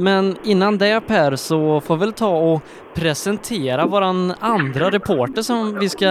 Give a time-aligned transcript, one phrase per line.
[0.00, 2.62] Men innan det Per så får vi väl ta och
[2.94, 6.06] presentera våran andra reporter som vi ska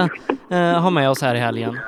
[0.50, 1.80] eh, ha med oss här i helgen.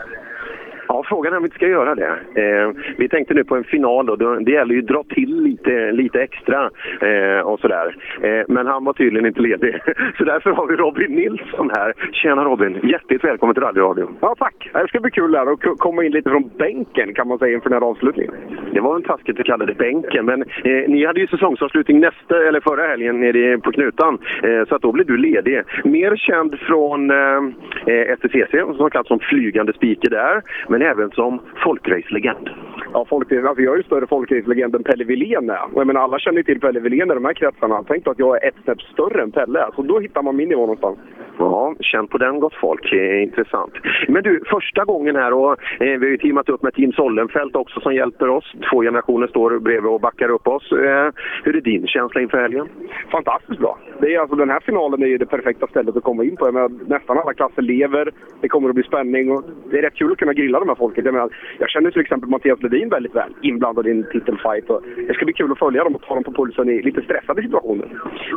[1.11, 2.13] Frågan är om vi inte ska göra det.
[2.35, 5.91] Eh, vi tänkte nu på en final och det gäller ju att dra till lite,
[5.91, 6.69] lite extra
[7.01, 7.95] eh, och sådär.
[8.21, 9.81] Eh, men han var tydligen inte ledig.
[10.17, 11.94] Så därför har vi Robin Nilsson här.
[12.12, 12.79] Tjena Robin!
[12.83, 14.17] Hjärtligt välkommen till rallyradion.
[14.21, 14.69] Ja, tack!
[14.73, 17.70] Det ska bli kul där att komma in lite från bänken kan man säga inför
[17.70, 18.34] den här avslutningen.
[18.73, 22.48] Det var en taskigt att kalla det bänken, men eh, ni hade ju säsongsavslutning nästa,
[22.48, 24.17] eller förra helgen nere på Knutan.
[24.44, 25.64] Eh, så att då blev du ledig.
[25.84, 30.41] Mer känd från eh, STCC, som kallas som flygande speaker där.
[30.67, 32.50] Men men även som folkracelegend.
[32.94, 35.64] Ja, folkrace, alltså jag är ju större folkracelegend än Pelle Wilén är.
[35.73, 37.84] Och jag menar, alla känner ju till Pelle Wilén i de här kretsarna.
[37.88, 39.70] Tänk då att jag är ett snäpp större än Pelle.
[39.76, 40.98] Så då hittar man min nivå någonstans.
[41.38, 42.94] Ja, känn på den gott folk.
[43.23, 43.73] Intressant.
[44.08, 47.56] Men du, första gången här och eh, vi har ju teamat upp med Team Sollenfelt
[47.56, 48.54] också som hjälper oss.
[48.72, 50.72] Två generationer står bredvid och backar upp oss.
[50.72, 51.09] Eh,
[51.44, 52.68] hur är din känsla inför helgen?
[53.12, 53.78] Fantastiskt bra.
[54.02, 56.47] Det är alltså, den här finalen är ju det perfekta stället att komma in på.
[56.47, 58.12] Jag menar, nästan alla klasser lever.
[58.42, 60.75] Det kommer att bli spänning och det är rätt kul att kunna grilla de här
[60.92, 61.06] folket.
[61.06, 64.70] Jag, menar, jag känner till exempel Mattias Ledin väldigt väl inblandad i en titelfight.
[64.70, 67.02] Och det ska bli kul att följa dem och ta dem på pulsen i lite
[67.02, 67.88] stressade situationer.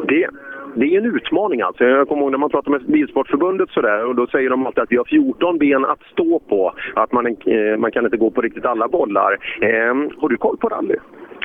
[0.09, 0.29] Det,
[0.75, 1.85] det är en utmaning alltså.
[1.85, 4.93] Jag kommer ihåg när man pratar med Bilsportförbundet sådär och då säger de alltid att
[4.93, 6.73] vi har 14 ben att stå på.
[6.95, 9.33] Att man, eh, man kan inte gå på riktigt alla bollar.
[9.61, 10.97] Eh, har du koll på rally?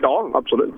[0.01, 0.75] Ja, absolut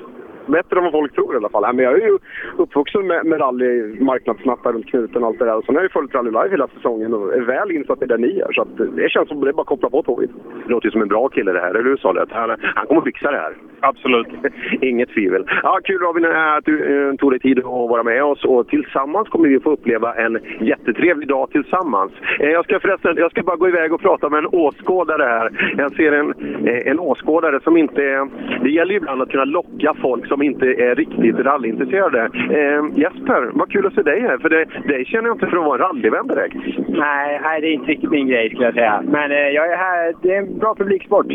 [0.52, 1.76] bättre än vad folk tror i alla fall.
[1.76, 2.18] Men jag är ju
[2.58, 5.58] uppvuxen med, med rally, marknadssnappar runt knuten och allt det där.
[5.58, 8.06] Och sen har jag ju följt Rally Live hela säsongen och är väl insatt i
[8.06, 8.52] det ni gör.
[8.52, 10.30] Så det känns som att det är bara att koppla på tåget.
[10.66, 12.30] Det låter ju som en bra kille det här, eller hur Salet?
[12.32, 13.54] Han, han kommer fixa det här.
[13.82, 14.28] Absolut.
[14.82, 15.44] Inget tvivel.
[15.64, 19.30] Ja, kul Robin att du uh, tog dig tid att vara med oss och tillsammans
[19.30, 22.12] kommer vi få uppleva en jättetrevlig dag tillsammans.
[22.42, 25.74] Uh, jag ska förresten, jag ska bara gå iväg och prata med en åskådare här.
[25.78, 26.34] Jag ser en,
[26.68, 28.28] uh, en åskådare som inte...
[28.64, 32.22] Det gäller ju ibland att kunna locka folk som inte är riktigt rallyintresserade.
[32.50, 35.58] Eh, Jesper, vad kul att se dig här, för det, dig känner jag inte för
[35.58, 36.56] att vara en rallyvän direkt.
[36.88, 39.04] Nej, nej, det är inte riktigt min grej skulle jag säga.
[39.08, 41.26] Men eh, jag är här, det är en bra publiksport.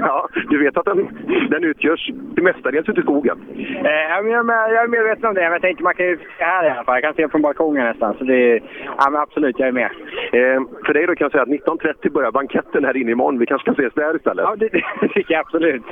[0.10, 1.08] Ja, du vet att den,
[1.50, 3.38] den utgörs mestadels ute i skogen?
[3.84, 6.66] Eh, jag, jag är medveten om det, men jag tänkte man kan ju se här
[6.66, 6.94] i alla fall.
[6.94, 8.14] Jag kan se från balkongen nästan.
[8.18, 8.60] Så det,
[8.98, 9.90] ja, men absolut, jag är med.
[10.32, 13.38] Eh, för dig då kan jag säga att 19.30 börjar banketten här inne imorgon.
[13.38, 14.44] Vi kanske kan ses där istället?
[14.44, 14.68] Ja, det,
[15.00, 15.82] det tycker jag absolut.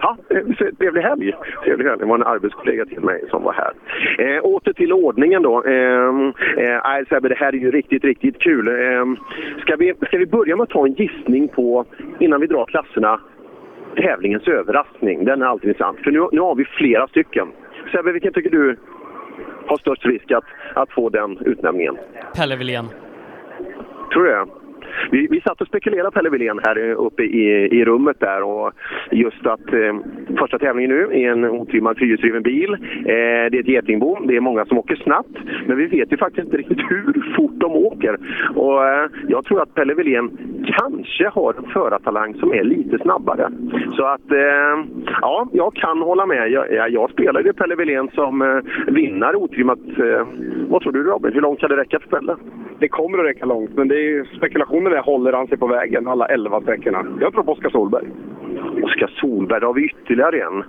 [0.00, 0.16] Ja,
[0.78, 1.32] trevlig helg.
[1.64, 1.98] Trevlig helg.
[1.98, 3.72] Det var en arbetskollega till mig som var här.
[4.18, 5.64] Eh, åter till ordningen då.
[5.64, 6.08] Eh,
[6.64, 8.68] eh, Sebbe, det här är ju riktigt, riktigt kul.
[8.68, 9.04] Eh,
[9.60, 11.84] ska, vi, ska vi börja med att ta en gissning på,
[12.18, 13.20] innan vi drar klasserna,
[13.94, 15.24] tävlingens överraskning?
[15.24, 15.98] Den är alltid intressant.
[15.98, 17.48] För nu, nu har vi flera stycken.
[17.92, 18.76] Sebbe, vilken tycker du
[19.66, 20.44] har störst risk att,
[20.74, 21.98] att få den utnämningen?
[22.36, 22.88] Pelle Wilén.
[24.12, 24.46] Tror du det?
[25.10, 28.72] Vi, vi satt och spekulerade Pelle Wilén här uppe i, i rummet där och
[29.10, 29.96] just att eh,
[30.38, 32.72] första tävlingen nu är en otrimmad fyrhjulsdriven bil.
[32.72, 36.16] Eh, det är ett getingbo, det är många som åker snabbt men vi vet ju
[36.16, 38.18] faktiskt inte riktigt hur fort de åker.
[38.54, 40.30] Och eh, jag tror att Pelle Wilén
[40.66, 43.50] kanske har en förartalang som är lite snabbare.
[43.96, 44.84] Så att, eh,
[45.20, 46.50] ja, jag kan hålla med.
[46.50, 49.78] Jag, jag, spelade spelar ju Pelle Wilén som eh, vinnare otrimmat.
[49.78, 50.26] Eh,
[50.68, 51.32] vad tror du Robin?
[51.32, 52.36] Hur långt kan det räcka för Pelle?
[52.78, 54.24] Det kommer att räcka långt, men det är ju
[54.84, 57.06] med det Håller han sig på vägen alla 11 sträckorna?
[57.20, 58.06] Jag tror på Oskar Solberg.
[58.82, 60.64] Oskar Solberg, då har vi ytterligare en.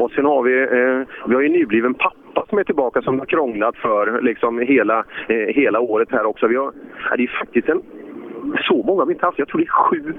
[0.00, 3.26] Och sen har vi, eh, vi har ju nybliven pappa som är tillbaka som har
[3.26, 6.46] krånglat för liksom hela, eh, hela året här också.
[6.46, 6.72] Vi har,
[7.16, 7.82] det är faktiskt en,
[8.68, 9.38] så många har vi inte haft.
[9.38, 10.12] Jag tror det är sju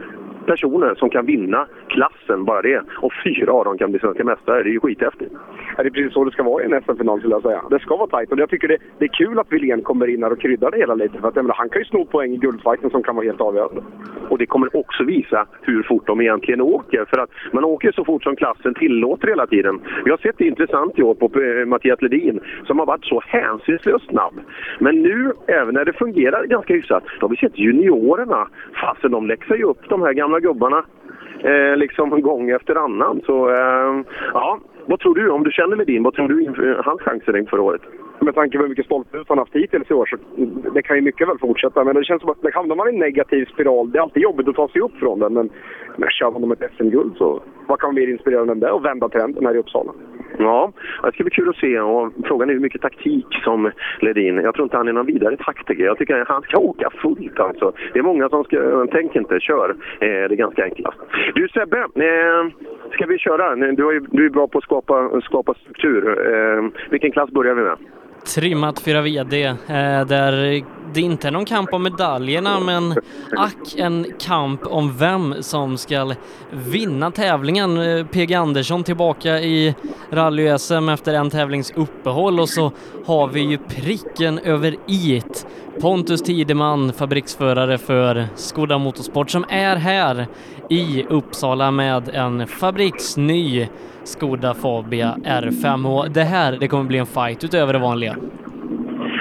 [0.47, 2.81] personer som kan vinna klassen, bara det.
[3.01, 4.63] Och fyra av dem kan bli svenska mästare.
[4.63, 5.31] Det är ju skithäftigt.
[5.77, 7.61] Ja, det är precis så det ska vara i en SM-final skulle jag säga.
[7.69, 10.23] Det ska vara tajt och jag tycker det, det är kul att Wilén kommer in
[10.23, 11.19] här och kryddar det hela lite.
[11.19, 13.81] För att, menar, han kan ju sno poäng i guldfighten som kan vara helt avgörande.
[14.29, 17.05] Och det kommer också visa hur fort de egentligen åker.
[17.05, 19.79] För att man åker så fort som klassen tillåter hela tiden.
[20.05, 23.21] Vi har sett det intressant i år på eh, Mattias Ledin som har varit så
[23.27, 24.33] hänsynslöst snabb.
[24.79, 28.47] Men nu, även när det fungerar ganska hyfsat, då har vi sett juniorerna.
[28.81, 30.83] Fastän de läxar ju upp de här gamla gubbarna
[31.39, 33.21] eh, liksom gång efter annan.
[33.25, 34.03] Så eh,
[34.33, 37.59] ja, vad tror du, om du känner Ledin, vad tror du inför hans chanser inför
[37.59, 37.81] året?
[38.19, 40.17] Med tanke på hur mycket stolthet han haft hittills i år så
[40.73, 41.83] det kan ju mycket väl fortsätta.
[41.83, 44.47] Men det känns som att hamnar man i en negativ spiral, det är alltid jobbigt
[44.47, 45.33] att ta sig upp från den.
[45.33, 45.49] Men,
[45.97, 48.71] men kör man om ett SM-guld så vad kan bli mer inspirerande än det?
[48.71, 49.91] Och vända trenden här i Uppsala.
[50.37, 50.71] Ja,
[51.03, 51.79] det ska bli kul att se.
[51.79, 54.37] Och frågan är hur mycket taktik som Ledin.
[54.37, 55.83] Jag tror inte han är någon vidare taktiker.
[55.83, 57.71] Jag tycker att han ska åka fullt alltså.
[57.93, 59.69] Det är många som ska, tänk inte, kör.
[59.69, 60.97] Eh, det är ganska enklast.
[61.35, 63.55] Du Sebbe, eh, ska vi köra?
[63.55, 66.33] Du är, bra på att skapa, skapa struktur.
[66.33, 67.77] Eh, vilken klass börjar vi med?
[68.27, 69.55] Trimmat 4 VD, eh,
[70.05, 70.63] där
[70.93, 72.95] det inte är någon kamp om medaljerna, men
[73.37, 76.13] ack en kamp om vem som ska
[76.51, 77.77] vinna tävlingen.
[77.77, 79.75] Eh, PG Andersson tillbaka i
[80.09, 82.71] rally-SM efter en tävlings uppehåll och så
[83.05, 85.21] har vi ju pricken över i
[85.81, 90.27] Pontus Tideman, fabriksförare för Skoda Motorsport, som är här
[90.69, 93.67] i Uppsala med en fabriksny
[94.07, 98.15] Skoda Fabia R5 och det här, det kommer bli en fight utöver det vanliga.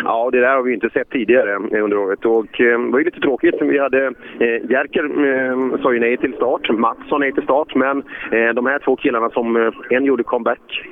[0.04, 2.98] Ja, det där har vi inte sett tidigare eh, under året och eh, det var
[2.98, 3.54] ju lite tråkigt.
[3.60, 7.74] Vi hade eh, Jerker eh, sa ju nej till start, Mats sa nej till start,
[7.74, 8.02] men
[8.32, 10.82] eh, de här två killarna som eh, en gjorde comeback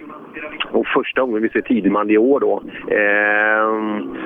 [0.70, 2.62] och första gången vi ser Tideman i år då.
[2.88, 3.64] Eh,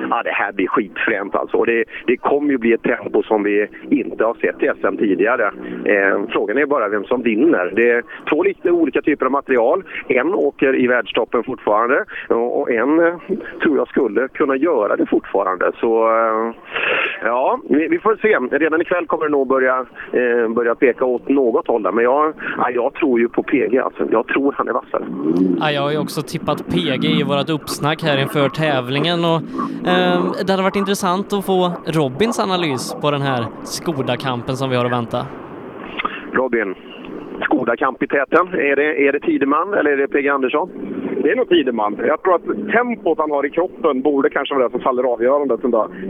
[0.09, 1.57] ja, det här blir skitfränt alltså.
[1.57, 4.97] Och det, det kommer ju bli ett tempo som vi inte har sett i SM
[4.97, 5.51] tidigare.
[5.85, 7.71] Eh, frågan är bara vem som vinner.
[7.75, 9.83] Det är två lite olika typer av material.
[10.07, 13.15] En åker i världstoppen fortfarande och en eh,
[13.61, 15.71] tror jag skulle kunna göra det fortfarande.
[15.79, 16.53] Så eh,
[17.23, 18.57] ja, vi, vi, får se.
[18.57, 21.91] Redan ikväll kommer det nog börja, eh, börja peka åt något håll där.
[21.91, 24.07] Men jag, ja, jag tror ju på PG alltså.
[24.11, 25.03] Jag tror han är vassare.
[25.59, 29.41] Ja, jag också tippat PG i vårt uppsnack här inför tävlingen och
[29.87, 34.75] eh, det hade varit intressant att få Robins analys på den här Skoda-kampen som vi
[34.75, 35.25] har att vänta.
[36.33, 36.75] Robin,
[37.69, 38.47] Skoda-kamp i täten.
[38.47, 40.69] Är det, är det Tideman eller är det PG Andersson?
[41.23, 41.99] Det är nog Tideman.
[42.07, 45.61] Jag tror att tempot han har i kroppen borde kanske vara det som faller avgörandet.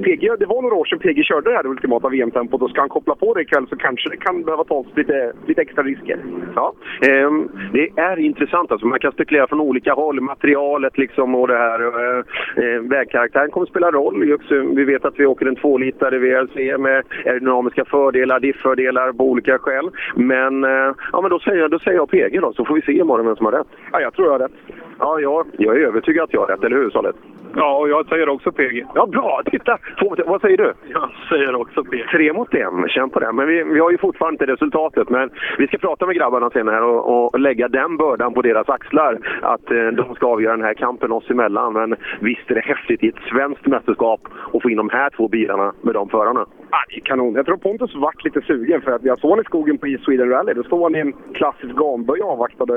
[0.04, 2.90] PG, det var några år sedan PG körde det här ultimata VM-tempot och ska han
[2.90, 6.20] koppla på det ikväll så kanske det kan behöva tas lite, lite extra risker.
[6.56, 7.32] Ja, eh,
[7.74, 8.88] det är intressant alltså.
[8.88, 10.22] Man kan spekulera från olika håll.
[10.22, 11.80] Materialet liksom och det här.
[11.80, 12.24] Eh,
[12.64, 14.38] eh vägkaraktären kommer att spela roll.
[14.76, 19.90] Vi vet att vi åker en 2-litare VRC med aerodynamiska fördelar, diffördelar på olika skäl.
[20.16, 22.82] Men, eh, ja, men då, säger jag, då säger jag PG då, så får vi
[22.82, 23.68] se imorgon vem som har rätt.
[23.92, 24.58] Ja, jag tror jag har rätt.
[25.00, 27.16] Ja, jag, jag är övertygad att jag har rätt, eller hur Salet?
[27.56, 28.86] Ja, och jag säger också PG.
[28.96, 29.42] Ja, bra!
[29.46, 29.78] Titta!
[30.00, 30.74] Två Vad säger du?
[30.88, 32.08] Jag säger också PG.
[32.12, 33.32] Tre mot en, känn på det.
[33.32, 35.10] Men vi, vi har ju fortfarande inte resultatet.
[35.10, 38.70] Men vi ska prata med grabbarna sen här och, och lägga den bördan på deras
[38.70, 39.20] axlar.
[39.42, 41.74] Att eh, de ska avgöra den här kampen oss emellan.
[41.74, 44.22] Men visst är det häftigt i ett svenskt mästerskap
[44.54, 46.46] att få in de här två bilarna med de förarna.
[46.72, 47.34] Ah, det är kanon.
[47.36, 50.04] Jag tror Pontus vart lite sugen för att jag såg honom i skogen på East
[50.04, 50.54] Sweden Rally.
[50.54, 52.74] Då stod han i en klassisk gamböj och avvaktade.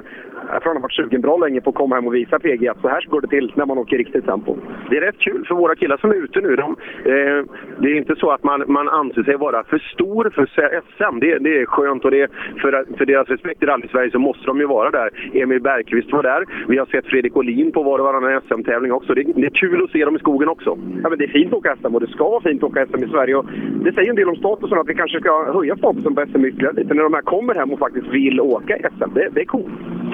[0.53, 2.69] Jag tror han har varit sugen bra länge på att komma hem och visa PG
[2.69, 4.57] att så här går det till när man åker riktigt tempo.
[4.91, 6.57] Det är rätt kul för våra killar som är ute nu.
[6.57, 7.45] De, eh,
[7.79, 11.19] det är inte så att man, man anser sig vara för stor för SM.
[11.21, 12.31] Det, det är skönt och det,
[12.61, 15.11] för, för deras respekt i rally-Sverige så måste de ju vara där.
[15.33, 16.45] Emil Bergqvist var där.
[16.69, 19.15] Vi har sett Fredrik Olin på var och varannan SM-tävling också.
[19.15, 20.79] Det, det, är kul att se dem i skogen också.
[21.03, 22.87] Ja, men det är fint att åka SM och det ska vara fint att åka
[22.87, 23.37] SM i Sverige.
[23.37, 23.47] Och
[23.85, 26.75] det säger en del om statusen att vi kanske ska höja statusen på SM ytterligare
[26.77, 29.15] lite när de här kommer hem och faktiskt vill åka SM.
[29.15, 29.73] Det, det är coolt.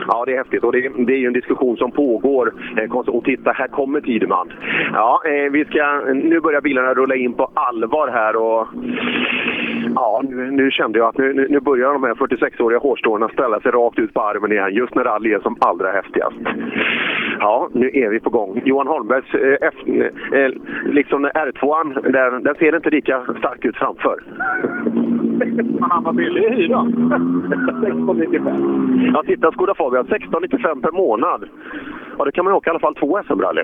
[0.08, 2.52] Ja, det är häftigt och det, det är ju en diskussion som pågår.
[2.76, 4.37] Eh, och titta, här kommer Tideman.
[4.92, 8.66] Ja, eh, vi ska, nu börjar bilarna rulla in på allvar här och
[9.94, 13.72] ja, nu, nu kände jag att nu, nu börjar de här 46-åriga hårstråna ställa sig
[13.72, 16.36] rakt ut på armen igen, just när rally är som allra häftigast.
[17.40, 18.62] Ja, nu är vi på gång.
[18.64, 19.74] Johan Holmbergs eh, F,
[20.32, 20.50] eh,
[20.92, 24.22] liksom R2, där, där ser inte lika starkt ut framför.
[25.80, 26.80] Han var billig i hyra.
[26.80, 29.08] 1695.
[29.14, 31.44] Ja, titta Skoda Fabia, 1695 per månad.
[32.18, 33.62] Ja, då kan man åka i alla fall två SM-rally.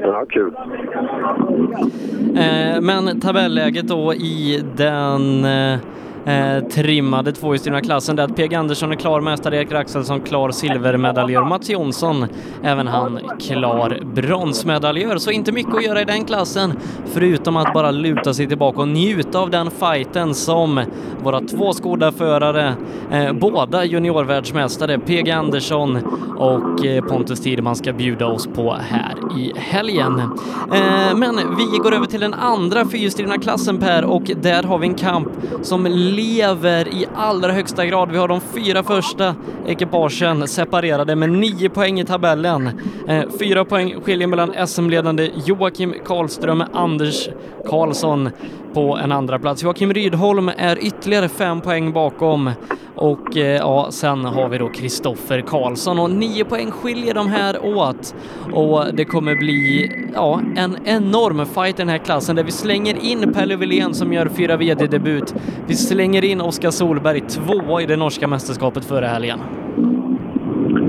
[0.00, 0.54] ja, kul.
[2.36, 5.44] Eh, men tabelläget då i den
[6.26, 8.16] eh, trimmade tvåhjulsdrivna klassen.
[8.16, 12.26] Det är att PG Andersson är klar mästare, Erik Axelsson klar silvermedaljör, Mats Jonsson
[12.62, 15.18] även han klar bronsmedaljör.
[15.18, 16.72] Så inte mycket att göra i den klassen
[17.06, 20.80] förutom att bara luta sig tillbaka och njuta av den fighten som
[21.22, 22.74] våra två Skoda-förare,
[23.10, 25.98] eh, båda juniorvärldsmästare, PG Andersson
[26.36, 30.20] och eh, Pontus Tideman ska bjuda oss på här i helgen.
[30.72, 34.86] Eh, men vi går över till den andra fyrhjulsdrivna klassen Per och där har vi
[34.86, 35.28] en kamp
[35.62, 38.10] som lever i allra högsta grad.
[38.10, 39.34] Vi har de fyra första
[39.66, 42.70] ekipagen separerade med nio poäng i tabellen.
[43.08, 47.28] Eh, fyra poäng skiljer mellan SM-ledande Joakim Karlström och Anders
[47.66, 48.30] Karlsson
[48.76, 49.62] på en andra plats.
[49.62, 52.50] Joakim Rydholm är ytterligare fem poäng bakom
[52.94, 57.64] och eh, ja, sen har vi då Kristoffer Karlsson och nio poäng skiljer de här
[57.64, 58.14] åt
[58.52, 63.04] och det kommer bli ja, en enorm fight i den här klassen där vi slänger
[63.04, 65.34] in Pelle Wilén som gör fyra VD-debut.
[65.66, 69.40] Vi slänger in Oskar Solberg tvåa i det norska mästerskapet förra helgen.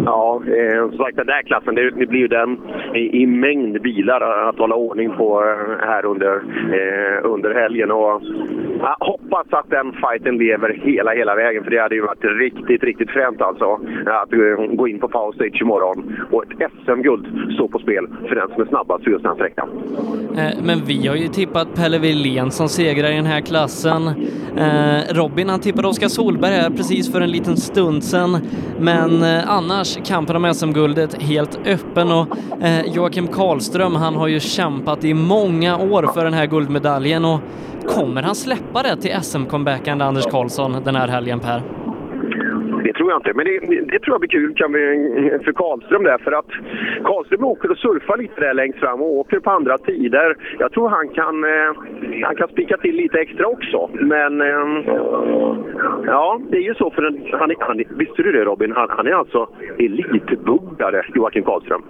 [0.08, 2.58] Ja, eh, som sagt den där klassen, det, det blir ju den
[2.96, 6.34] i, i, mängd bilar att hålla ordning på eh, här under,
[6.78, 7.92] eh, under helgen.
[7.92, 8.22] Och,
[8.80, 12.84] jag hoppas att den fighten lever hela, hela vägen, för det hade ju varit riktigt,
[12.84, 16.28] riktigt fränt alltså att eh, gå in på Power Stage imorgon.
[16.32, 19.70] Och ett SM-guld står på spel för den som är snabbast för just den sträckan.
[20.38, 24.02] Eh, men vi har ju tippat Pelle Wilén som segrare i den här klassen.
[25.12, 28.38] Robin han tippade Oskar Solberg här precis för en liten stund sedan.
[28.80, 32.28] Men annars kampen om SM-guldet helt öppen och
[32.62, 37.40] eh, Joakim Karlström han har ju kämpat i många år för den här guldmedaljen och
[37.88, 41.87] kommer han släppa det till SM-comebackande Anders Karlsson den här helgen Per?
[42.84, 43.34] Det tror jag inte.
[43.34, 43.60] Men det,
[43.92, 44.80] det tror jag blir kul kan vi,
[45.46, 46.18] för Karlström där.
[46.18, 46.52] För att
[47.04, 50.36] Karlström åker och surfar lite där längst fram och åker på andra tider.
[50.60, 53.90] Jag tror han kan, eh, han kan spika till lite extra också.
[53.94, 54.66] Men eh,
[56.06, 58.72] ja, det är ju så för en, han, han, Visste du det Robin?
[58.72, 61.84] Han, han är alltså elitbuggare, Joakim Karlström.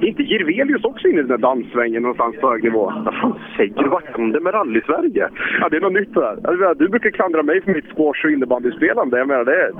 [0.00, 2.92] Är inte Jirvelius också inne i den där danssvängen någonstans på hög nivå?
[3.04, 3.88] Vad fan säger du?
[3.88, 5.28] Vad händer med rally-Sverige?
[5.60, 6.74] Ja, det är något nytt där.
[6.74, 9.18] Du brukar klandra mig för mitt squash och innebandyspelande.
[9.18, 9.72] Jag menar, det,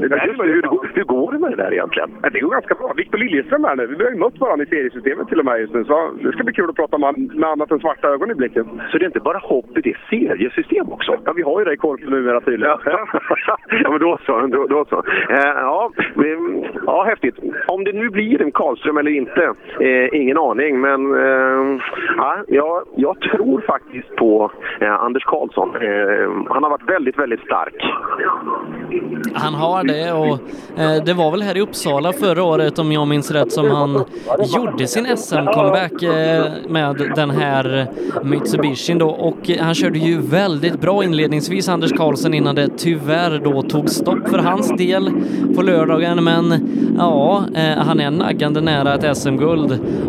[0.00, 2.10] det, det hur, hur går det med det där egentligen?
[2.22, 2.92] Ja, det går ganska bra.
[2.96, 3.86] Viktor Liljeström är nu.
[3.86, 5.84] Vi har ju mött varandra i seriesystemet till och med just nu.
[5.84, 8.66] Så det ska bli kul att prata med, med annat än svarta ögon i blicken.
[8.90, 11.16] Så det är inte bara hoppet, det är seriesystem också?
[11.24, 12.76] Ja, vi har ju det i korpen numera tydligen.
[12.84, 13.08] ja,
[13.90, 14.46] men då så.
[14.46, 14.98] Då, då så.
[15.30, 15.90] Eh, ja,
[16.86, 17.34] ja, häftigt.
[17.66, 20.80] Om det nu blir en Karlström eller inte, eh, ingen aning.
[20.80, 21.80] Men eh,
[22.48, 25.68] ja, jag tror faktiskt på eh, Anders Karlsson.
[25.76, 27.74] Eh, han har varit väldigt, väldigt stark.
[29.34, 30.38] Han har det och
[30.80, 34.04] eh, det var väl här i Uppsala förra året om jag minns rätt som han
[34.56, 37.86] gjorde sin SM-comeback eh, med den här
[38.22, 43.40] Mitsubishi då och eh, han körde ju väldigt bra inledningsvis Anders Karlsson innan det tyvärr
[43.44, 45.10] då tog stopp för hans del
[45.56, 46.54] på lördagen men
[46.98, 49.47] ja, eh, han är naggande nära ett SM-guld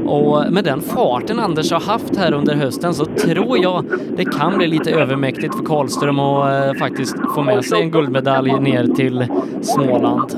[0.06, 3.84] och med den farten Anders har haft här under hösten så tror jag
[4.18, 8.60] det kan bli lite övermäktigt för Karlström att eh, faktiskt få med sig en guldmedalj
[8.60, 9.28] ner till
[9.62, 10.36] Småland.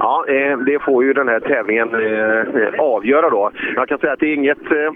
[0.00, 3.50] Ja, eh, det får ju den här tävlingen eh, avgöra då.
[3.76, 4.92] Jag kan säga att det är inget, eh,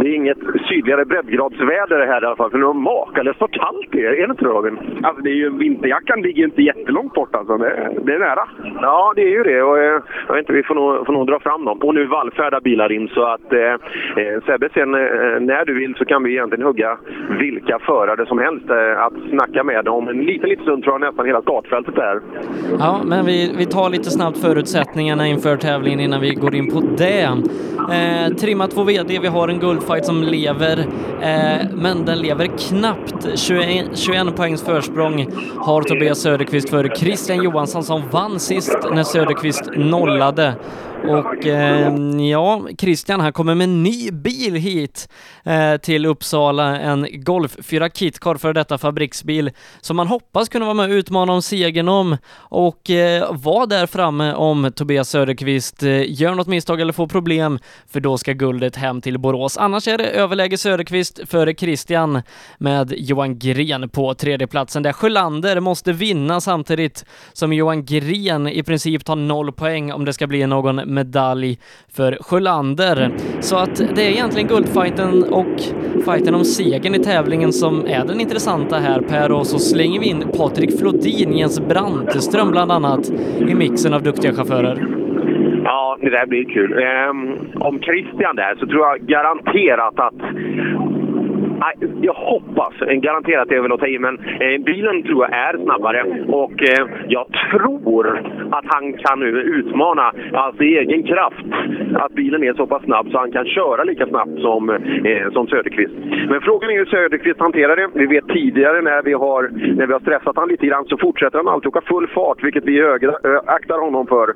[0.00, 0.38] det är inget
[0.68, 2.50] sydligare breddgradsväder här i alla fall.
[2.50, 4.12] För nu makalöst så kallt det är.
[4.12, 4.78] Är det inte Robin?
[5.02, 7.56] Alltså det är ju, vinterjackan ligger inte jättelångt bort alltså.
[7.56, 8.48] Det, det är nära.
[8.82, 9.62] Ja, det är ju det.
[9.62, 11.78] Och, jag vet inte, vi får nog, får nog dra fram dem.
[11.78, 13.74] Och nu vallfärdar bilar in så att eh,
[14.46, 16.98] Sebbe, sen när du vill så kan vi egentligen hugga
[17.38, 20.08] vilka förare som helst att snacka med dem.
[20.08, 22.20] En liten, liten stund tror jag nästan hela startfältet är.
[22.78, 26.80] Ja, men vi, vi tar lite snabbt förutsättningarna inför tävlingen innan vi går in på
[26.80, 27.22] det.
[27.90, 30.78] Eh, trimma 2 VD, vi har en guldfight som lever,
[31.22, 33.26] eh, men den lever knappt.
[33.38, 35.26] 21, 21 poängs försprång
[35.58, 40.54] har Tobias Söderqvist för Christian Johansson som vann sist när Söderqvist nollade.
[41.04, 41.94] Och eh,
[42.30, 45.08] ja, Christian han kommer med en ny bil hit
[45.44, 49.50] eh, till Uppsala, en Golf 4 Kitcar för detta fabriksbil
[49.80, 53.86] som man hoppas kunna vara med och utmana om segern om och eh, vara där
[53.86, 58.76] framme om Tobias Söderqvist eh, gör något misstag eller får problem, för då ska guldet
[58.76, 59.58] hem till Borås.
[59.58, 62.22] Annars är det överläge Söderqvist före Christian
[62.58, 69.04] med Johan Gren på tredjeplatsen där Sjölander måste vinna samtidigt som Johan Gren i princip
[69.04, 71.58] tar noll poäng om det ska bli någon medalj
[71.96, 73.10] för Sjölander.
[73.40, 75.60] Så att det är egentligen guldfighten och
[76.04, 80.06] fighten om segern i tävlingen som är den intressanta här Per och så slänger vi
[80.06, 83.10] in Patrik Flodin, Jens Branteström bland annat
[83.48, 84.86] i mixen av duktiga chaufförer.
[85.64, 86.72] Ja, det där blir kul.
[86.72, 87.20] Um,
[87.62, 90.20] om Christian där så tror jag garanterat att
[92.02, 95.58] jag hoppas, garanterat det är väl att ta i, men eh, bilen tror jag är
[95.64, 101.46] snabbare och eh, jag tror att han kan nu utmana alltså i egen kraft.
[101.94, 105.46] Att bilen är så pass snabb så han kan köra lika snabbt som, eh, som
[105.46, 105.94] Söderqvist.
[106.28, 107.88] Men frågan är hur Söderqvist hanterar det.
[107.94, 109.42] Vi vet tidigare när vi har,
[109.76, 112.64] när vi har stressat honom lite grann så fortsätter han alltid åka full fart, vilket
[112.64, 112.82] vi
[113.46, 114.34] aktar honom för.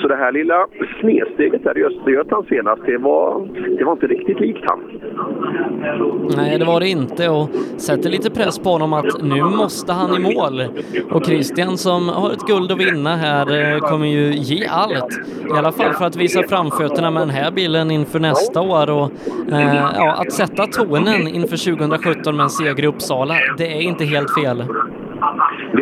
[0.00, 0.66] Så det här lilla
[1.00, 3.48] snedsteget där i Östergötland senast, det var,
[3.78, 4.80] det var inte riktigt likt han.
[6.36, 9.92] Nej, Nej, det var det inte och sätter lite press på honom att nu måste
[9.92, 10.64] han i mål.
[11.10, 15.18] Och Christian som har ett guld att vinna här eh, kommer ju ge allt.
[15.50, 19.10] I alla fall för att visa framfötterna med den här bilen inför nästa år och
[19.52, 24.04] eh, ja, att sätta tonen inför 2017 med en seger i Uppsala, det är inte
[24.04, 24.64] helt fel.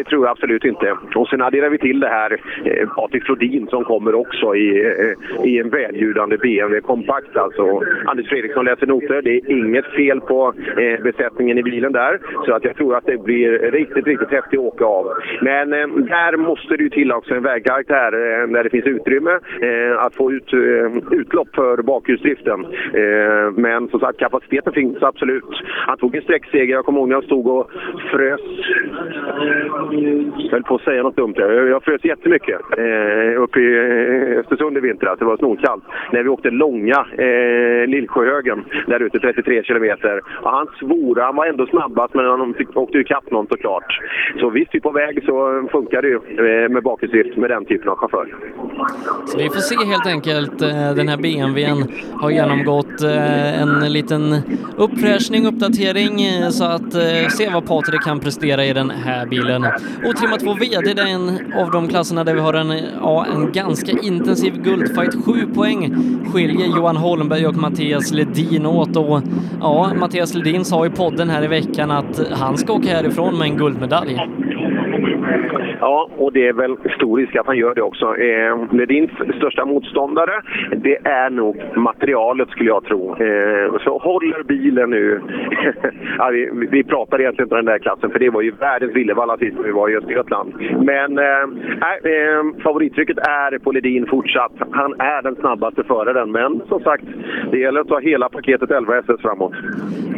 [0.05, 0.97] Det tror jag absolut inte.
[1.15, 5.47] Och sen adderar vi till det här eh, Patrik Flodin som kommer också i, eh,
[5.47, 7.37] i en välljudande BMW kompakt.
[7.37, 9.23] Alltså, Anders Fredriksson läser noter.
[9.23, 12.19] Det är inget fel på eh, besättningen i bilen där.
[12.47, 15.07] Så att jag tror att det blir riktigt, riktigt häftigt att åka av.
[15.41, 19.33] Men eh, där måste det ju till också en vägkaraktär eh, där det finns utrymme
[19.61, 22.65] eh, att få ut eh, utlopp för bakhjulsdriften.
[22.95, 25.63] Eh, men som sagt, kapaciteten finns absolut.
[25.87, 26.75] Han tog en sträckseger.
[26.75, 27.71] Jag kommer ihåg när jag stod och
[28.11, 28.41] frös
[29.95, 31.35] jag höll på att säga något dumt.
[31.37, 33.69] Jag, jag frös jättemycket eh, uppe i
[34.33, 35.11] eh, Östersund i vintras.
[35.11, 35.85] Alltså, det var snorkallt.
[36.13, 40.21] När vi åkte långa eh, Lillsjöhögen där ute, 33 kilometer.
[40.43, 41.21] Och han svor.
[41.21, 44.01] Han var ändå snabbast, men han fick, åkte ikapp någon såklart.
[44.41, 47.89] Så visst, vi på väg så funkar det ju eh, med bakhjulsdrift med den typen
[47.89, 48.35] av chaufför.
[49.27, 50.63] Så vi får se helt enkelt.
[50.63, 51.81] Eh, den här BMWn
[52.21, 53.03] har genomgått
[53.63, 54.23] en liten
[54.77, 56.19] uppfräschning, uppdatering,
[56.51, 56.93] så att
[57.33, 59.63] se vad Patrik kan prestera i den här bilen.
[60.05, 63.53] Otrimmat 2 VD, det är en av de klasserna där vi har en, ja, en
[63.53, 65.25] ganska intensiv guldfight.
[65.25, 65.95] Sju poäng
[66.33, 69.23] skiljer Johan Holmberg och Mattias Ledin åt och
[69.61, 73.49] ja, Mattias Ledin sa i podden här i veckan att han ska åka härifrån med
[73.51, 74.21] en guldmedalj.
[75.85, 78.17] Ja, och det är väl stor risk att han gör det också.
[78.17, 80.43] Eh, Ledins största motståndare,
[80.77, 83.11] det är nog materialet skulle jag tro.
[83.11, 85.21] Eh, så håller bilen nu...
[86.19, 88.93] ja, vi, vi pratar egentligen inte om den där klassen, för det var ju världens
[88.97, 90.55] Villevalla sist vi var i Östergötland.
[90.81, 91.45] Men eh,
[92.13, 94.53] eh, favorittrycket är på Ledin fortsatt.
[94.71, 97.05] Han är den snabbaste föraren, men som sagt,
[97.51, 99.53] det gäller att ta hela paketet 11 SS framåt.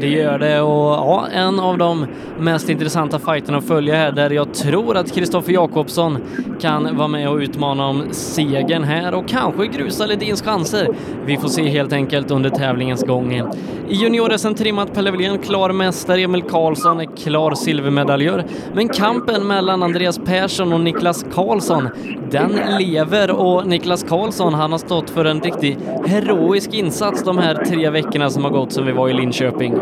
[0.00, 2.06] Det gör det och ja, en av de
[2.38, 6.18] mest intressanta fighterna att följa här där jag tror att Kristoffer Jakobsson
[6.60, 10.88] kan vara med och utmana om segern här och kanske grusa Ledins chanser.
[11.26, 13.42] Vi får se helt enkelt under tävlingens gång.
[13.88, 18.44] I junior-SM trimmat Pelle Wilén klar mästare, Emil Karlsson är klar silvermedaljör.
[18.74, 21.88] Men kampen mellan Andreas Persson och Niklas Karlsson,
[22.30, 27.54] den lever och Niklas Karlsson, han har stått för en riktig heroisk insats de här
[27.54, 29.74] tre veckorna som har gått sedan vi var i Linköping.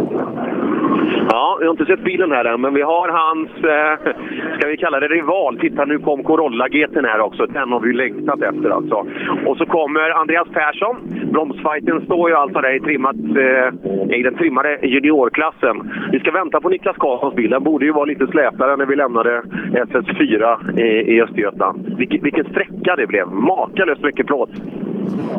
[1.30, 4.12] Ja, vi har inte sett bilen här än, men vi har hans, eh,
[4.58, 5.58] ska vi kalla det rival.
[5.58, 7.46] Titta, nu kom Corolla GT här också.
[7.46, 9.06] Den har vi längtat efter alltså.
[9.46, 10.96] Och så kommer Andreas Persson.
[11.32, 15.92] Bromsfighten står ju alltså där i, trimmat, eh, i den trimmade juniorklassen.
[16.12, 17.50] Vi ska vänta på Niklas Karlssons bil.
[17.50, 21.94] Den borde ju vara lite slätare när vi lämnade SS4 i, i Östergötland.
[21.98, 23.28] Vilken, vilken sträcka det blev!
[23.28, 24.50] Makalöst mycket plåt.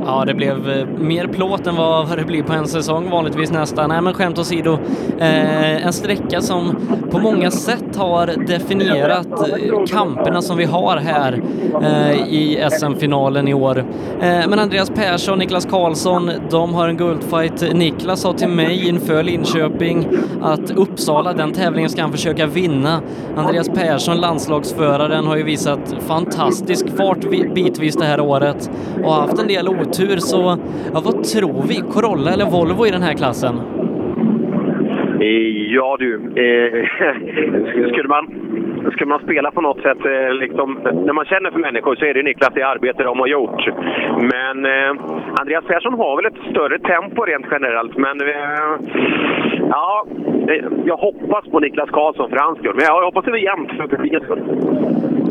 [0.05, 3.89] Ja, det blev eh, mer plåt än vad det blir på en säsong vanligtvis nästan.
[3.89, 4.73] Nej, men skämt åsido.
[5.19, 6.75] Eh, Eh, en sträcka som
[7.11, 11.41] på många sätt har definierat eh, kamperna som vi har här
[11.81, 13.85] eh, i SM-finalen i år.
[14.19, 17.73] Men Andreas Persson, Niklas Karlsson, de har en guldfight.
[17.73, 20.07] Niklas sa till mig inför Linköping
[20.41, 23.01] att Uppsala, den tävlingen ska han försöka vinna.
[23.35, 28.69] Andreas Persson, landslagsföraren, har ju visat fantastisk fart bitvis det här året
[29.03, 30.57] och haft en del otur, så
[30.93, 31.75] ja, vad tror vi?
[31.75, 33.74] Corolla eller Volvo i den här klassen?
[35.25, 36.87] Eh, ja du, eh,
[37.91, 38.25] skulle, man,
[38.91, 42.13] skulle man spela på något sätt, eh, liksom, när man känner för människor så är
[42.13, 43.67] det Niklas det arbete de har gjort.
[44.33, 44.91] Men eh,
[45.39, 48.27] Andreas Persson har väl ett större tempo rent generellt, men eh,
[49.69, 50.05] ja,
[50.49, 52.75] eh, jag hoppas på Niklas Karlsson för hans skull.
[52.75, 54.43] Men jag hoppas det blir jämnt för publikens skull.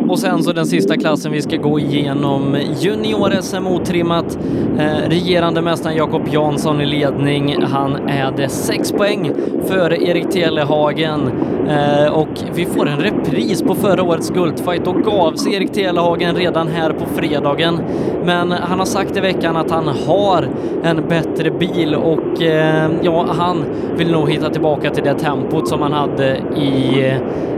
[0.08, 4.38] Och sen så den sista klassen vi ska gå igenom, junior-SM otrimmat.
[4.78, 7.62] Eh, regerande mästaren Jakob Jansson i ledning.
[7.62, 9.32] Han är det sex poäng
[9.66, 11.30] före Erik Telehagen
[11.68, 14.84] eh, och vi får en repris på förra årets guldfight.
[14.84, 17.80] Då gav sig Erik Telehagen redan här på fredagen.
[18.24, 20.48] Men han har sagt i veckan att han har
[20.84, 23.64] en bättre bil och eh, ja, han
[23.96, 27.00] vill nog hitta tillbaka till det tempot som han hade i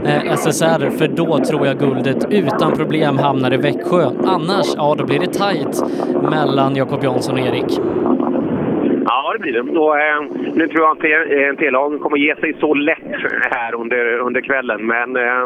[0.03, 4.03] eh, SSR, för då tror jag guldet utan problem hamnar i Växjö.
[4.25, 5.83] Annars, ja, då blir det tajt
[6.31, 7.79] mellan Jakob Jansson och Erik.
[9.05, 9.79] Ja, det blir det.
[9.79, 10.21] Och, eh,
[10.53, 13.13] nu tror jag inte eh, T-lagen kommer ge sig så lätt
[13.51, 14.85] här under, under kvällen.
[14.85, 15.43] Men eh,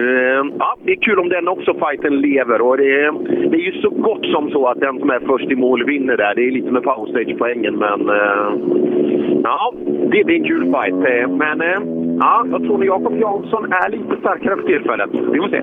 [0.00, 2.60] eh, ja, det är kul om den också, fighten lever.
[2.60, 3.10] Och det,
[3.50, 6.16] det är ju så gott som så att den som är först i mål vinner
[6.16, 6.34] där.
[6.34, 8.48] Det är lite med powerstage-poängen, men eh,
[9.44, 9.74] ja,
[10.10, 10.94] det, blir är en kul fight.
[10.94, 11.80] Eh, men eh,
[12.20, 15.10] ja, jag tror att Jakob Jansson är lite starkare för tillfället.
[15.12, 15.62] Vi får se.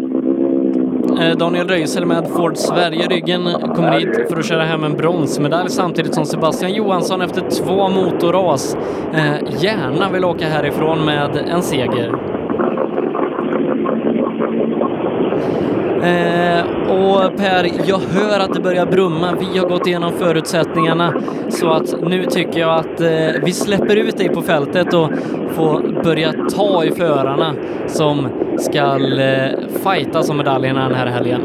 [1.09, 3.43] Eh, Daniel Röisel med Ford Sverige ryggen
[3.75, 8.75] kommer hit för att köra hem en bronsmedalj samtidigt som Sebastian Johansson efter två motorras
[9.13, 12.30] eh, gärna vill åka härifrån med en seger.
[16.03, 19.35] Eh, och Per, jag hör att det börjar brumma.
[19.39, 21.13] Vi har gått igenom förutsättningarna
[21.49, 25.09] så att nu tycker jag att eh, vi släpper ut dig på fältet och
[25.49, 27.55] får börja ta i förarna
[27.87, 28.27] som
[28.59, 28.79] ska
[29.19, 31.41] eh, fightas om medaljerna den här helgen.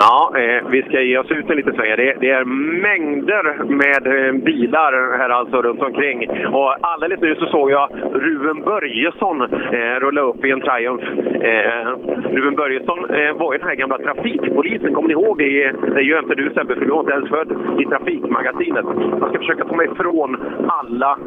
[0.00, 1.96] Ja, eh, vi ska ge oss ut en liten sväng.
[1.96, 2.44] Det, det, är
[2.82, 6.46] mängder med eh, bilar här alltså runt omkring.
[6.46, 11.04] Och alldeles nu så såg jag Ruben Börjesson eh, rulla upp i en Triumph.
[11.40, 11.88] Eh,
[12.30, 15.72] Ruben Börjesson eh, var ju den här gamla trafikpolisen, kommer ni ihåg det?
[15.94, 18.84] Det gör inte du Sebbe, för du var inte ens född i Trafikmagasinet.
[19.20, 20.36] Man ska försöka komma ifrån
[20.68, 21.18] alla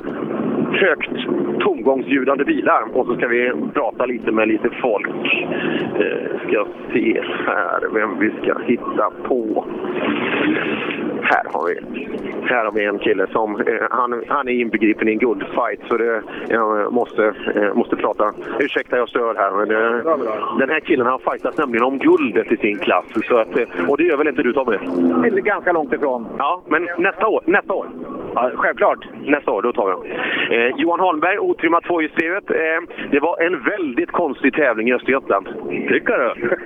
[0.72, 1.12] högt
[1.60, 2.84] tomgångsljudande bilar.
[2.94, 5.46] Och så ska vi prata lite med lite folk.
[6.00, 9.66] Eh, ska se här vem vi ska hitta på.
[11.24, 12.08] Här har vi,
[12.48, 15.98] här har vi en kille som eh, han, han är inbegripen i en guldfight så
[15.98, 18.34] det, jag måste, eh, måste prata.
[18.60, 22.58] Ursäkta jag stör här men eh, den här killen han fightas nämligen om guldet i
[22.58, 23.06] sin klass.
[23.28, 24.78] Så att, eh, och det gör väl inte du Tommy?
[25.42, 26.28] Ganska långt ifrån.
[26.38, 27.44] Ja, men nästa år.
[27.46, 27.88] Nästa år.
[28.36, 29.08] Ja, självklart.
[29.26, 30.04] Nästa år, då tar vi dem.
[30.52, 32.52] Eh, Johan Holmberg, otrimmat tvåhjulsdrivet.
[32.52, 32.58] Eh,
[33.12, 35.48] det var en väldigt konstig tävling i Östergötland.
[35.70, 36.58] Tycker du?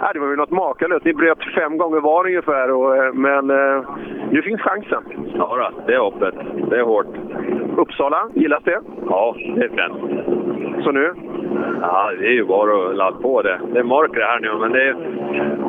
[0.00, 1.01] ja, det var ju något makalöst.
[1.04, 3.84] Ni bröt fem gånger var ungefär, och, eh, men eh,
[4.30, 5.02] nu finns chansen.
[5.34, 6.34] Ja, då, det är öppet.
[6.70, 7.06] Det är hårt.
[7.76, 8.80] Uppsala, gillas det?
[9.08, 10.84] Ja, det är fränt.
[10.84, 11.14] Så nu?
[11.80, 13.60] Ja, det är ju bara att ladda på det.
[13.72, 14.94] Det är mörkret här nu, men det är,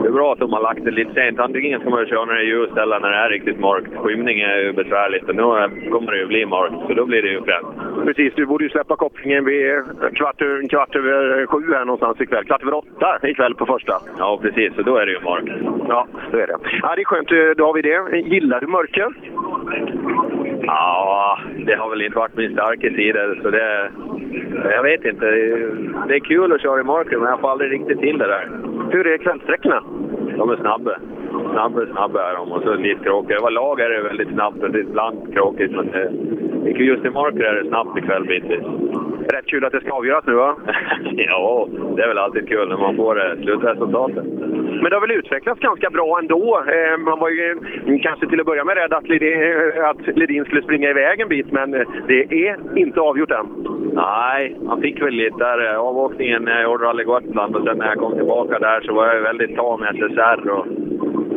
[0.01, 1.39] det är bra att de har lagt det lite sent.
[1.39, 3.97] Antingen ska man köra när det är ljust eller när det är riktigt mörkt.
[3.97, 5.43] Skymning är ju besvärligt och nu
[5.91, 7.67] kommer det ju bli mörkt, så då blir det ju fränt.
[8.05, 9.83] Precis, du borde ju släppa kopplingen vid
[10.15, 12.43] kvart, kvart över sju här någonstans ikväll.
[12.45, 13.93] Kvart över åtta ikväll på första.
[14.17, 14.75] Ja, precis.
[14.75, 15.51] Så då är det ju mörkt.
[15.89, 16.57] Ja, då är det.
[16.81, 17.57] Ja, det är skönt.
[17.57, 18.17] Då har vi det.
[18.17, 19.13] Gillar du mörker?
[20.65, 23.19] Ja, det har väl inte varit min starka sida.
[23.41, 23.91] Så det,
[24.63, 25.25] jag vet inte.
[26.07, 28.49] Det är kul att köra i mörker, men jag får aldrig riktigt till det där.
[28.91, 29.83] Hur är kvällssträckorna?
[30.37, 30.95] De är snabba.
[31.51, 33.39] Snabba, snabba är de och så lite krokigt.
[33.39, 35.71] Överlag är det väldigt snabbt och det är ibland kråkigt.
[35.71, 38.63] men eh, just i mörker är det snabbt ikväll bitvis.
[39.29, 40.55] Rätt kul att det ska avgöras nu va?
[41.15, 44.25] ja, det är väl alltid kul när man får eh, slutresultatet.
[44.81, 46.63] Men det har väl utvecklats ganska bra ändå.
[46.67, 47.57] Eh, man var ju
[48.01, 51.51] kanske till att börja med rädd att Ledin, att Ledin skulle springa iväg en bit,
[51.51, 51.71] men
[52.07, 53.45] det är inte avgjort än.
[53.93, 57.77] Nej, han fick väl lite där eh, avåkningen när jag gjorde Rally Gotland och sen
[57.77, 60.49] när jag kom tillbaka där så var jag väldigt tam med SSR.
[60.49, 60.65] Och,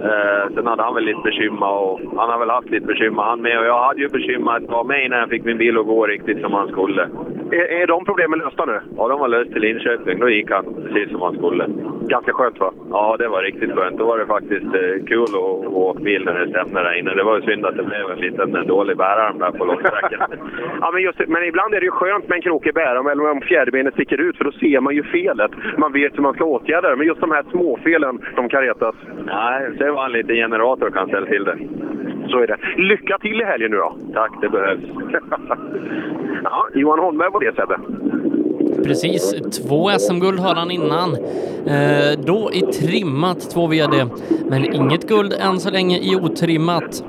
[0.03, 3.43] eh, sen hade han väl lite bekymmer och han har väl haft lite bekymmer han
[3.43, 3.59] med.
[3.59, 6.07] Och jag hade ju bekymmer att vara med innan jag fick min bil att gå
[6.07, 7.03] riktigt som han skulle.
[7.51, 8.81] Är, är de problemen lösta nu?
[8.97, 10.19] Ja, de var lösta till Linköping.
[10.19, 11.67] Då gick han precis som han skulle.
[12.09, 12.73] Ganska skönt va?
[12.91, 13.99] Ja, det var riktigt skönt.
[13.99, 17.15] Då var det faktiskt eh, kul att åka bil när det stämde där inne.
[17.15, 20.31] Det var ju synd att det blev en liten en dålig bärarm där på långsträckan.
[20.81, 23.41] ja, men, just, men ibland är det ju skönt med en krokig bärarm eller om
[23.41, 25.51] fjärdebenet sticker ut för då ser man ju felet.
[25.79, 26.97] Man vet hur man ska åtgärda det.
[26.97, 28.95] Men just de här småfelen, de kan retas.
[29.25, 31.59] Nej, det var en liten generator kan ställa till det.
[32.31, 32.59] Så är det.
[32.77, 33.97] Lycka till i helgen nu då!
[34.15, 34.81] Tack, det behövs.
[36.45, 37.79] ja, Johan Holmberg var det Sebbe.
[38.85, 41.15] Precis, två SM-guld har han innan.
[41.67, 44.07] Eh, då i trimmat, två VD.
[44.51, 47.05] Men inget guld än så länge i otrimmat.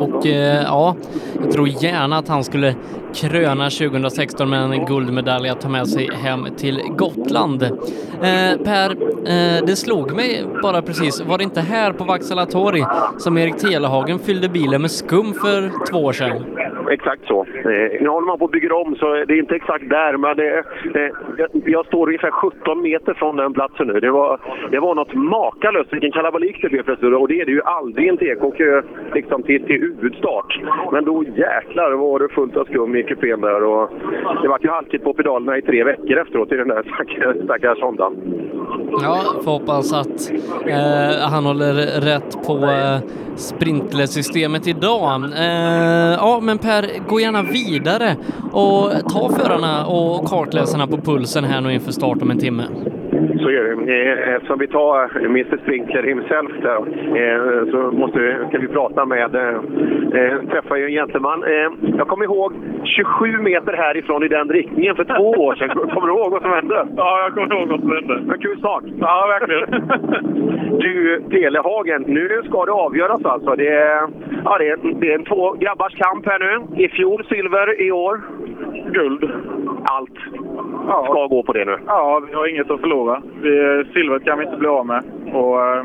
[0.00, 0.96] Och eh, ja,
[1.42, 2.74] jag tror gärna att han skulle
[3.14, 7.62] kröna 2016 med en guldmedalj att ta med sig hem till Gotland.
[7.62, 8.90] Eh, per,
[9.32, 12.84] eh, det slog mig bara precis, var det inte här på Vaksala torg
[13.18, 16.44] som Erik Telehagen fyllde bilen med skum för två år sedan?
[16.90, 17.40] Exakt så.
[17.42, 20.36] Eh, nu håller man på att bygga om så det är inte exakt där men
[20.36, 21.10] det, eh,
[21.66, 24.00] jag står ungefär 17 meter från den platsen nu.
[24.00, 27.52] Det var, det var något makalöst vilken kalabalik det blev plötsligt och det är det
[27.52, 28.44] ju aldrig i en TK.
[29.14, 30.60] liksom Liksom till, till huvudstart.
[30.92, 33.90] Men då jäklar var det fullt av skum i kupén där och
[34.42, 36.82] det var ju halkigt på pedalerna i tre veckor efteråt i den där
[37.44, 38.16] stackars Hondan.
[39.02, 40.32] Ja, får hoppas att
[40.66, 42.98] eh, han håller rätt på eh,
[43.36, 45.24] sprinklersystemet idag.
[45.38, 48.16] Eh, ja, men Per, gå gärna vidare
[48.52, 52.62] och ta förarna och kartläsarna på pulsen här nu inför start om en timme.
[53.42, 54.34] Så är det.
[54.36, 56.78] Eftersom vi tar Mr Sprinkler himself där,
[57.20, 59.60] eh, så måste vi, ska vi prata med, eh,
[60.50, 61.44] träffa ju en gentleman.
[61.44, 62.52] Eh, jag kommer ihåg
[62.84, 65.68] 27 meter härifrån i den riktningen för två år sedan.
[65.94, 66.86] Kommer du ihåg vad som hände?
[66.96, 68.34] Ja, jag kommer ihåg vad som hände.
[68.34, 68.84] En kul sak.
[69.00, 69.88] Ja, verkligen.
[70.78, 73.54] du, Telehagen, nu ska det avgöras alltså.
[73.56, 74.08] Det är,
[74.44, 76.84] ja, det är, det är en två grabbars kamp här nu.
[76.84, 78.20] I fjol silver, i år
[78.92, 79.30] guld.
[79.84, 80.18] Allt
[80.88, 81.04] ja.
[81.04, 81.76] ska gå på det nu.
[81.86, 83.22] Ja, vi har inget att förlora.
[83.42, 85.02] Vi, silvret kan vi inte bli av med.
[85.32, 85.84] Och äh,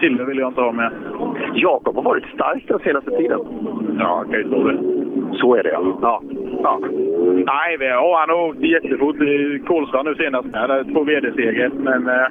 [0.00, 0.92] silver vill jag inte ha med.
[1.54, 3.40] Jakob har varit stark den senaste tiden.
[3.98, 4.78] Ja, kan ju tro det.
[5.32, 5.98] Så är det ja.
[6.02, 6.22] ja.
[6.62, 6.78] ja.
[7.46, 10.48] Nej, vi, ja, han har åkt jättefort i Kolsva nu senast.
[10.52, 11.70] Med, två VD-seger.
[11.74, 12.26] Men äh,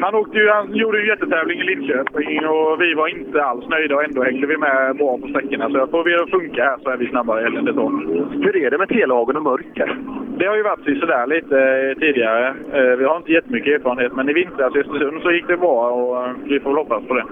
[0.00, 3.94] han, åkte ju, han gjorde en jättetävling i Linköping och vi var inte alls nöjda
[3.94, 5.70] och ändå hängde vi med bra på sträckorna.
[5.70, 7.88] Så får vi att funka här så är vi snabbare det så.
[8.30, 9.98] Hur är det med Telehagen och mörker?
[10.42, 12.54] Det har ju varit sådär lite eh, tidigare.
[12.72, 15.90] Eh, vi har inte jättemycket erfarenhet, men i vintras i Östersund så gick det bra
[15.90, 17.24] och eh, vi får väl hoppas på det.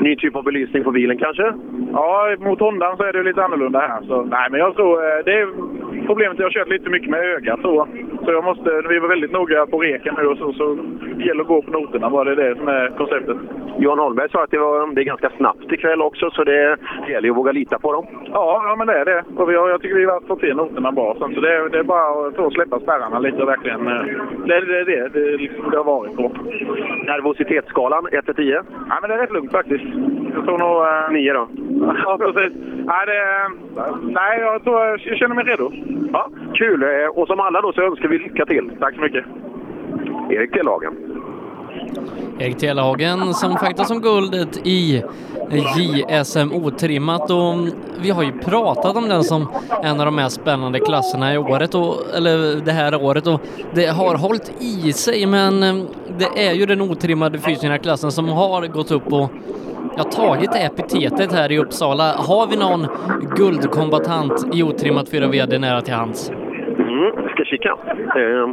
[0.00, 1.52] Ny typ av belysning på bilen kanske?
[1.92, 4.02] Ja, mot Hondan så är det lite annorlunda här.
[4.02, 5.48] Så, nej, men jag tror det är
[6.06, 7.88] problemet jag har kört lite mycket med ögat så.
[8.24, 10.78] Så jag måste, vi var väldigt noga på reken nu och så, så
[11.16, 12.24] det gäller att gå på noterna bara.
[12.24, 13.36] Det är det som är konceptet.
[13.78, 17.12] Johan Holmberg sa att det, var, det är ganska snabbt ikväll också, så det, det
[17.12, 18.06] gäller att våga lita på dem.
[18.32, 19.24] Ja, ja men det är det.
[19.36, 21.16] Och vi har, jag tycker vi har fått till noterna bra.
[21.18, 23.86] Så det det är bara att få släppa spärrarna lite och verkligen...
[23.86, 24.04] eh,
[24.46, 26.32] Det är det, det, det, liksom det har varit på.
[27.06, 28.62] Nervositetsskalan 1 till 10?
[28.88, 29.84] Ja, men det är rätt lugnt faktiskt.
[30.34, 30.86] Jag tror nog...
[30.86, 31.48] Eh, 9 då?
[32.04, 32.52] Ja, precis.
[32.86, 33.48] Nej, det,
[34.02, 35.70] nej, jag tror jag känner mig redo.
[36.12, 36.82] Ja, kul!
[36.82, 38.70] Eh, Och som alla då så önskar vi lycka till.
[38.80, 39.24] Tack så mycket.
[40.30, 40.92] Erik Tillhagen.
[42.38, 45.02] Erik Telehagen som faktiskt om guldet i
[45.50, 47.54] JSM otrimmat och
[48.00, 49.48] vi har ju pratat om den som
[49.82, 53.40] en av de mest spännande klasserna i året, och, eller det här året och
[53.74, 55.84] det har hållit i sig men eh,
[56.18, 59.30] det är ju den otrimmade fysiska klassen som har gått upp och
[59.96, 62.12] jag har tagit det epitetet här i Uppsala.
[62.16, 62.86] Har vi någon
[63.36, 66.30] guldkombatant i otrimmat 4 VD nära till hands?
[66.96, 67.76] Mm, ska kika.
[68.16, 68.48] Eh,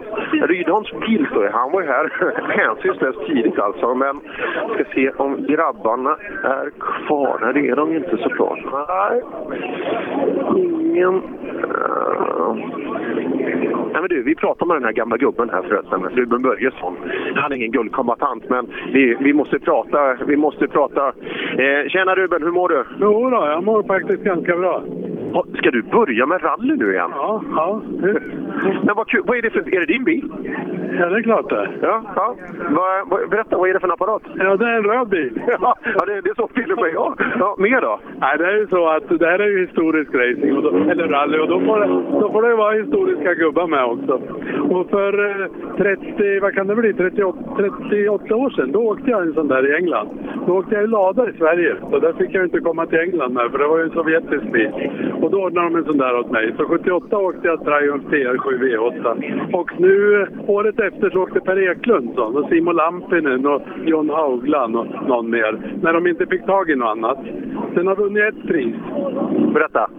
[0.48, 1.50] Rydholms bil står.
[1.54, 2.12] Han var ju här
[2.58, 3.96] hänsynslöst tidigt alltså.
[3.96, 4.20] Men
[4.74, 7.40] ska se om grabbarna är kvar.
[7.42, 8.60] Nej, det är de inte såklart.
[8.90, 9.22] Nej,
[10.56, 11.16] ingen...
[11.16, 12.56] Uh...
[13.94, 16.96] Nej, men du, vi pratade med den här gamla gubben här förresten, Ruben Börjesson.
[17.36, 20.18] Han är ingen guldkombatant, men vi, vi måste prata.
[20.28, 21.08] Vi måste prata.
[21.58, 22.84] Eh, tjena Ruben, hur mår du?
[23.00, 24.84] Jo då, jag mår faktiskt ganska bra.
[25.58, 27.12] Ska du börja med rally nu igen?
[27.16, 27.82] Ja, ja.
[28.84, 29.24] Men vad kul.
[29.26, 29.76] Vad är det för...
[29.76, 30.32] Är det din bil?
[31.00, 31.70] Ja, det är klart det.
[31.82, 32.36] Ja, ja.
[32.70, 34.22] Vad, vad, berätta, vad är det för en apparat?
[34.36, 35.42] Ja, det är en röd bil.
[35.96, 37.22] Ja, det, det såg till och med jag.
[37.40, 38.00] Ja, mer då?
[38.22, 41.08] Nej, det är ju så att det här är ju historisk racing, och då, eller
[41.08, 41.88] rally, och då får, det,
[42.20, 44.22] då får det vara historiska gubbar med också.
[44.70, 47.38] Och för eh, 30, vad kan det bli, 38,
[47.90, 50.10] 38 år sedan, då åkte jag en sån där i England.
[50.48, 53.34] Då åkte jag i lada i Sverige, så där fick jag inte komma till England
[53.34, 54.72] med, för det var ju en sovjetisk bil.
[55.24, 56.54] Och då ordnade de en sån där åt mig.
[56.58, 59.56] Så 78 åkte jag Triumph TR7 V8.
[59.56, 64.76] Och nu, året efter, så åkte Per Eklund sån, och Simo Lampinen och John Haugland
[64.76, 65.60] och någon mer.
[65.82, 67.18] När de inte fick tag i något annat.
[67.74, 68.76] Sen har vunnit ett pris.
[69.54, 69.90] Berätta.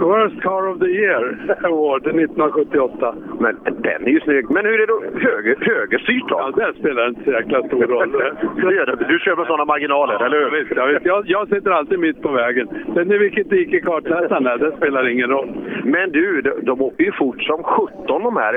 [0.00, 1.22] Worst Car of the Year
[1.64, 3.14] Award 1978.
[3.40, 4.50] Men den är ju snygg.
[4.50, 6.36] Men hur är det då höger, högerstyrt då?
[6.38, 8.12] Ja, det spelar inte så jäkla stor roll.
[9.08, 10.50] Du kör med sådana marginaler, eller hur?
[10.58, 11.06] Visst, ja, visst.
[11.06, 12.68] Jag, jag sitter alltid mitt på vägen.
[12.94, 15.48] Sen i vilket dike kartläsaren är, det spelar ingen roll.
[15.84, 18.52] Men du, de, de åker ju fort som 17 de här.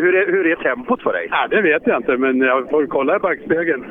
[0.00, 1.28] Hur är, hur är tempot för dig?
[1.30, 3.84] Ja, det vet jag inte, men jag får kolla i backspegeln.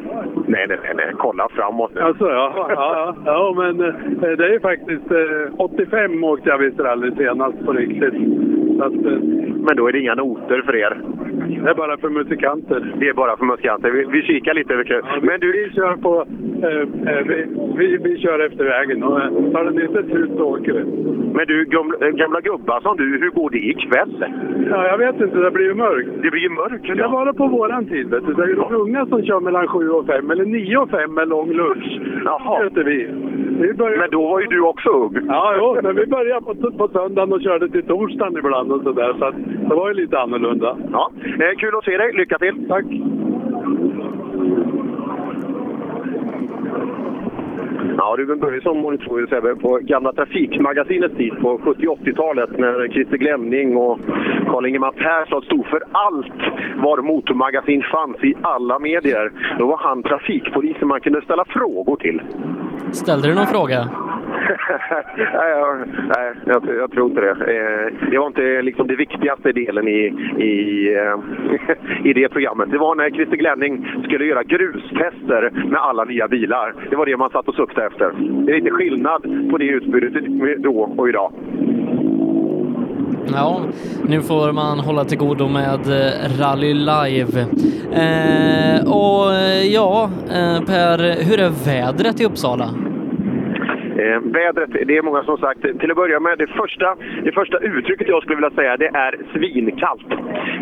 [0.50, 1.12] Nej, nej, nej, nej.
[1.18, 2.02] kolla framåt nu.
[2.02, 6.58] Alltså, ja, ja, ja, ja, men eh, det är ju faktiskt eh, 85 åkte jag
[6.58, 8.14] visst rally senast på riktigt.
[8.82, 9.20] Att, eh,
[9.66, 11.02] Men då är det inga noter för er?
[11.64, 12.94] Det är bara för musikanter.
[13.00, 13.92] Det är bara för musikanter.
[13.92, 14.76] Vi, vi kikar lite.
[14.76, 15.02] Vilka.
[15.22, 16.26] Men du, Vi kör på...
[16.64, 17.46] Eh, eh, vi,
[17.78, 20.84] vi, vi kör efter vägen och eh, tar den inte slut så åker vi.
[21.34, 24.26] men du gamla, gamla gubbar som du, hur går det ikväll?
[24.70, 26.10] Ja, jag vet inte, det blir ju mörkt.
[26.22, 26.98] Det blir ju mörkt.
[26.98, 28.34] Det var det på våran tid, vet du.
[28.34, 31.14] Det är ju de unga som kör mellan 7 och 5, eller 9 och 5
[31.14, 32.00] med lång lunch.
[32.26, 32.70] Jaha.
[32.70, 33.08] Det vi.
[33.60, 33.98] vi börjar...
[33.98, 35.18] Men då var ju du också ung.
[35.28, 39.16] Ja, jo, men vi började på, på söndagen och körde till torsdagen ibland och sådär.
[39.20, 39.36] Så att
[39.70, 40.78] det var ju lite annorlunda.
[40.92, 41.12] Ja.
[41.58, 42.14] Kul att se dig.
[42.14, 42.68] Lycka till!
[42.68, 42.86] Tack!
[47.98, 48.78] Ja, Ruben Börjesson
[49.20, 54.00] jag Sebbe, på gamla Trafikmagasinets tid på 70 80-talet när Christer Glemning och
[54.48, 56.42] Karl-Ingemar Persson stod för allt
[56.84, 59.32] var motormagasin fanns i alla medier.
[59.58, 62.22] Då var han trafikpolisen man kunde ställa frågor till.
[62.92, 63.90] Ställde du någon fråga?
[65.18, 67.32] nej, jag, nej jag, jag tror inte det.
[67.32, 70.02] Eh, det var inte liksom det viktigaste delen i,
[70.38, 72.72] i, eh, i det programmet.
[72.72, 76.76] Det var när Christer Glenning skulle göra grustester med alla nya bilar.
[76.90, 78.12] Det var det man satt och suktade efter.
[78.46, 79.22] Det är lite skillnad
[79.52, 80.14] på det utbudet
[80.64, 81.32] då och idag.
[83.34, 83.62] Ja,
[84.08, 87.46] nu får man hålla till godo med eh, Rally Live.
[87.94, 92.74] Eh, och eh, ja, eh, Per, hur är vädret i Uppsala?
[94.00, 95.62] Eh, vädret, det är många som sagt.
[95.80, 99.20] Till att börja med, det första, det första uttrycket jag skulle vilja säga, det är
[99.34, 100.12] svinkallt.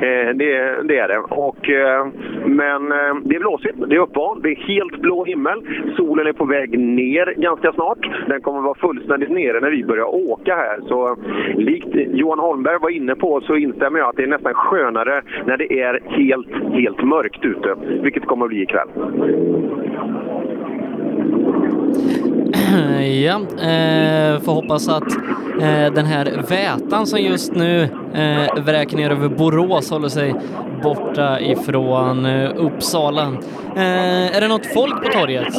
[0.02, 1.18] Eh, det, det är det.
[1.18, 2.08] Och, eh,
[2.46, 5.62] men eh, det är blåsigt, det är uppehåll, det är helt blå himmel.
[5.98, 8.10] Solen är på väg ner ganska snart.
[8.28, 10.80] Den kommer vara fullständigt nere när vi börjar åka här.
[10.88, 11.18] Så
[11.56, 15.58] likt Johan Holmberg var inne på så instämmer jag att det är nästan skönare när
[15.58, 17.76] det är helt, helt mörkt ute.
[18.02, 18.88] Vilket det kommer att bli ikväll.
[23.26, 23.36] ja,
[23.70, 25.12] eh, får hoppas att
[25.62, 27.82] eh, den här vätan som just nu
[28.14, 30.36] eh, vräker ner över Borås håller sig
[30.84, 33.24] borta ifrån eh, Uppsala.
[33.76, 35.54] Eh, är det något folk på torget?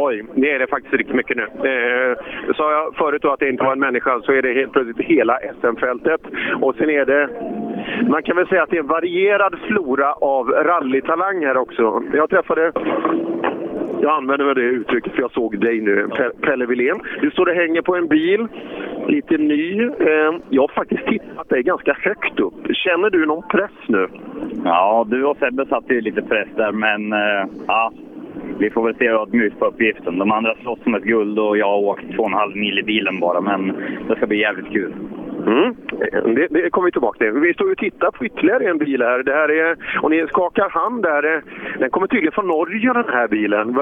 [0.00, 1.42] Oj, det är det faktiskt riktigt mycket nu.
[1.42, 2.16] Eh,
[2.56, 5.06] sa jag förut då att det inte var en människa så är det helt plötsligt
[5.06, 6.20] hela SM-fältet.
[6.60, 7.28] Och sen är det,
[8.08, 12.02] man kan väl säga att det är en varierad flora av rallytalang här också.
[12.12, 12.72] Jag träffade
[14.06, 16.08] jag använder väl det uttrycket för jag såg dig nu,
[16.40, 17.00] Pelle Wilén.
[17.20, 18.46] Du står och hänger på en bil,
[19.08, 19.82] lite ny.
[19.82, 22.54] Eh, jag har faktiskt tittat dig ganska högt upp.
[22.84, 24.08] Känner du någon press nu?
[24.64, 27.92] Ja, du och Sebbe satte ju lite press där, men eh, ja,
[28.58, 30.18] vi får väl se ödmjukt på uppgiften.
[30.18, 32.78] De andra slåss om ett guld och jag har åkt två och en halv mil
[32.78, 33.72] i bilen bara, men
[34.08, 34.92] det ska bli jävligt kul.
[35.46, 35.74] Mm.
[36.34, 37.32] Det, det kommer vi tillbaka till.
[37.32, 39.22] Vi står och tittar på ytterligare en bil här.
[39.22, 41.42] Det här är, och ni skakar hand där.
[41.78, 43.78] Den kommer tydligen från Norge den här bilen.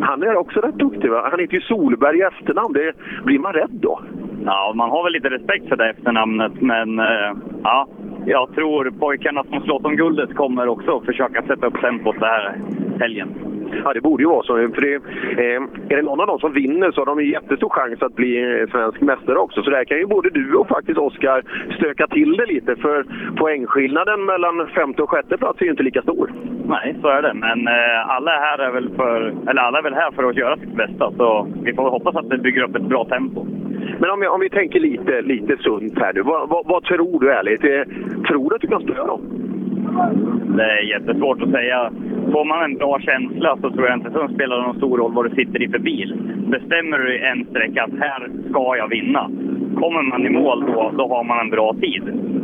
[0.00, 1.28] Han är också rätt duktig va?
[1.30, 2.72] Han heter ju Solberg i efternamn.
[2.72, 2.92] Det,
[3.24, 4.00] blir man rädd då?
[4.44, 7.88] Ja, man har väl lite respekt för det efternamnet, men äh, ja,
[8.26, 12.54] jag tror pojkarna som slåss om guldet kommer också försöka sätta upp tempot den här
[13.00, 13.51] helgen.
[13.84, 14.54] Ja, det borde ju vara så.
[14.54, 17.68] För det, eh, är det någon av dem som vinner så har de en jättestor
[17.68, 19.62] chans att bli svensk mästare också.
[19.62, 21.42] Så där kan ju både du och faktiskt Oskar
[21.76, 22.76] stöka till det lite.
[22.76, 23.06] För
[23.36, 26.32] poängskillnaden mellan femte och sjätte plats är ju inte lika stor.
[26.66, 27.34] Nej, så är det.
[27.34, 30.36] Men eh, alla, är här är väl för, eller alla är väl här för att
[30.36, 31.12] göra sitt bästa.
[31.16, 33.46] Så vi får hoppas att det bygger upp ett bra tempo.
[33.98, 36.22] Men om, om vi tänker lite, lite sunt här nu.
[36.22, 37.64] Vad, vad, vad tror du ärligt?
[37.64, 37.94] Eh,
[38.28, 39.20] tror du att du kan störa dem?
[40.56, 41.92] Det är jättesvårt att säga.
[42.32, 45.12] Får man en bra känsla så tror jag inte att det spelar någon stor roll
[45.14, 46.14] vad du sitter i för bil.
[46.46, 49.22] Bestämmer du en sträcka att här ska jag vinna.
[49.80, 52.02] Kommer man i mål då, då har man en bra tid.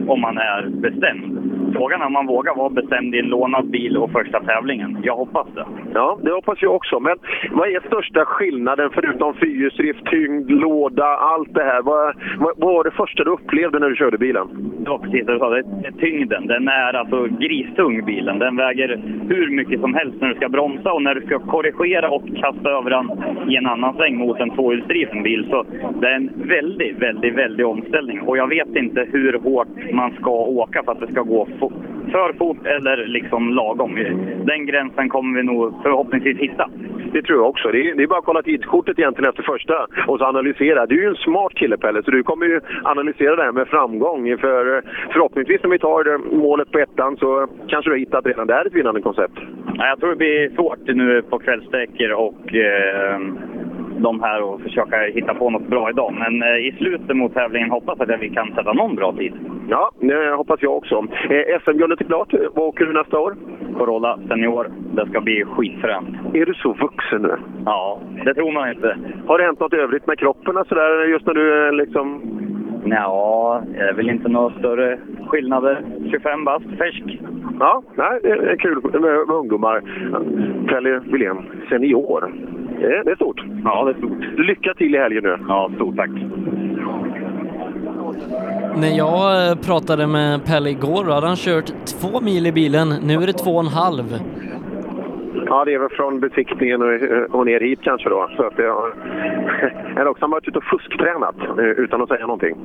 [0.08, 1.47] Om man är bestämd.
[1.72, 4.98] Frågan är om man vågar vara bestämd i en lånad bil och första tävlingen.
[5.02, 5.66] Jag hoppas det.
[5.94, 7.00] Ja, det hoppas jag också.
[7.00, 7.16] Men
[7.50, 11.82] vad är största skillnaden förutom fyrhjulsdrift, tyngd, låda, allt det här?
[11.82, 14.46] Vad, vad, vad, var det första du upplevde när du körde bilen?
[14.78, 15.50] Det var precis det du sa.
[15.50, 16.46] Det är tyngden.
[16.46, 18.38] Den är alltså gristung bilen.
[18.38, 22.10] Den väger hur mycket som helst när du ska bromsa och när du ska korrigera
[22.10, 23.10] och kasta över den
[23.50, 25.46] i en annan sväng mot en tvåhjulsdriven bil.
[25.50, 25.64] Så
[26.00, 28.20] det är en väldigt, väldigt, väldigt omställning.
[28.20, 31.48] Och jag vet inte hur hårt man ska åka för att det ska gå
[32.12, 33.94] för fort eller liksom lagom.
[34.44, 36.70] Den gränsen kommer vi nog förhoppningsvis hitta.
[37.12, 37.68] Det tror jag också.
[37.68, 40.86] Det är, det är bara att kolla tidskortet egentligen efter första och så analysera.
[40.86, 43.68] Du är ju en smart kille Pelle, så du kommer ju analysera det här med
[43.68, 44.38] framgång.
[44.38, 48.66] För förhoppningsvis när vi tar målet på ettan så kanske du har hittat redan där
[48.66, 49.38] ett vinnande koncept.
[49.78, 53.20] Jag tror det blir svårt nu på kvällssträckor och eh,
[53.98, 56.14] de här och försöka hitta på något bra idag.
[56.18, 59.32] Men eh, i slutet mot tävlingen hoppas jag att vi kan sätta någon bra tid.
[59.68, 61.06] Ja, det hoppas jag också.
[61.30, 62.34] Eh, SM-guldet är klart.
[62.54, 63.36] Vad åker du nästa år?
[63.78, 64.70] Corolla Senior.
[64.94, 66.08] Det ska bli skitfränt.
[66.34, 67.36] Är du så vuxen nu?
[67.64, 68.96] Ja, det tror man inte.
[69.26, 72.22] Har det hänt något övrigt med kroppen sådär just när du är liksom...
[72.90, 75.84] Ja, det är väl inte några större skillnader.
[76.10, 77.18] 25 bast, färsk.
[77.60, 79.80] Ja, nej, det är kul med, med ungdomar.
[80.68, 82.34] Pelle Wilén, senior.
[82.80, 83.40] Det, det är stort.
[83.64, 84.38] Ja, det är stort.
[84.38, 85.36] Lycka till i helgen nu.
[85.48, 86.10] Ja, stort tack.
[88.76, 91.66] När jag eh, pratade med Pelle igår då hade han kört
[92.00, 92.88] två mil i bilen.
[92.88, 94.04] Nu är det två och en halv.
[95.46, 98.30] Ja, det är väl från besiktningen och, och ner hit kanske då.
[98.36, 98.92] Så att det har...
[99.96, 102.56] Eller också har han varit ute och fusktränat eh, utan att säga någonting.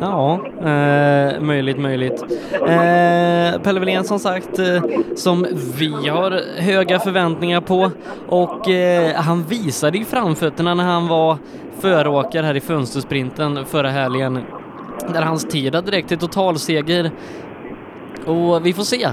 [0.00, 2.22] Ja, eh, möjligt, möjligt.
[2.52, 4.82] Eh, Pelle Wilén som sagt, eh,
[5.14, 5.46] som
[5.78, 7.90] vi har höga förväntningar på
[8.28, 11.36] och eh, han visade ju framfötterna när han var
[11.80, 14.38] föråkare här i fönstersprinten förra helgen
[15.12, 17.10] där hans tid hade direkt till totalseger.
[18.26, 19.08] Och vi får se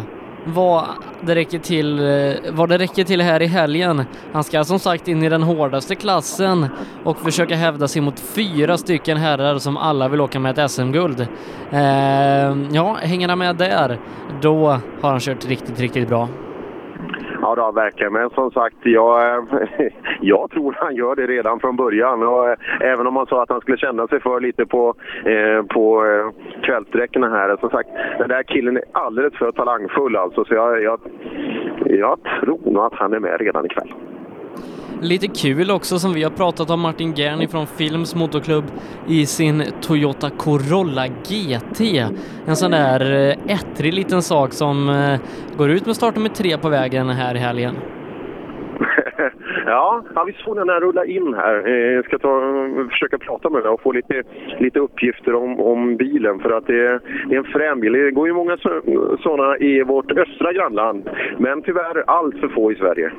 [0.46, 0.86] vad
[1.22, 4.04] det räcker till, eh, vad det räcker till här i helgen.
[4.34, 6.68] Han ska som sagt in i den hårdaste klassen
[7.04, 11.28] och försöka hävda sig mot fyra stycken herrar som alla vill åka med ett SM-guld.
[11.72, 11.80] Eh,
[12.72, 14.00] ja, hänger han med där,
[14.42, 14.68] då
[15.02, 16.30] har han kört riktigt, riktigt bra.
[17.42, 18.14] Ja, det har verkligen.
[18.14, 19.44] Men som sagt, jag, eh,
[20.22, 22.24] jag tror han gör det redan från början.
[22.24, 24.94] Och eh, även om man sa att han skulle känna sig för lite på,
[25.26, 27.58] eh, på eh, kvällssträckorna här.
[27.58, 30.46] Som sagt, den där killen är alldeles för talangfull alltså.
[30.46, 31.00] Så jag, jag,
[31.86, 33.94] jag tror nog att han är med redan ikväll.
[35.04, 38.64] Lite kul också som vi har pratat om Martin Gern från Films Motorklubb
[39.08, 41.82] i sin Toyota Corolla GT.
[42.46, 45.20] En sån där eh, ettrig liten sak som eh,
[45.58, 47.76] går ut med startnummer tre på vägen här i helgen.
[49.66, 51.68] Ja, ja, vi såg den här rulla in här.
[51.68, 52.42] Eh, jag ska ta,
[52.90, 54.24] försöka prata med den och få lite,
[54.60, 56.40] lite uppgifter om, om bilen.
[56.40, 57.92] För att det är, det är en frän bil.
[57.92, 58.58] Det går ju många
[59.24, 61.10] sådana i vårt östra grannland.
[61.38, 63.12] Men tyvärr allt för få i Sverige.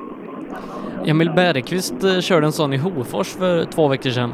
[1.06, 4.32] Emil Bergqvist eh, körde en sån i Hofors för två veckor sedan.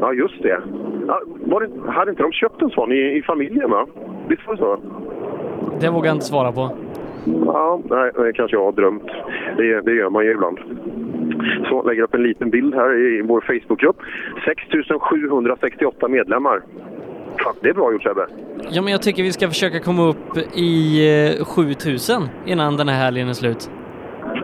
[0.00, 0.60] Ja, just det.
[1.06, 1.20] Ja,
[1.60, 3.70] det hade inte de köpt en sån i, i familjen?
[3.70, 3.86] Va?
[4.28, 4.80] Visst var det så?
[5.80, 6.70] Det vågar jag inte svara på.
[7.46, 9.06] Ja, nej, det kanske jag har drömt.
[9.56, 10.58] Det, det gör man ju ibland.
[11.68, 13.96] Så lägger upp en liten bild här i vår Facebookgrupp.
[14.44, 16.62] 6768 medlemmar.
[17.44, 18.26] Fan, det är bra gjort Sebbe.
[18.70, 21.00] Ja, men jag tycker vi ska försöka komma upp i
[21.38, 23.70] eh, 7000 innan den här helgen är slut.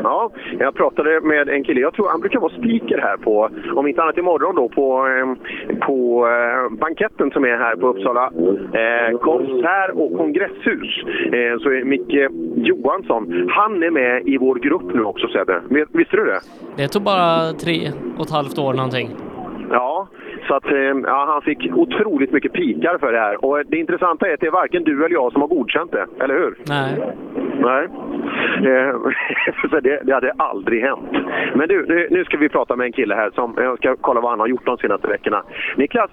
[0.02, 3.86] Ja, jag pratade med en kille, jag tror han brukar vara speaker här på, om
[3.86, 8.24] inte annat imorgon då, på, eh, på eh, banketten som är här på Uppsala
[8.72, 11.04] eh, konsert och kongresshus.
[11.24, 15.60] Eh, så är Micke Johansson, han är med i vår grupp nu också Sebbe.
[15.92, 16.40] Visste du det?
[16.76, 19.10] Det tog bara tre och ett halvt år någonting.
[19.70, 20.03] Ja,
[20.48, 23.44] så att, eh, ja, han fick otroligt mycket pikar för det här.
[23.44, 26.06] Och det intressanta är att det är varken du eller jag som har godkänt det,
[26.20, 26.56] eller hur?
[26.68, 27.16] Nej.
[27.60, 27.88] Nej.
[28.54, 28.94] Eh,
[29.70, 31.10] så det, det hade aldrig hänt.
[31.54, 34.20] Men du, nu, nu ska vi prata med en kille här som jag ska kolla
[34.20, 35.42] vad han har gjort de senaste veckorna.
[35.76, 36.10] Niklas,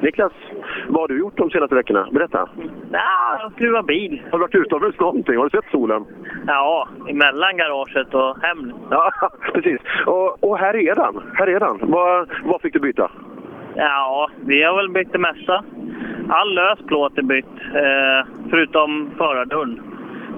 [0.00, 0.32] Niklas,
[0.88, 2.08] vad har du gjort de senaste veckorna?
[2.12, 2.48] Berätta.
[2.92, 4.22] Ja, jag skruvar bil.
[4.30, 5.36] Har du varit utomhus någonting?
[5.36, 6.04] Har du sett solen?
[6.46, 8.72] Ja, emellan garaget och hem.
[8.90, 9.10] Ja,
[9.54, 9.80] precis.
[10.06, 11.22] Och, och här är den.
[11.34, 11.90] Här är den.
[11.90, 13.10] Vad, vad fick du byta?
[13.76, 15.64] Ja, vi har väl bytt det mesta.
[16.28, 19.80] All lös plåt är bytt, eh, förutom förardörren.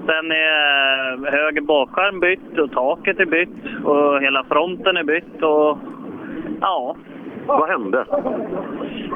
[0.05, 5.43] Sen är eh, höger bakskärm bytt och taket är bytt och hela fronten är bytt
[5.43, 5.77] och
[6.61, 6.95] ja.
[7.45, 8.05] Vad hände?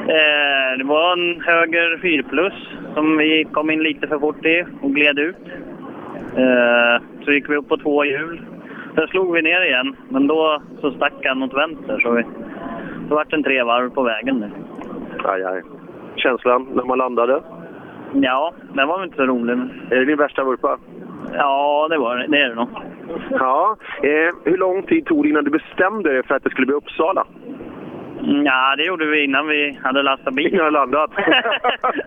[0.07, 2.53] Eh, det var en höger 4 plus
[2.93, 5.35] som vi kom in lite för fort i och gled ut.
[7.25, 8.41] Så gick vi upp på två hjul.
[8.95, 11.99] Sen slog vi ner igen, men då så stack han åt vänster.
[11.99, 12.23] Så vi,
[13.11, 14.51] det vart en tre varv på vägen nu.
[15.23, 15.61] Aj, aj.
[16.15, 17.41] Känslan när man landade?
[18.13, 19.53] Ja, den var väl inte så rolig.
[19.89, 20.77] Är det din värsta vurpa?
[21.33, 22.27] Ja, det var det.
[22.27, 22.69] Det är det nog.
[23.29, 23.75] Ja.
[24.03, 26.75] Eh, hur lång tid tog det innan du bestämde dig för att det skulle bli
[26.75, 27.25] Uppsala?
[28.23, 30.53] Ja, det gjorde vi innan vi hade lastat bilen.
[30.53, 31.11] Innan landat?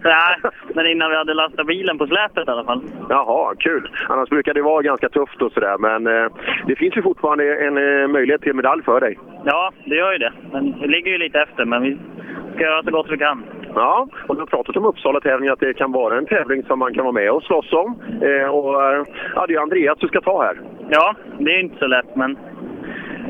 [0.05, 0.37] Nej,
[0.75, 2.83] men innan vi hade lastat bilen på släpet i alla fall.
[3.09, 3.91] Jaha, kul.
[4.09, 5.79] Annars brukar det vara ganska tufft och sådär.
[5.79, 6.27] Men eh,
[6.67, 9.19] det finns ju fortfarande en eh, möjlighet till medalj för dig.
[9.45, 10.33] Ja, det gör ju det.
[10.53, 11.99] Men vi ligger ju lite efter, men vi
[12.55, 13.45] ska göra så gott vi kan.
[13.75, 16.95] Ja, och du har pratat om Uppsala-tävlingen, att det kan vara en tävling som man
[16.95, 18.03] kan vara med och slåss om.
[18.23, 19.05] Eh, och, eh,
[19.35, 20.61] ja, det är Andreas du ska ta här.
[20.91, 22.39] Ja, det är inte så lätt, men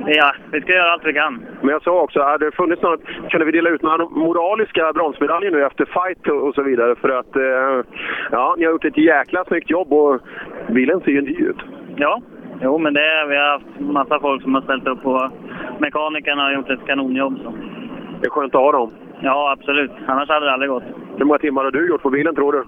[0.06, 1.46] ja, vi ska göra allt vi kan.
[1.60, 5.50] Men jag sa också, hade det funnits något, kunde vi dela ut några moraliska bronsmedaljer
[5.50, 6.94] nu efter fight och, så vidare?
[6.94, 7.84] För att, eh,
[8.30, 10.20] ja, ni har gjort ett jäkla snyggt jobb och
[10.68, 11.58] bilen ser ju ny ut.
[11.96, 12.22] Ja,
[12.62, 15.30] jo, men det vi har haft massa folk som har ställt upp och
[15.78, 17.38] mekanikerna har gjort ett kanonjobb.
[17.42, 17.54] Så.
[18.20, 18.90] Det är skönt att ha dem.
[19.20, 19.90] Ja, absolut.
[20.06, 20.84] Annars hade det aldrig gått.
[21.16, 22.64] Hur många timmar har du gjort på bilen tror du?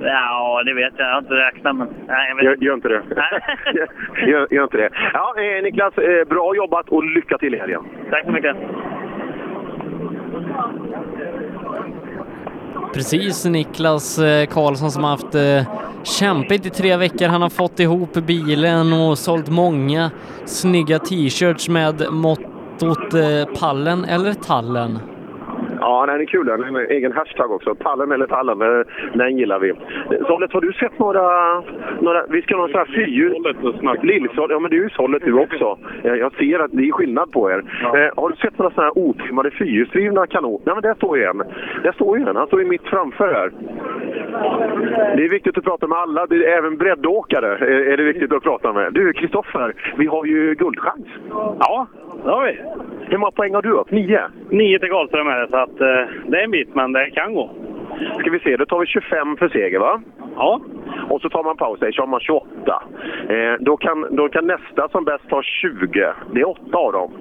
[0.00, 1.08] Ja, det vet jag.
[1.08, 1.88] Jag har inte räknat, men...
[2.06, 2.64] Nej, jag Gör, inte.
[2.64, 3.02] gör inte det.
[4.30, 4.90] gör, gör inte det.
[5.12, 7.82] Ja, eh, Niklas, eh, bra jobbat och lycka till i helgen.
[8.10, 8.56] Tack så mycket.
[12.94, 15.62] Precis, Niklas eh, Karlsson som har haft eh,
[16.02, 17.28] kämpigt i tre veckor.
[17.28, 20.10] Han har fått ihop bilen och sålt många
[20.44, 24.98] snygga t-shirts med mottot eh, pallen eller tallen.
[25.80, 26.46] Ja, den är kul.
[26.46, 27.74] Den en egen hashtag också.
[27.74, 29.72] Pallen eller tallen, eh, den gillar vi.
[30.26, 31.62] Sollet, har du sett några...
[32.00, 33.32] några vi ska ha några fyrhjul...
[34.02, 35.78] Lillsollet, ja men du är ju Sollet du också.
[36.04, 37.62] Eh, Jag ser att det är skillnad på er.
[37.82, 40.60] Eh, har du sett några sådana här otrimmade fyrhjulsdrivna kanoner?
[40.64, 41.38] Nej men där står ju en.
[41.82, 42.36] Där står ju en.
[42.36, 43.50] Han står ju mitt framför här.
[45.16, 46.26] Det är viktigt att prata med alla.
[46.26, 48.92] Det är även breddåkare är är det viktigt att prata med.
[48.92, 51.06] Du, Kristoffer, vi har ju guldchans.
[51.60, 51.86] Ja,
[52.24, 52.58] det har vi.
[53.08, 53.90] Hur många poäng har du upp?
[53.90, 54.20] Nio?
[54.50, 57.34] Nio till Karlström är det, så att, eh, det är en bit, men det kan
[57.34, 57.50] gå.
[58.18, 60.00] Ska vi se, då tar vi 25 för seger va?
[60.36, 60.60] Ja.
[61.08, 62.82] Och så tar man paus, där kör man 28.
[63.28, 66.12] Eh, då, kan, då kan nästa som bäst ta 20.
[66.32, 67.12] Det är åtta av dem.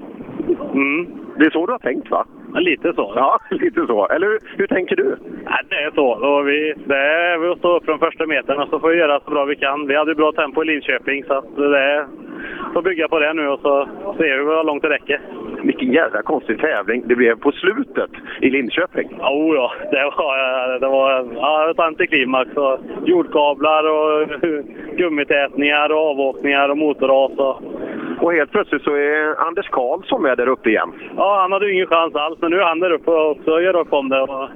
[0.74, 1.08] Mm.
[1.38, 2.26] Det är så du har tänkt va?
[2.54, 3.14] Ja, lite så.
[3.16, 4.08] Ja, lite så.
[4.08, 5.18] Eller hur, hur tänker du?
[5.46, 6.08] Ja, det är så.
[6.08, 8.98] Och vi, det är vi att stå upp från första metern och så får vi
[8.98, 9.88] göra så bra vi kan.
[9.88, 12.06] Vi hade bra tempo i Linköping, så att det är
[12.74, 15.22] får bygga på det nu och så ser vi hur långt det räcker.
[15.64, 18.12] Vilken jävla konstig tävling det blev på slutet
[18.42, 19.10] i Linköping.
[19.12, 22.50] Jo då, det var, det var ja, ett antiklimax.
[22.56, 24.30] Och jordkablar och
[24.98, 27.32] gummitätningar och avåkningar och motorras.
[27.38, 27.62] Och...
[28.20, 30.94] Och helt plötsligt så är Anders Karlsson med där uppe igen.
[31.18, 33.76] Ja, han hade ju ingen chans alls, men nu är han där uppe och gör
[33.76, 34.22] upp om det.
[34.22, 34.50] Och...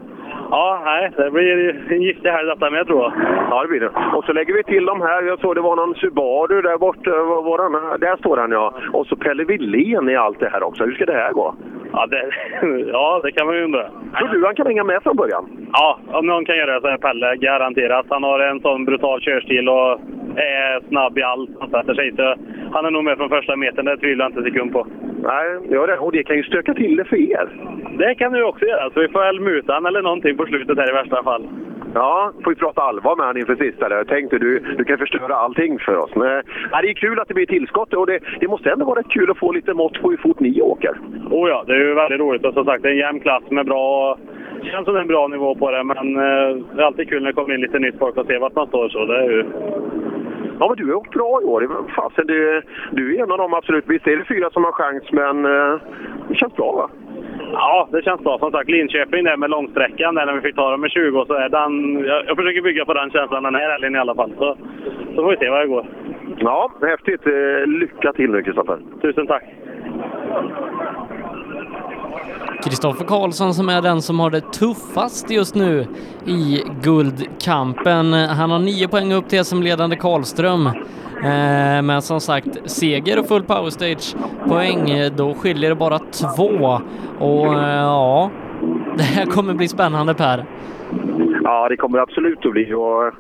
[0.51, 3.14] Ja, nej, det blir en giftig helg detta med tror jag.
[3.49, 3.91] Ja, det blir det.
[4.16, 5.22] Och så lägger vi till de här.
[5.22, 7.12] Jag såg det var någon Subaru där borta.
[7.12, 7.99] Var, var han?
[7.99, 8.74] Där står han ja.
[8.93, 10.84] Och så Pelle Wilén i allt det här också.
[10.84, 11.55] Hur ska det här gå?
[11.93, 12.23] Ja, det,
[12.91, 13.89] ja, det kan man ju undra.
[14.17, 15.67] Tror du han kan hänga med från början?
[15.73, 18.05] Ja, om någon kan göra det så är det Pelle, garanterat.
[18.09, 19.99] Han har en sån brutal körstil och
[20.35, 22.15] är snabb i allt han sätter sig.
[22.15, 22.35] Så
[22.71, 24.87] han är nog med från första metern, det tvivlar jag inte en sekund på.
[25.23, 27.49] Nej, ja, det, och det kan ju stöka till det för er.
[27.97, 30.77] Det kan du också göra, så vi får väl muta han eller någonting på slutet
[30.77, 31.47] här i värsta fall.
[31.93, 33.95] Ja, får vi prata allvar med honom inför sista där.
[33.95, 36.11] Jag tänkte du, du kan förstöra allting för oss.
[36.15, 36.43] Men,
[36.81, 39.31] det är kul att det blir tillskott och det, det måste ändå vara rätt kul
[39.31, 40.99] att få lite mått på hur fort ni åker.
[41.31, 42.45] Oh ja, det är ju väldigt roligt.
[42.45, 44.17] Och som sagt, det är en jämn klass med bra...
[44.61, 47.27] Det känns som en bra nivå på det, men eh, det är alltid kul när
[47.27, 48.89] det kommer in lite nytt folk och ser vart man står.
[48.89, 49.45] Så det är ju...
[50.59, 51.67] Ja, men du har åkt bra i år.
[51.95, 52.61] Fasen, du,
[52.91, 53.83] du är en av dem absolut.
[53.87, 55.79] Visst är det fyra som har chans, men eh,
[56.27, 56.89] det känns bra va?
[57.54, 58.39] Ja, det känns bra.
[58.39, 61.34] Som sagt, Linköping där med långsträckan, där när vi fick ta dem med 20, så
[61.34, 62.04] är den...
[62.06, 64.32] Jag, jag försöker bygga på den känslan den här helgen i alla fall.
[64.38, 64.58] Så,
[65.16, 65.86] så får vi se vad det går.
[66.38, 67.28] Ja, häftigt.
[67.28, 68.78] Eh, Lycka till nu, Kristoffer.
[69.02, 69.43] Tusen tack.
[72.64, 75.86] Kristoffer Karlsson som är den som har det tuffast just nu
[76.26, 78.14] i guldkampen.
[78.14, 80.70] Han har nio poäng upp till SM-ledande Karlström.
[81.24, 84.15] Eh, men som sagt, seger och full powerstage
[84.47, 86.80] poäng, eh, då skiljer det bara två.
[87.20, 88.32] Och eh, ja,
[88.97, 90.45] det här kommer bli spännande Per.
[91.43, 92.74] Ja, det kommer absolut att bli.
[92.74, 93.13] Och,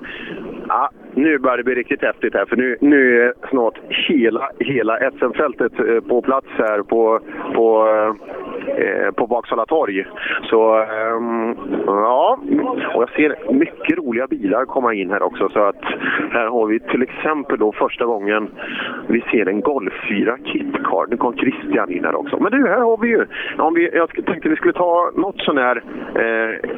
[0.67, 5.11] ja, nu börjar det bli riktigt häftigt här, för nu, nu är snart hela, hela
[5.11, 5.73] SM-fältet
[6.07, 7.19] på plats här på,
[7.55, 7.87] på,
[8.67, 10.05] Eh, på Vaksala torg.
[10.43, 11.55] Så ehm,
[11.85, 12.39] ja,
[12.95, 15.49] och jag ser mycket roliga bilar komma in här också.
[15.49, 15.83] Så att
[16.31, 18.49] här har vi till exempel då första gången
[19.07, 21.09] vi ser en Golf 4 Kitcar.
[21.09, 22.37] Nu kom Christian in här också.
[22.39, 23.25] Men du, här har vi ju,
[23.57, 25.83] om vi, jag tänkte vi skulle ta något sån här
[26.15, 26.69] eh,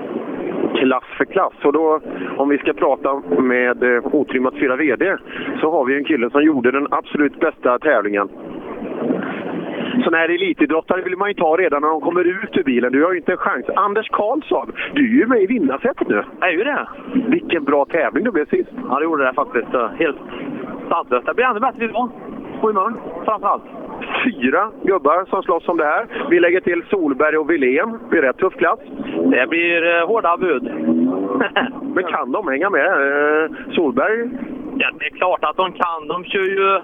[0.76, 1.54] klass för klass.
[1.64, 2.00] Och då,
[2.38, 5.18] om vi ska prata med eh, Otrimmat 4 VD
[5.62, 8.30] så har vi en kille som gjorde den absolut bästa tävlingen.
[10.04, 12.92] Sådana här elitidrottare vill man ju ta redan när de kommer ut ur bilen.
[12.92, 13.66] Du har ju inte en chans.
[13.76, 16.24] Anders Karlsson, du är ju med i vinnarsätet nu.
[16.40, 16.88] Jag är ju det.
[17.28, 18.70] Vilken bra tävling det blev sist.
[18.90, 19.68] Ja, det gjorde det faktiskt.
[20.00, 20.18] Helt
[20.90, 21.26] sanslöst.
[21.26, 22.10] Det blir ännu bättre idag.
[22.62, 23.64] Och imorgon framförallt.
[24.24, 26.08] Fyra gubbar som slåss om det här.
[26.30, 27.92] Vi lägger till Solberg och Wilén.
[27.92, 28.80] Det blir rätt tuff klass.
[29.32, 30.64] Det blir eh, hårda bud.
[31.96, 32.88] Men kan de hänga med?
[32.88, 34.30] Eh, Solberg?
[34.78, 36.08] Ja, det är klart att de kan.
[36.08, 36.80] De kör ju...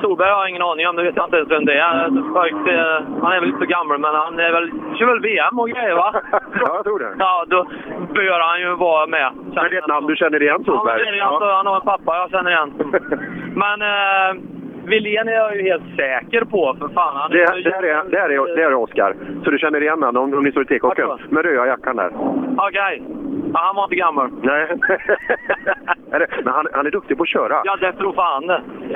[0.00, 0.96] Solberg har jag ingen aning om.
[0.96, 2.06] Det vet jag inte ens vem det är.
[2.06, 5.68] Eh, Han är väl inte så gammal, men han är väl, kör väl VM och
[5.68, 6.14] grejer, va?
[6.32, 7.12] ja, jag tror det.
[7.18, 7.66] Ja, då
[8.14, 9.32] bör han ju vara med.
[9.54, 11.00] Men det är ett namn du känner igen, Solberg?
[11.04, 12.70] Ja, det är han, han har en pappa jag känner igen.
[13.62, 13.82] Men...
[13.82, 14.57] Eh,
[14.88, 17.16] Wilén är jag ju helt säker på, för fan.
[17.16, 19.16] Han det, det, här är, det, här är, det här är Oskar.
[19.44, 21.08] Så du känner igen honom om, ni står i tekocken?
[21.28, 22.10] Med röda jackan där.
[22.56, 22.68] Okej.
[22.68, 23.00] Okay.
[23.52, 24.30] Ja, han var inte gammal.
[24.42, 24.66] Nej.
[26.44, 27.62] Men han, han är duktig på att köra.
[27.64, 28.46] Ja, det tror fan.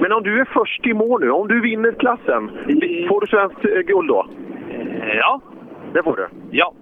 [0.00, 2.50] Men om du är först i mål nu, om du vinner klassen,
[3.08, 4.26] får du svenskt eh, guld då?
[5.14, 5.40] Ja.
[5.92, 6.28] Det får du?
[6.50, 6.72] Ja.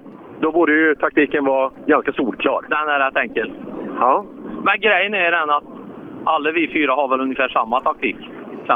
[0.40, 2.60] Då borde ju taktiken vara ganska solklar.
[2.68, 3.52] Den är rätt enkel.
[3.98, 4.24] Ja.
[4.64, 5.64] Men grejen är den att
[6.24, 8.16] alla vi fyra har väl ungefär samma taktik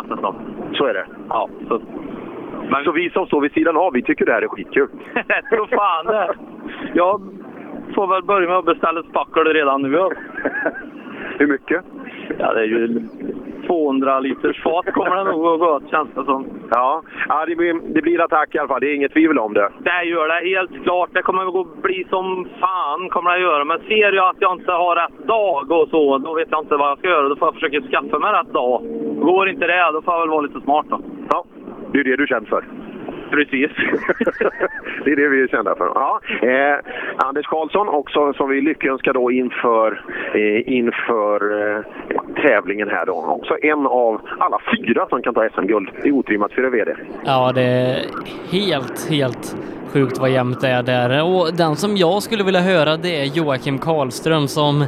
[0.03, 0.35] det som.
[0.73, 1.07] Så är det?
[1.29, 1.49] Ja.
[1.69, 1.83] Så,
[2.71, 2.85] Men...
[2.85, 4.89] så vi som står vid sidan av, vi tycker det här är skitkul?
[5.51, 6.35] Tror fan det.
[6.95, 7.23] Jag
[7.95, 9.89] får väl börja med att beställa ett spackel redan nu.
[11.39, 11.85] Hur mycket?
[12.39, 13.09] Ja, det är ju
[13.67, 16.47] 200 liters fat kommer det nog att gå åt, känns det som.
[16.71, 18.81] Ja, ja det, blir, det blir attack i alla fall.
[18.81, 19.69] Det är inget tvivel om det.
[19.79, 21.11] Det gör det, helt klart.
[21.13, 23.65] Det kommer att bli som fan, kommer det att göra.
[23.65, 26.77] Men ser jag att jag inte har rätt dag och så, då vet jag inte
[26.77, 27.29] vad jag ska göra.
[27.29, 28.83] Då får jag försöka skaffa mig rätt dag.
[29.21, 31.01] Går inte det, då får jag väl vara lite smart då.
[31.31, 31.45] Ja,
[31.93, 32.65] det är det du känner för.
[33.31, 33.71] Precis.
[35.05, 35.87] det är det vi är kända för.
[35.95, 36.21] Ja.
[36.43, 36.79] Eh,
[37.17, 40.03] Anders Karlsson också som vi lyckönskar då inför,
[40.35, 41.37] eh, inför
[41.77, 41.83] eh,
[42.43, 43.13] tävlingen här då.
[43.13, 46.95] Också en av alla fyra som kan ta SM-guld i otrimmat 4 VD.
[47.25, 47.97] Ja, det är
[48.51, 49.57] helt, helt
[49.93, 51.25] sjukt vad jämnt det är där.
[51.25, 54.85] Och den som jag skulle vilja höra det är Joakim Karlström som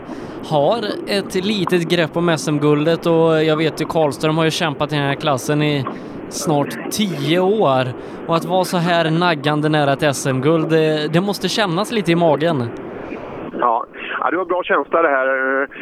[0.51, 0.78] har
[1.09, 5.05] ett litet grepp om SM-guldet och jag vet ju Karlström har ju kämpat i den
[5.05, 5.84] här klassen i
[6.29, 7.85] snart tio år
[8.27, 12.16] och att vara så här naggande nära ett SM-guld, det, det måste kännas lite i
[12.16, 12.68] magen.
[13.59, 13.87] Ja.
[14.20, 15.29] ja, du har bra känsla det här.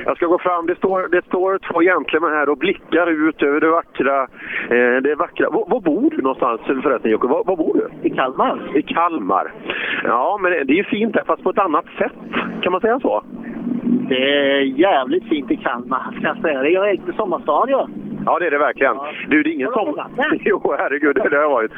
[0.05, 0.67] Jag ska gå fram.
[0.67, 4.23] Det står, det står två gentlemän här och blickar ut över det vackra.
[4.23, 5.51] Eh, det vackra.
[5.51, 7.27] Var, var bor du någonstans förresten Jocke?
[7.27, 8.09] Var, var, bor du?
[8.09, 8.77] I Kalmar.
[8.79, 9.53] I Kalmar.
[10.05, 12.13] Ja, men det är ju fint där, fast på ett annat sätt.
[12.63, 13.25] Kan man säga så?
[14.09, 16.63] Det är jävligt fint i Kalmar, ska jag säga.
[16.63, 17.89] Det är en riktig sommarstad, ja.
[18.27, 18.97] Ja, det är det verkligen.
[19.29, 20.07] Du, det är ingen sommar...
[20.45, 21.73] Jo, herregud, det har varit.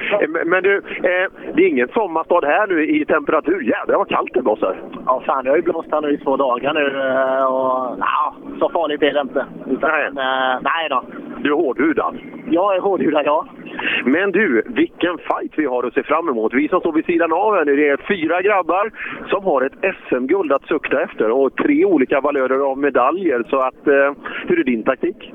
[0.46, 3.60] Men du, eh, det är ingen sommarstad här nu i temperatur.
[3.60, 4.76] Jädrar vad kallt det blåser.
[5.06, 6.86] Ja, fan, det har ju blåst här nu i två dagar nu
[7.46, 9.46] och ja, så farligt är det inte.
[9.70, 10.06] Utan, nej.
[10.06, 11.04] Eh, nej då.
[11.42, 12.18] Du är hårdhudad?
[12.50, 13.46] Jag är hårdhudad, ja.
[14.04, 16.54] Men du, vilken fight vi har att se fram emot.
[16.54, 18.90] Vi som står vid sidan av här nu, det är fyra grabbar
[19.28, 23.44] som har ett SM-guld att sukta efter och tre olika valörer av medaljer.
[23.50, 24.12] Så att, eh,
[24.48, 25.32] hur är din taktik?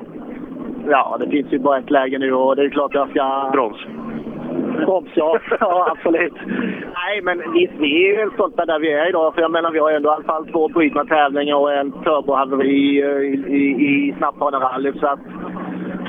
[0.87, 3.49] Ja, det finns ju bara ett läge nu och det är klart jag ska...
[3.51, 3.77] Brons?
[4.85, 5.39] Proms, ja.
[5.59, 5.87] ja.
[5.91, 6.33] absolut.
[6.93, 9.33] Nej, men visst, vi är väl stolta där vi är idag.
[9.33, 12.69] För jag menar, vi har ändå i alla fall två brutna tävlingar och en turbohaveri
[12.69, 12.99] i,
[13.47, 14.93] i, i snabbbanerally.
[14.99, 15.19] Så att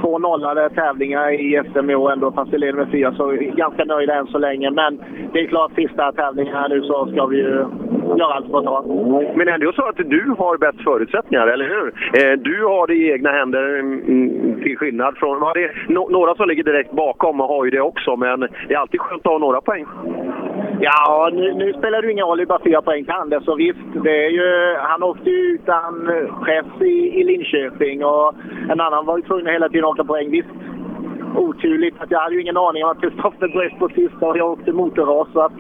[0.01, 3.15] två nollade tävlingar i SM i år ändå, fast vi leder med fyra.
[3.15, 4.71] Så vi är ganska nöjda än så länge.
[4.71, 5.01] Men
[5.33, 7.65] det är klart, sista tävlingen här nu så ska vi ju
[8.19, 8.85] göra allt för att ta.
[9.35, 11.87] Men ändå så att du har bäst förutsättningar, eller hur?
[12.19, 15.41] Eh, du har det i egna händer mm, mm, till skillnad från...
[15.55, 18.79] Det är no några som ligger direkt bakom har ju det också, men det är
[18.79, 19.87] alltid skönt att ha några poäng.
[20.81, 23.45] Ja, nu, nu spelar det ju ingen roll, det är bara fyra poäng till Anders.
[23.45, 28.35] Så visst, det är ju, han åkte ju utan chef i, i Linköping och
[28.71, 30.31] en annan var ju tvungen att hela tiden åka poäng.
[30.31, 30.49] Visst,
[31.37, 32.01] oturligt.
[32.01, 34.73] Att jag hade ju ingen aning om att Kristoffer bröt på sista och jag åkte
[34.73, 35.29] motorras.
[35.33, 35.53] Så att,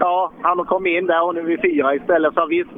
[0.00, 2.34] ja, han kom in där och nu är vi fyra istället.
[2.34, 2.70] Så visst,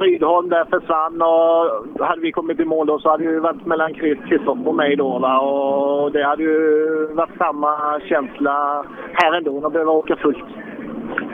[0.00, 3.94] Rydholm där försvann och hade vi kommit i mål då så hade det varit mellan
[3.94, 5.18] Kristoffer och mig då.
[5.18, 5.40] Va?
[5.40, 10.44] Och det hade ju varit samma känsla här ändå, att behöva åka fullt.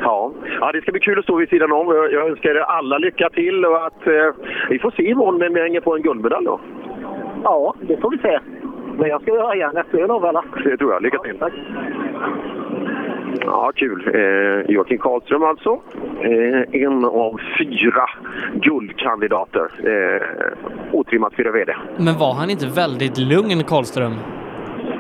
[0.03, 0.33] Ja.
[0.61, 1.95] ja, det ska bli kul att stå vid sidan om.
[1.95, 4.35] Jag, jag önskar er alla lycka till och att eh,
[4.71, 6.61] vi får se imorgon vem vi hänger på en guldmedalj då.
[7.45, 8.41] Ja, det får vi se.
[8.99, 11.03] Men jag ska göra igen efter er då, Det tror jag.
[11.03, 11.39] Lycka till.
[11.39, 11.53] Tack.
[13.41, 14.11] Ja, kul.
[14.14, 15.81] Eh, Joakim Karlström alltså.
[16.22, 18.07] Eh, en av fyra
[18.55, 19.68] guldkandidater.
[19.85, 20.22] Eh,
[20.93, 21.76] otrimmat fyra VD.
[21.97, 24.14] Men var han inte väldigt lugn, Karlström?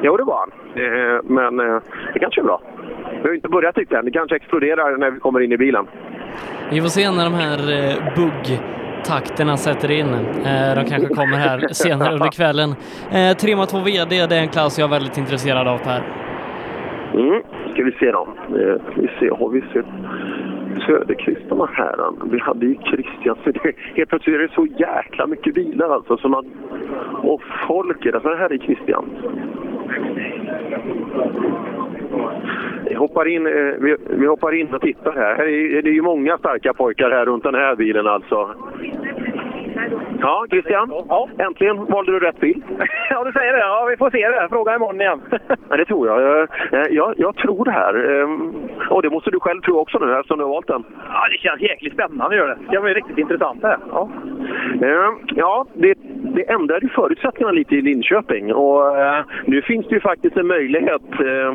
[0.02, 0.50] Jo, det var han.
[0.84, 2.60] Eh, men eh, det kanske är bra.
[3.22, 4.04] Vi har inte börjat riktigt än.
[4.04, 5.86] Det kanske exploderar när vi kommer in i bilen.
[6.70, 8.60] Vi får se när de här eh, bugg
[9.04, 10.14] takterna sätter in.
[10.14, 12.74] Eh, de kanske kommer här senare under kvällen.
[13.10, 16.02] Eh, Trimma 2 VD, det är en klass jag är väldigt intresserad av Per.
[17.14, 17.42] Mm,
[17.78, 18.28] ska vi se då.
[18.58, 19.86] Eh, vi ser, har vi sett
[20.86, 21.96] Söderqvistarna här?
[22.30, 23.36] Vi hade ju Christian.
[23.94, 26.16] Helt plötsligt är det så jäkla mycket bilar alltså.
[26.16, 26.46] Så man,
[27.22, 28.20] och folk är det.
[28.20, 29.04] Så här är Christian.
[32.88, 35.36] Vi hoppar, in, eh, vi, vi, hoppar in och tittar här.
[35.36, 38.54] här är, det är ju många starka pojkar här runt den här bilen alltså.
[40.20, 40.92] Ja, Christian.
[41.08, 41.28] Ja.
[41.38, 42.62] Äntligen valde du rätt bil.
[43.10, 43.58] ja, du säger det.
[43.58, 44.48] Ja, vi får se det.
[44.48, 45.20] Fråga imorgon igen.
[45.68, 46.48] ja, det tror jag.
[46.90, 47.14] jag.
[47.16, 47.94] Jag tror det här.
[47.94, 48.54] Ehm,
[48.90, 50.84] och det måste du själv tro också nu eftersom du har valt den.
[51.12, 52.58] Ja, det känns jäkligt spännande gör det.
[52.60, 53.78] Det ska bli riktigt intressant det här.
[53.90, 54.10] Ja,
[54.82, 55.94] ehm, ja det,
[56.34, 58.54] det ändrade ju förutsättningarna lite i Linköping.
[58.54, 61.02] Och eh, nu finns det ju faktiskt en möjlighet.
[61.20, 61.54] Eh,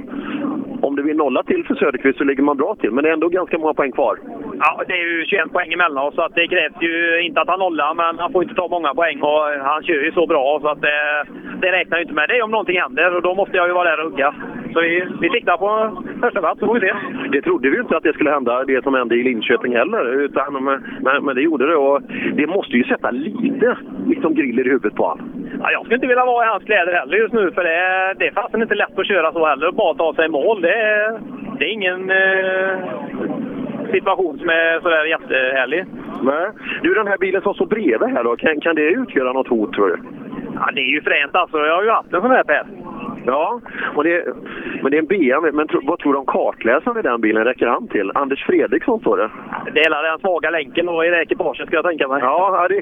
[0.83, 2.91] om det blir nolla till för Söderqvist så ligger man bra till.
[2.91, 4.17] Men det är ändå ganska många poäng kvar.
[4.59, 7.47] Ja, det är ju 21 poäng emellan oss så att det krävs ju inte att
[7.47, 7.93] han nollar.
[7.93, 10.81] Men han får inte ta många poäng och han kör ju så bra så att
[10.81, 11.25] det,
[11.61, 13.99] det räknar inte med det om någonting händer och då måste jag ju vara där
[13.99, 14.33] och hugga.
[14.73, 15.69] Så vi, vi siktar på
[16.21, 16.93] första plats så får vi se.
[17.31, 20.21] Det trodde vi ju inte att det skulle hända, det som hände i Linköping heller.
[20.21, 22.01] Utan, men, men det gjorde det och
[22.33, 25.33] det måste ju sätta lite liksom, griller i huvudet på honom.
[25.61, 28.27] Ja, jag skulle inte vilja vara i hans kläder heller just nu för det, det
[28.27, 29.71] är fasen inte lätt att köra så heller.
[29.71, 30.61] Bara ta sig i mål.
[30.61, 31.19] Det,
[31.59, 32.77] det är ingen eh,
[33.91, 35.85] situation som är sådär jättehärlig.
[36.21, 36.49] Nej.
[36.81, 39.73] Du, den här bilen som står bredvid här då, kan, kan det utgöra något hot
[39.73, 39.97] tror du?
[40.55, 41.57] Ja, det är ju fränt alltså.
[41.57, 42.65] Jag har ju haft en sån här Per.
[43.25, 43.61] Ja,
[43.95, 44.25] och det,
[44.81, 45.51] men det är en BMW.
[45.51, 48.11] Men tro, vad tror du om kartläsaren i den bilen räcker han till?
[48.15, 49.29] Anders Fredriksson står det.
[49.73, 52.21] Det är den svaga länken då i det ekipaget ska jag tänka mig.
[52.21, 52.81] Ja, det,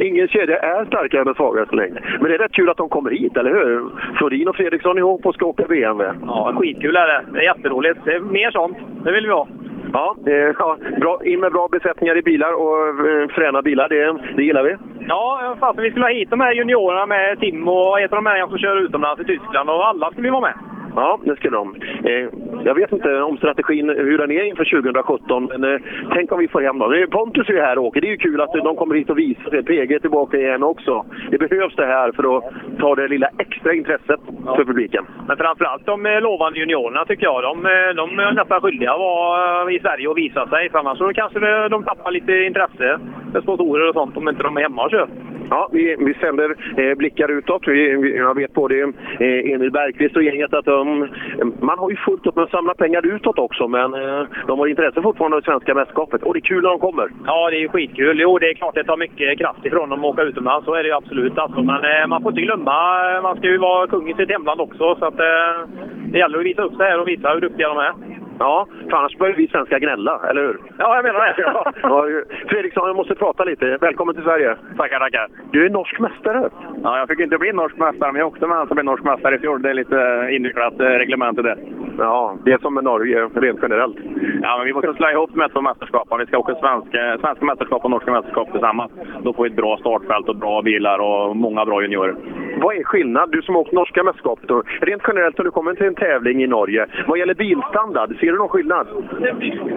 [0.06, 2.02] ingen kedja är starkare än den svagaste länken.
[2.20, 3.82] Men det är rätt kul att de kommer hit, eller hur?
[4.18, 6.18] Florin och Fredriksson ihop och ska åka BMW.
[6.26, 7.24] Ja, skitkul är det.
[7.32, 8.00] Det är jätteroligt.
[8.04, 8.76] Det är mer sånt.
[9.04, 9.48] Det vill vi ha.
[9.92, 10.16] Ja,
[10.58, 13.88] ja bra, in med bra besättningar i bilar och eh, fräna bilar.
[13.88, 14.76] Det, det gillar vi.
[15.08, 18.16] Ja, eh, fast vi skulle ha hit de här juniorerna med Tim och ett av
[18.16, 20.54] de här som kör utomlands i Tyskland och alla skulle vi vara med.
[20.96, 21.74] Ja, det ska de.
[22.04, 22.28] Eh,
[22.64, 25.80] jag vet inte om strategin, hur den är inför 2017, men eh,
[26.14, 26.92] tänk om vi får hem dem.
[26.92, 28.00] Eh, Pontus är ju här och åker.
[28.00, 29.62] Det är ju kul att de kommer hit och visar sig.
[29.62, 31.04] PG är tillbaka igen också.
[31.30, 32.44] Det behövs det här för att
[32.78, 34.56] ta det lilla extra intresset ja.
[34.56, 35.04] för publiken.
[35.28, 37.42] Men framförallt de eh, lovande juniorerna tycker jag.
[37.42, 40.70] De, eh, de är nästan skyldiga att vara i Sverige och visa sig.
[40.70, 42.98] För annars så kanske de tappar lite intresse
[43.32, 45.08] för sponsorer och sånt om inte de är hemma och kör.
[45.50, 47.62] Ja, vi, vi sänder eh, blickar utåt.
[47.68, 48.80] Vi, vi, jag vet både
[49.20, 51.08] eh, Emil Bergqvist och gänget att um,
[51.60, 54.66] man har ju fullt upp med att samla pengar utåt också, men eh, de har
[54.66, 56.22] intresse fortfarande av svenska mästerskapet.
[56.22, 57.08] Och det är kul när de kommer.
[57.26, 58.20] Ja, det är ju skitkul.
[58.20, 60.64] Jo, det är klart det tar mycket kraft ifrån dem att åka utomlands.
[60.64, 61.38] Så är det ju absolut.
[61.38, 61.62] Alltså.
[61.62, 62.76] Men eh, man får inte glömma,
[63.22, 64.96] man ska ju vara kung i sitt hemland också.
[64.98, 65.68] Så att, eh,
[66.12, 67.92] det gäller att visa upp sig här och visa hur duktiga de är.
[68.38, 70.60] Ja, för annars börjar vi svenskar gnälla, eller hur?
[70.78, 71.34] Ja, jag menar det.
[71.82, 72.06] Ja.
[72.48, 73.78] Fredriksson, jag måste prata lite.
[73.80, 74.56] Välkommen till Sverige.
[74.76, 75.28] Tackar, tackar.
[75.50, 76.50] Du är norsk mästare.
[76.82, 79.04] Ja, jag fick inte bli norsk mästare, men jag åkte med han som blev norsk
[79.04, 79.62] mästare i fjol.
[79.62, 81.56] Det är lite invecklat eh, reglement i det.
[81.98, 83.96] Ja, det är som med Norge rent generellt.
[84.42, 86.06] Ja, men vi måste slå ihop med två mästerskap.
[86.08, 89.56] Om vi ska åka svenska, svenska mästerskap och norska mästerskap tillsammans, då får vi ett
[89.56, 92.14] bra startfält och bra bilar och många bra juniorer.
[92.56, 93.30] Vad är skillnad?
[93.30, 94.50] Du som har åkt norska mästerskapet,
[94.80, 96.86] rent generellt har du kommit till en tävling i Norge.
[97.06, 98.86] Vad gäller bilstandard, ser du någon skillnad?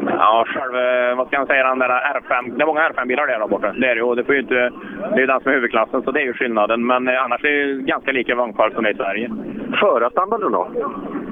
[0.07, 3.39] Ja, själv, eh, vad ska man säga, den där R5, det är många R5-bilar där,
[3.39, 3.73] där borta.
[3.77, 4.01] Det är ju.
[4.01, 4.71] och Det, får ju inte,
[5.15, 6.85] det är den som är huvudklassen, så det är ju skillnaden.
[6.85, 9.29] Men annars är det ganska lika vagnpark som det är i Sverige.
[9.79, 10.67] Förarstandarden då?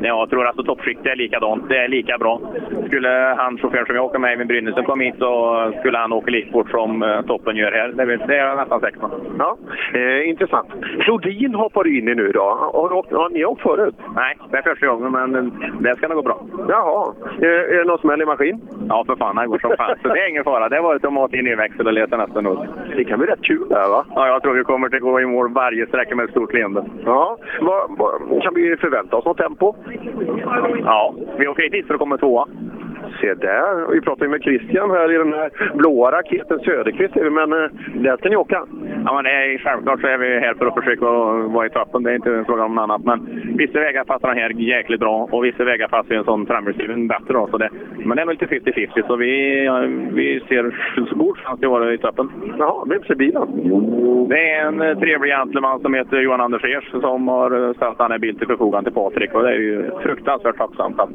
[0.01, 1.69] Ja, jag tror alltså toppskiktet är likadant.
[1.69, 2.39] Det är lika bra.
[2.87, 6.31] Skulle han chauffören som jag åker med, Eivind Brynäsen, komma hit så skulle han åka
[6.31, 7.87] lika fort som eh, toppen gör här.
[7.87, 9.09] Det, är- det är jag nästan säker på.
[9.39, 9.57] Ja,
[9.93, 10.69] eh, intressant.
[11.05, 12.41] Flodin hoppar in i nu då.
[12.73, 13.95] Har, har ni åkt förut?
[14.15, 15.43] Nej, det är första gången, men eh,
[15.79, 16.41] det ska nog gå bra.
[16.69, 17.13] Jaha.
[17.41, 18.61] Eh, är det någon smäll i maskin?
[18.89, 19.35] Ja, för fan.
[19.35, 19.95] Det går som fan.
[20.01, 20.69] Så det är ingen fara.
[20.69, 22.59] Det har varit att mata in i växel och leta nästan ut.
[22.95, 24.05] Det kan bli rätt kul där va?
[24.15, 26.85] Ja, jag tror vi kommer att gå i mål varje sträcka med ett stort leende.
[27.05, 27.37] Ja.
[27.61, 29.75] Vad, vad, kan vi förvänta oss något tempo?
[30.83, 32.47] Ja, vi åker hit för att komma tvåa.
[33.21, 33.91] Se där.
[33.91, 37.15] Vi pratade med Christian här i den här blåa raketen Söderqvist.
[37.15, 38.65] Men eh, där ska ni åka.
[39.05, 41.05] Ja, men det är, självklart så är vi här för att försöka
[41.55, 42.03] vara i toppen.
[42.03, 43.03] Det är inte en fråga om något annat.
[43.03, 43.19] Men
[43.57, 47.33] vissa vägar passar den här jäkligt bra och vissa vägar passar en sån framhjulsdriven bättre.
[47.33, 49.79] Då, så det, men det är nog lite 50-50, så vi, ja,
[50.11, 50.75] vi ser
[51.09, 52.29] så god chans att vara i toppen.
[52.59, 53.47] Jaha, vem ser bilen?
[54.29, 57.97] Det är en eh, trevlig gentleman som heter Johan Anders Ers som har eh, ställt
[57.97, 59.33] den här bilen till förfogande till Patrik.
[59.33, 61.09] Och det är ju fruktansvärt tacksamt att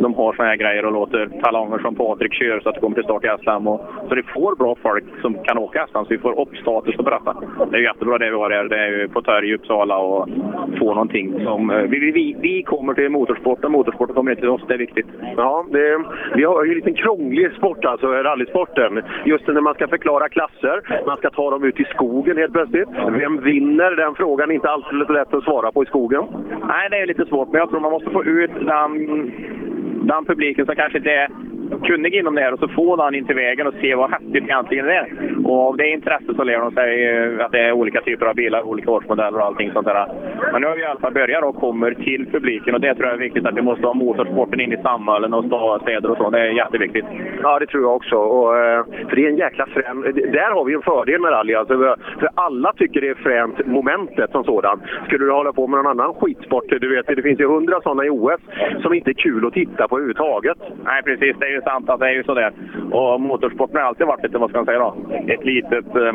[0.00, 2.94] de har såna här grejer och låter talonger som Patrik kör så att det kommer
[2.94, 3.28] till start i.
[3.68, 6.96] Och, så det får bra folk som kan åka SM, så vi får upp status
[6.98, 7.36] och berätta.
[7.70, 8.64] Det är jättebra det vi har här.
[8.64, 10.28] Det är ju på Torg i Uppsala och
[10.78, 11.70] få någonting som...
[11.70, 14.62] eh, Vi, vi, vi, kommer till motorsporten, motorsporten kommer inte till oss.
[14.68, 15.06] Det är viktigt.
[15.36, 16.04] Ja, det,
[16.34, 19.02] vi har ju en liten krånglig sport, alltså rallysporten.
[19.24, 22.88] Just när man ska förklara klasser, man ska ta dem ut i skogen helt plötsligt.
[23.10, 23.96] Vem vinner?
[23.96, 26.24] Den frågan är inte alltid så lätt att svara på i skogen.
[26.68, 28.92] Nej, det är lite svårt, men jag tror man måste få ut den,
[30.06, 31.28] den publiken som kanske inte är
[31.84, 34.44] kunnig inom det här och så får han in till vägen och se vad häftigt
[34.44, 35.08] egentligen det är.
[35.48, 38.34] Och av det intresset så lär de sig eh, att det är olika typer av
[38.34, 40.06] bilar, olika årsmodeller och allting sånt där.
[40.52, 43.06] Men nu har vi i alla fall börjat och kommer till publiken och det tror
[43.06, 45.44] jag är viktigt att vi måste ha motorsporten in i samhällen och
[45.82, 46.30] städer och så.
[46.30, 47.04] Det är jätteviktigt.
[47.42, 48.16] Ja, det tror jag också.
[48.16, 50.00] Och, eh, för det är en jäkla frän...
[50.38, 51.54] Där har vi en fördel med rally.
[51.54, 51.74] Alltså,
[52.20, 54.82] för alla tycker det är fränt, momentet som sådant.
[55.06, 58.04] Skulle du hålla på med någon annan skitsport, du vet, det finns ju hundra sådana
[58.04, 58.40] i OS
[58.82, 60.58] som inte är kul att titta på överhuvudtaget.
[60.84, 61.36] Nej, precis.
[61.40, 62.52] Det är ju sant att det är ju sådär.
[62.92, 64.94] Och motorsporten har alltid varit lite, vad ska man säga då,
[65.38, 66.12] ett litet eh,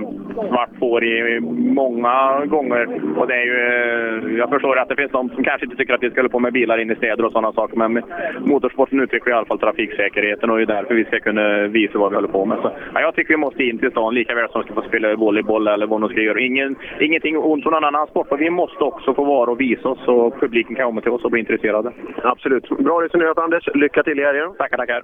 [0.49, 1.39] svart får i
[1.82, 2.84] många gånger.
[3.17, 5.93] Och det är ju, eh, jag förstår att det finns de som kanske inte tycker
[5.93, 7.78] att vi ska hålla på med bilar in i städer och sådana saker.
[7.78, 8.03] Men
[8.45, 12.09] motorsporten utvecklar i alla fall trafiksäkerheten och det är därför vi ska kunna visa vad
[12.09, 12.57] vi håller på med.
[12.61, 14.88] Så, ja, jag tycker vi måste in till stan lika väl som vi ska få
[14.88, 16.39] spela volleyboll eller vad de ska göra.
[16.39, 18.32] Ingen, ingenting ont om någon annan sport.
[18.32, 21.24] Och vi måste också få vara och visa oss så publiken kan komma till oss
[21.24, 21.91] och bli intresserade.
[22.24, 22.69] Absolut.
[22.69, 23.69] Bra resonerat Anders.
[23.76, 24.49] Lycka till i helgen.
[24.57, 25.03] Tackar, tackar.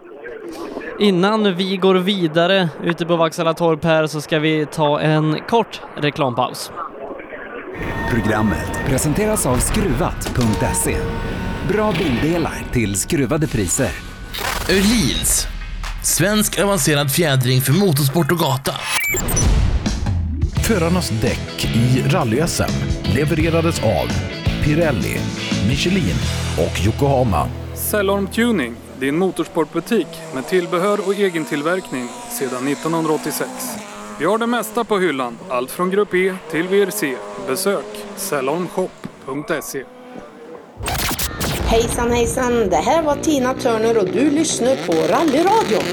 [1.00, 5.82] Innan vi går vidare ute på Vaksala torp här så ska vi ta en kort
[5.96, 6.72] reklampaus.
[8.10, 10.98] Programmet presenteras av Skruvat.se.
[11.68, 13.92] Bra bildelar till skruvade priser.
[14.70, 15.48] Öhlins.
[16.04, 18.72] Svensk avancerad fjädring för motorsport och gata.
[20.68, 22.72] Förarnas däck i rally-SM
[23.16, 24.08] levererades av
[24.64, 25.18] Pirelli,
[25.68, 26.16] Michelin
[26.58, 27.48] och Yokohama.
[27.76, 32.08] Cellorm Tuning, din motorsportbutik med tillbehör och egen tillverkning
[32.40, 33.50] sedan 1986.
[34.20, 37.16] Vi har det mesta på hyllan, allt från Grupp E till VRC.
[37.48, 39.84] Besök cellormshop.se.
[41.72, 45.88] Hejsan hejsan, det här var Tina Turner och du lyssnar på Rallyradion.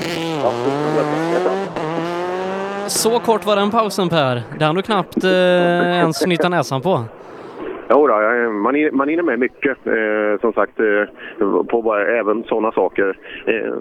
[2.88, 4.42] Så kort var den pausen Per.
[4.58, 5.30] Det hann du knappt eh,
[6.00, 7.04] ens knyta näsan på.
[7.90, 8.14] Jo, då,
[8.50, 13.18] man, man hinner med mycket, eh, som sagt, eh, på bara, även sådana saker.
[13.46, 13.72] Eh,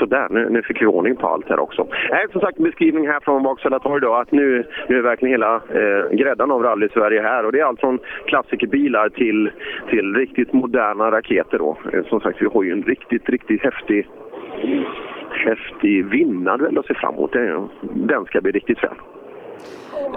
[0.00, 1.86] Sådär, nu, nu fick vi ordning på allt här också.
[2.10, 5.54] Nej, som sagt, beskrivning här från Vaksala torg då, att nu, nu är verkligen hela
[5.54, 7.44] eh, gräddan av rally-Sverige här.
[7.44, 9.50] Och det är allt från klassikerbilar till,
[9.88, 11.76] till riktigt moderna raketer då.
[11.92, 14.08] Eh, som sagt, vi har ju en riktigt, riktigt häftig,
[15.30, 17.32] häftig vinnarduell att se fram emot.
[17.82, 18.96] Den ska bli riktigt frän.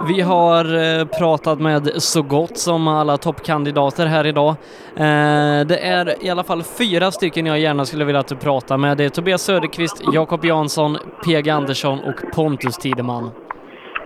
[0.08, 4.50] Vi har eh, pratat med så gott som alla toppkandidater här idag.
[4.96, 8.78] Eh, det är i alla fall fyra stycken jag gärna skulle vilja att du pratar
[8.78, 8.98] med.
[8.98, 13.32] Det är Tobias Söderqvist, Jakob Jansson, PG Andersson och Pontus Tideman.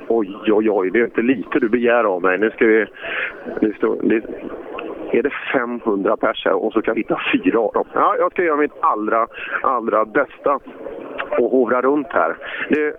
[0.07, 2.37] Oj, oj, oj, det är inte lite du begär av mig.
[2.37, 2.85] Nu ska vi...
[3.61, 4.23] Nu står, det,
[5.11, 7.85] är det 500 pers här och så kan vi hitta fyra av dem?
[7.93, 9.27] Ja, jag ska göra mitt allra,
[9.61, 10.59] allra bästa.
[11.39, 12.35] och hovra runt här.
[12.69, 12.95] Du,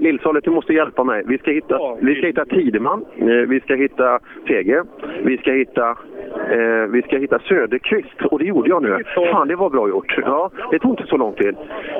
[0.00, 1.22] Lillsolet, du måste hjälpa mig.
[1.26, 4.84] Vi ska hitta, vi ska hitta Tideman, eh, vi ska hitta Tege,
[5.24, 5.90] vi ska hitta,
[6.50, 8.22] eh, vi ska hitta Söderqvist.
[8.30, 9.04] Och det gjorde jag nu.
[9.14, 10.18] Fan, det var bra gjort.
[10.24, 11.56] Ja, det tog inte så lång tid.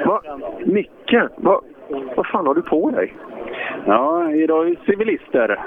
[0.07, 0.23] Va?
[0.65, 1.61] Micke, va,
[2.17, 3.15] vad fan har du på dig?
[3.87, 5.59] Ja, idag är civilister.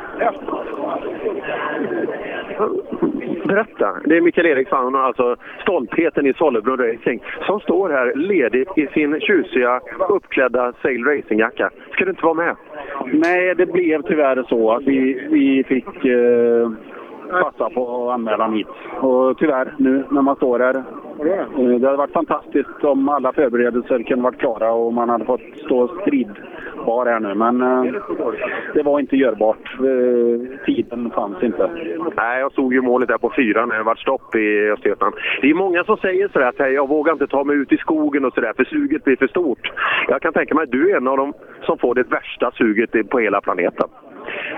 [3.47, 3.95] Berätta.
[4.05, 9.19] Det är Mikael Eriksson, alltså stoltheten i Sollebrunn Racing, som står här ledigt i sin
[9.19, 9.79] tjusiga
[10.09, 11.69] uppklädda Sail Racing-jacka.
[11.91, 12.55] Ska du inte vara med?
[13.05, 16.69] Nej, det blev tyvärr så att vi, vi fick eh,
[17.41, 18.67] passa på anmälan hit.
[18.99, 20.75] Och tyvärr, nu när man står här.
[20.75, 25.41] eh, Det hade varit fantastiskt om alla förberedelser kunde varit klara och man hade fått
[25.65, 25.87] stå
[26.85, 27.33] kvar här nu.
[27.35, 27.83] Men eh,
[28.73, 29.65] det var inte görbart.
[29.79, 31.69] Eh, tiden fanns inte.
[32.17, 33.69] Nej, jag såg ju målet där på fyran.
[33.69, 35.15] när det var stopp i Östergötland.
[35.41, 38.25] Det är många som säger sådär att jag vågar inte ta mig ut i skogen
[38.25, 39.71] och sådär för suget blir för stort.
[40.07, 43.09] Jag kan tänka mig att du är en av dem som får det värsta suget
[43.09, 43.89] på hela planeten.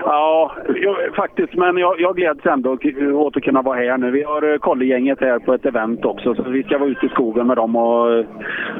[0.04, 1.54] Ja, jag, faktiskt.
[1.54, 2.78] Men jag, jag gläds ändå
[3.12, 4.10] åt att kunna vara här nu.
[4.10, 7.08] Vi har eh, kollegänget här på ett event också, så vi ska vara ute i
[7.08, 8.24] skogen med dem och,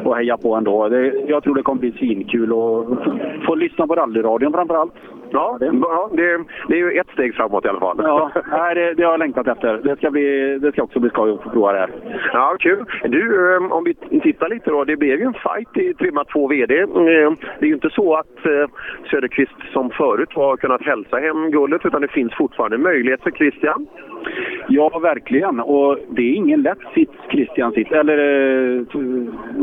[0.05, 0.89] och heja på ändå.
[0.89, 2.87] Det, jag tror det kommer bli svinkul och
[3.47, 4.95] få lyssna på rallyradion framför allt.
[5.31, 8.01] Ja, det, ja det, det är ju ett steg framåt i alla fall.
[8.03, 9.81] Ja, nej, det, det har jag längtat efter.
[9.85, 11.91] Det ska, bli, det ska också bli skoj att få prova det här.
[12.33, 12.85] Ja, kul.
[13.05, 14.85] Du, eh, om vi tittar lite då.
[14.85, 16.81] Det blev ju en fight i Trimma 2 VD.
[16.81, 16.89] Eh,
[17.59, 18.67] Det är ju inte så att eh,
[19.11, 23.87] Söderqvist som förut har kunnat hälsa hem guldet, utan det finns fortfarande möjlighet för Christian.
[24.69, 25.61] Ja, verkligen.
[25.61, 28.85] Och det är ingen lätt sits Christian sitter, eller eh,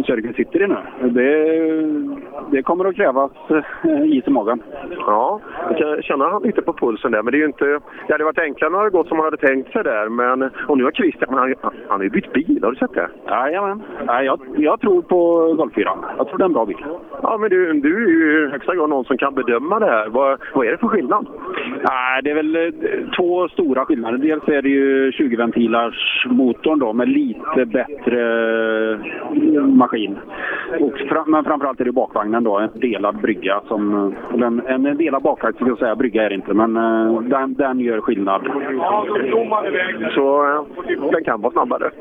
[0.05, 0.77] Sörgren sitter i nu.
[1.09, 1.35] Det,
[2.51, 4.61] det kommer att krävas eh, is i magen.
[4.97, 5.39] Ja,
[5.77, 7.21] jag känna han lite på pulsen där.
[7.21, 7.79] Men det är ju inte...
[8.07, 10.09] Det hade varit enklare om det hade gått som han hade tänkt sig där.
[10.09, 11.33] Men, och nu har Christian...
[11.33, 13.09] Han, han har ju bytt bil, har du sett det?
[13.27, 13.81] Jajamän.
[14.07, 15.91] Jag, jag tror på Golf 4.
[16.17, 16.85] Jag tror det är en bra bil.
[17.21, 20.09] Ja, men du, du är ju i högsta grad någon som kan bedöma det här.
[20.09, 21.27] Vad, vad är det för skillnad?
[21.81, 22.71] Nej, det är väl eh,
[23.17, 24.17] två stora skillnader.
[24.17, 28.21] Dels är det ju 20-ventilars motorn då med lite bättre
[28.93, 30.17] eh, maskin.
[30.79, 33.61] Och fra, men framförallt är det bakvagnen då, en delad brygga.
[33.67, 37.53] Som, en, en delad bakvagn skulle jag säga, brygga är det inte, men eh, den,
[37.53, 38.41] den gör skillnad.
[40.15, 40.63] Så eh,
[41.11, 41.91] den kan vara snabbare?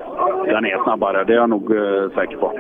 [0.44, 2.52] Den är snabbare, det är jag nog eh, säker på.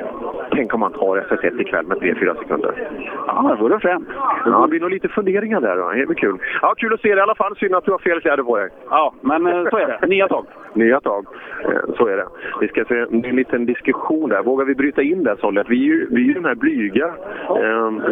[0.50, 2.88] Tänk om man tar SS1 ikväll med 3-4 sekunder.
[3.26, 4.08] Ja, det vore fränt.
[4.44, 5.76] Ja, det blir nog lite funderingar där.
[5.76, 5.90] Då.
[5.90, 6.38] Det blir kul.
[6.62, 7.56] Ja, kul att se dig i alla fall.
[7.56, 8.68] Synd att du har fel kläder på dig.
[8.90, 9.83] Ja, men så är det.
[10.08, 10.46] Nya tag.
[10.74, 11.26] Nya tag.
[11.64, 12.26] Eh, Så är det.
[12.60, 14.42] Vi ska se, det är en liten diskussion där.
[14.42, 15.66] Vågar vi bryta in där, Sollet?
[15.68, 17.06] Vi är ju, vi är ju den här blyga.
[17.48, 18.02] Ehm,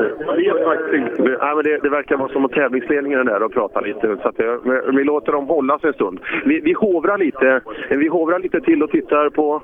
[1.40, 4.16] ja, men det, det verkar vara som att tävlingsledningen är där och pratar lite.
[4.22, 6.20] Så att det, vi låter dem hållas en stund.
[6.44, 9.62] Vi, vi, hovrar lite, vi hovrar lite till och tittar på...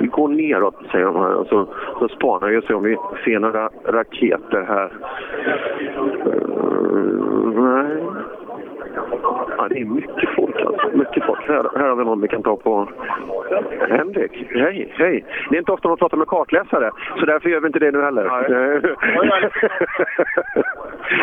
[0.00, 1.34] Vi går neråt, säger de här.
[1.34, 4.92] Och så, så spanar vi och ser om vi ser några raketer här.
[6.26, 8.02] Eh, nej.
[9.58, 10.88] Ja, det är mycket folk alltså.
[10.94, 11.48] Mycket folk.
[11.48, 12.88] Här, här har vi någon vi kan ta på.
[13.88, 15.24] Henrik, hej, hej.
[15.50, 16.90] Det är inte ofta man pratar med kartläsare,
[17.20, 18.24] så därför gör vi inte det nu heller.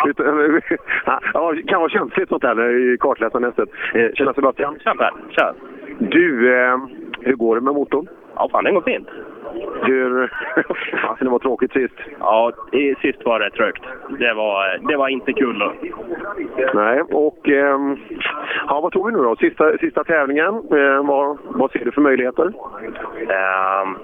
[0.08, 0.62] Utan,
[1.34, 3.70] ja, det kan vara känsligt sånt här i kartläsarnästet.
[3.94, 4.80] Eh, Tjena Sebastian.
[4.84, 5.54] Tja Per, tja.
[6.00, 6.78] Du, eh,
[7.22, 8.08] hur går det med motorn?
[8.36, 9.08] Ja, fan den går fint.
[9.82, 10.32] Hur...
[11.08, 11.94] Alltså, det var tråkigt sist.
[12.20, 12.52] Ja,
[13.02, 13.84] sist var det trögt.
[14.20, 15.74] Det var, det var inte kul då.
[16.74, 17.98] Nej, och ehm,
[18.68, 19.36] ja, vad tror vi nu då?
[19.36, 22.54] Sista, sista tävlingen, eh, vad, vad ser du för möjligheter?
[23.30, 23.96] Ehm,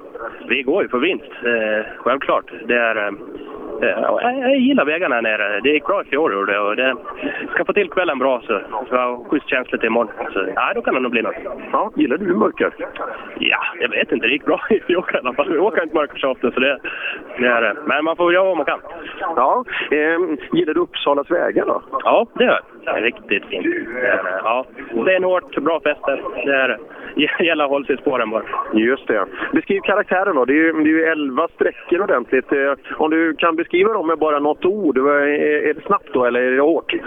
[0.48, 2.52] vi går ju för vinst, eh, självklart.
[2.66, 5.60] Det är, eh, ja, jag, jag gillar vägarna här nere.
[5.60, 6.96] Det gick bra i fjol gjorde och det
[7.54, 10.14] ska få till kvällen bra så så jag har schysst känsla till imorgon.
[10.34, 11.36] Så, ja, då kan det nog bli något.
[11.72, 12.74] Ja, gillar du mörker?
[13.40, 14.28] Ja, jag vet inte.
[14.28, 15.52] Det gick bra i fjol i alla fall.
[15.52, 16.80] Vi åker inte mörker så ofta så det,
[17.38, 17.76] det är det.
[17.86, 18.80] Men man får göra vad man kan.
[19.36, 21.82] Ja, ehm, gillar du Uppsalas vägar då?
[22.04, 22.81] Ja, det gör jag.
[22.86, 23.66] Riktigt fint.
[24.44, 24.66] Ja,
[25.06, 26.22] det är en hårt, bra fester.
[26.46, 26.78] Det är
[27.44, 28.44] gäller att hålla sig i spåren bara.
[28.74, 29.26] Just det.
[29.54, 30.46] Beskriv karaktären då.
[30.46, 32.52] Det är ju, det är ju 11 sträckor ordentligt.
[32.52, 34.98] Eh, Om du kan beskriva dem med bara något ord.
[34.98, 36.94] Är det snabbt då eller är det hårt?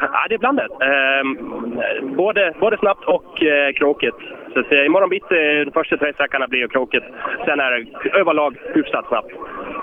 [0.00, 0.70] ja, det är blandat.
[0.82, 4.16] Ehm, både, både snabbt och eh, krokigt.
[4.54, 7.06] Så att, eh, imorgon bitti, de första tre sträckorna blir ju krokigt.
[7.44, 9.32] Sen är det överlag hyfsat snabbt.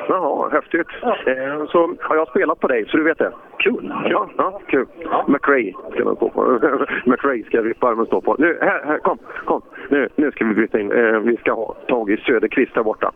[0.09, 0.87] Jaha, häftigt.
[1.03, 3.31] Eh, Så har jag spelat på dig, så du vet det.
[3.57, 3.93] Kul!
[4.09, 4.85] Ja, ja kul.
[5.27, 6.59] McRae ska man stå på.
[7.05, 8.35] McRae ska vipparmen stå på.
[8.39, 9.61] Nu, här, här, kom, kom.
[9.89, 10.91] Nu, nu ska vi bryta in.
[10.91, 13.11] Eh, Vi ska ha tag i Söderqvist där borta.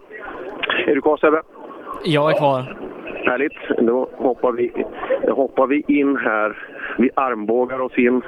[0.88, 1.42] Är du kvar Sebbe?
[2.04, 2.64] Jag är kvar.
[3.26, 3.54] Härligt.
[3.78, 4.86] Då hoppar vi,
[5.30, 6.58] hoppar vi in här.
[6.98, 8.22] Vi armbågar oss in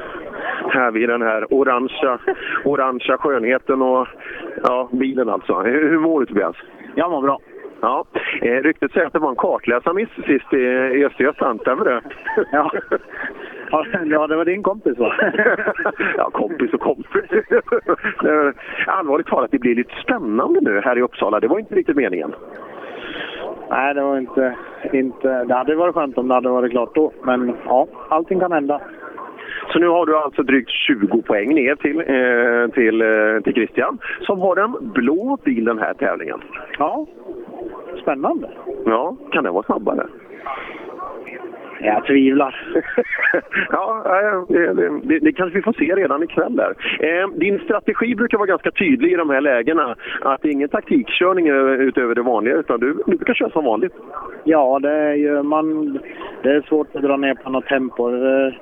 [0.70, 2.20] här vid den här orangea,
[2.66, 4.08] orangea skönheten och
[4.64, 5.62] ja, bilen alltså.
[5.62, 6.56] Hur, hur mår du Tobias?
[6.96, 7.40] Jag mår bra.
[7.82, 8.06] Ja.
[8.42, 10.58] Eh, ryktet säger att det var en kartläsarmiss sist i,
[10.98, 12.02] i Östergötland, stämmer det?
[12.52, 12.72] Ja.
[13.72, 15.14] Ja, det var din kompis va?
[16.18, 17.22] ja, kompis och kompis.
[18.88, 21.40] Allvarligt talat, det blir lite spännande nu här i Uppsala.
[21.40, 22.34] Det var inte riktigt meningen.
[23.70, 24.56] Nej, det var inte,
[24.94, 25.44] inte...
[25.44, 27.12] Det hade varit skönt om det hade varit klart då.
[27.24, 28.82] Men ja, allting kan hända.
[29.72, 33.98] Så nu har du alltså drygt 20 poäng ner till, eh, till, eh, till Christian
[34.22, 36.40] som har en blå bil den här tävlingen.
[36.80, 37.06] Ja,
[38.02, 38.50] spännande.
[38.86, 40.08] Ja, kan den vara snabbare?
[41.80, 42.56] Jag tvivlar.
[43.72, 44.74] ja, eh, det,
[45.04, 46.74] det, det, kanske vi får se redan ikväll där.
[47.00, 49.96] Eh, din strategi brukar vara ganska tydlig i de här lägena.
[50.22, 53.66] Att det är ingen taktikkörning eh, utöver det vanliga utan du, du brukar köra som
[53.66, 53.94] vanligt.
[54.44, 56.00] Ja, det är ju man...
[56.44, 58.10] Det är svårt att dra ner på något tempo.
[58.10, 58.54] Eh,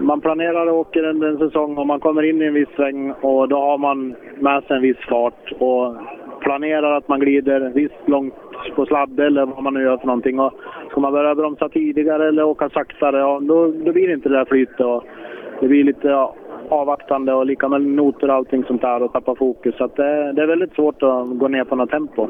[0.00, 3.10] man planerar och åker en, en säsong och man kommer in i en viss sväng
[3.10, 5.96] och då har man med sig en viss fart och
[6.44, 8.34] planerar att man glider visst långt
[8.76, 10.40] på sladd eller vad man nu gör för någonting.
[10.40, 10.52] Och
[10.90, 14.36] ska man börja bromsa tidigare eller åka saktare, ja, då, då blir det inte det
[14.36, 14.80] där flytet.
[14.80, 15.04] Och
[15.60, 16.34] det blir lite ja,
[16.68, 19.76] avvaktande och lika med noter och allting sånt där och tappa fokus.
[19.76, 22.28] Så att det, det är väldigt svårt att gå ner på något tempo.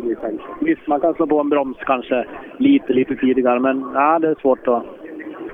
[0.61, 2.25] Visst, man kan slå på en broms kanske
[2.59, 4.83] lite, lite tidigare men ja, det är svårt att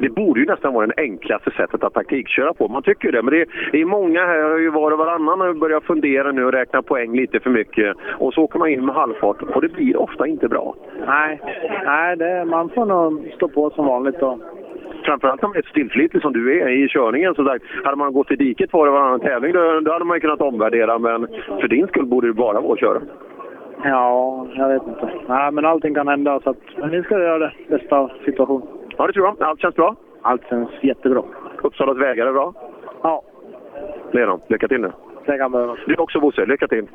[0.01, 2.69] det borde ju nästan vara det enklaste sättet att taktikköra på.
[2.69, 3.23] Man tycker ju det.
[3.23, 6.33] Men det är, det är många här, har ju var och varannan har börjat fundera
[6.33, 7.97] nu och räkna poäng lite för mycket.
[8.19, 10.75] Och så åker man in med halvfart och det blir ofta inte bra.
[11.07, 11.41] Nej,
[11.85, 14.23] nej det, man får nog stå på som vanligt.
[14.23, 14.39] Och,
[15.05, 17.35] Framförallt om man är stillflitlig som du är i körningen.
[17.35, 20.17] Så sagt, hade man gått i diket var och varannan tävling då, då hade man
[20.17, 20.99] ju kunnat omvärdera.
[20.99, 21.27] Men
[21.61, 23.01] för din skull borde det bara vara att köra.
[23.85, 25.11] ja, jag vet inte.
[25.29, 26.41] Nej, men allting kan hända.
[26.41, 28.80] Så att, men vi ska göra det bästa av situationen.
[29.01, 29.49] Ja, det tror jag.
[29.49, 29.97] Allt känns bra?
[30.23, 31.23] Allt känns jättebra.
[31.63, 32.55] Uppsalas vägar är bra?
[33.03, 33.23] Ja.
[34.13, 34.41] Det är de.
[34.49, 34.93] Lycka till nu.
[35.27, 35.79] Det kan behövas.
[35.87, 36.87] Du också Bosse, lycka till!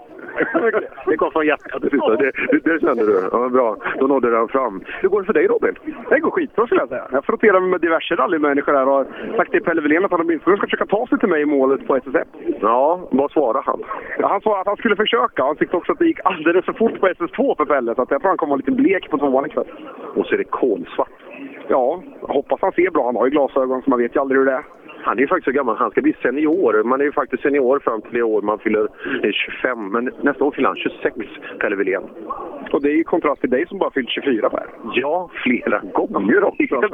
[1.06, 2.16] det kom från hjärtat det sista.
[2.16, 2.32] Det,
[2.64, 3.30] det, kände du.
[3.32, 3.78] Ja, bra.
[4.00, 4.84] Då nådde den fram.
[5.02, 5.76] Hur går det för dig Robin?
[6.10, 7.08] Det går skitbra skulle jag säga.
[7.12, 9.06] Jag frotterar mig med diverse rallymänniskor här och har
[9.38, 11.88] sagt till Pelle Wilén att han åtminstone ska försöka ta sig till mig i målet
[11.88, 12.26] på SS1.
[12.62, 13.84] Ja, vad svarar han?
[14.20, 15.44] Ja, han sa att han skulle försöka.
[15.44, 17.96] Han tyckte också att det gick alldeles för fort på SS2 för Pelle.
[17.96, 19.72] Så att jag tror han kommer vara lite blek på tvåan ikväll.
[20.16, 21.10] Och så är det kolsvart.
[21.68, 23.06] Ja, hoppas han ser bra.
[23.06, 24.64] Han har ju glasögon så man vet ju aldrig hur det är.
[25.06, 25.78] Han är ju faktiskt så gammal.
[25.78, 26.84] Han ska bli senior.
[26.84, 28.88] Man är ju faktiskt senior fram till i år man fyller
[29.24, 29.92] eh, 25.
[29.92, 31.16] Men nästa år fyller han 26,
[31.60, 32.04] Pelle Wilén.
[32.72, 34.68] Och det är i kontrast till dig som bara fyllt 24 Per.
[34.94, 36.82] Ja, flera gånger också.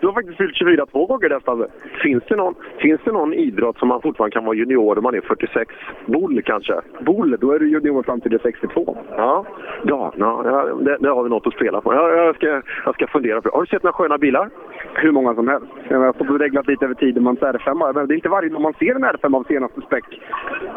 [0.00, 1.66] Du har faktiskt fyllt 24 två gånger nästan.
[2.02, 5.14] Finns det, någon, finns det någon idrott som man fortfarande kan vara junior om man
[5.14, 5.74] är 46?
[6.06, 6.74] Boll kanske?
[7.00, 8.96] Boll, då är du junior fram till det 62.
[9.16, 9.44] Ja,
[9.84, 10.42] ja, ja,
[10.80, 11.94] det, det har vi något att spela på.
[11.94, 13.54] Jag, jag, ska, jag ska fundera på det.
[13.54, 14.50] Har du sett några sköna bilar?
[14.94, 15.66] Hur många som helst.
[15.88, 18.06] Jag har och reglat lite över tiden en R5.
[18.06, 20.20] Det är inte varje dag man ser en R5 av senaste späck.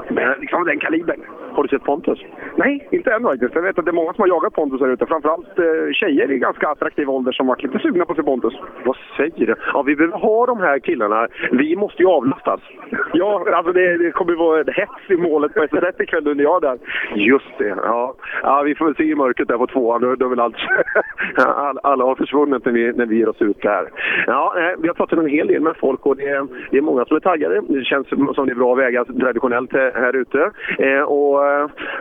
[0.10, 1.22] Men liksom den kalibern.
[1.54, 2.20] Har du sett Pontus?
[2.56, 3.56] Nej, inte än faktiskt.
[3.56, 5.06] Jag vet att det är många som har jagat Pontus här ute.
[5.06, 8.54] Framförallt eh, tjejer i ganska attraktiv ålder som varit lite sugna på att se Pontus.
[8.86, 9.56] Vad säger du?
[9.74, 11.28] Ja, vi behöver ha de här killarna.
[11.52, 12.62] Vi måste ju avlastas.
[13.14, 16.62] Ja, alltså det, det kommer vara ett hets i målet på SS1 ikväll under jag
[16.62, 16.78] där.
[17.16, 18.16] Just det, ja.
[18.44, 18.62] ja.
[18.62, 20.02] Vi får väl se i mörkret där på tvåan.
[20.02, 20.56] Då, då är väl allt...
[21.38, 23.90] alla, alla har försvunnit när vi, när vi ger oss ut där.
[24.28, 26.82] Ja, eh, vi har pratat en hel del med folk och det är, det är
[26.82, 27.62] många som är taggade.
[27.68, 30.52] Det känns som det är bra vägar traditionellt här här ute.
[30.80, 31.39] Eh, och eh,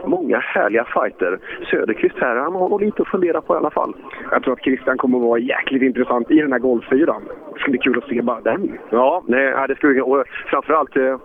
[0.05, 1.39] många härliga fighter.
[1.71, 3.95] Söderqvist här, han har nog lite att fundera på i alla fall.
[4.31, 7.23] Jag tror att Christian kommer att vara jäkligt intressant i den här golffyran.
[7.55, 8.79] Det ska bli kul att se bara den.
[8.91, 10.01] Ja, nej, det ska vi...
[10.01, 11.17] Och framförallt eh,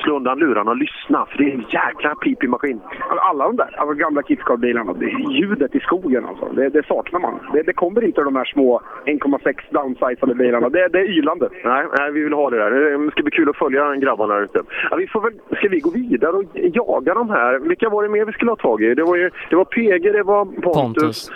[0.00, 2.80] slå undan lurarna och lyssna, för det är en jäkla pipig maskin.
[3.20, 6.48] Alla de där alltså gamla är ljudet i skogen alltså.
[6.52, 7.40] Det, det saknar man.
[7.52, 10.68] Det, det kommer inte de här små 1,6 downsizade bilarna.
[10.68, 11.48] Det, det är ylande.
[11.64, 12.70] Nej, nej, vi vill ha det där.
[12.70, 14.62] Det ska bli kul att följa grabbarna där ute.
[14.90, 17.58] Ja, vi får väl, ska vi gå vidare och jaga de här?
[17.58, 18.94] Vilka var det mer vi skulle ha tag i?
[18.94, 20.74] Det var, ju, det var PG, det var Pontus.
[20.74, 21.30] Pontus.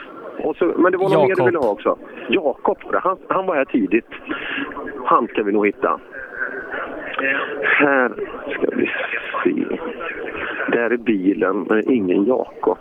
[0.44, 1.98] Och så, men det var någon mer du ville ha också.
[2.28, 4.08] Jakob, han, han var här tidigt.
[5.04, 6.00] Han ska vi nog hitta.
[7.62, 8.12] Här
[8.50, 8.90] ska vi
[9.44, 9.76] se.
[10.68, 12.78] Där är bilen, men ingen Jakob.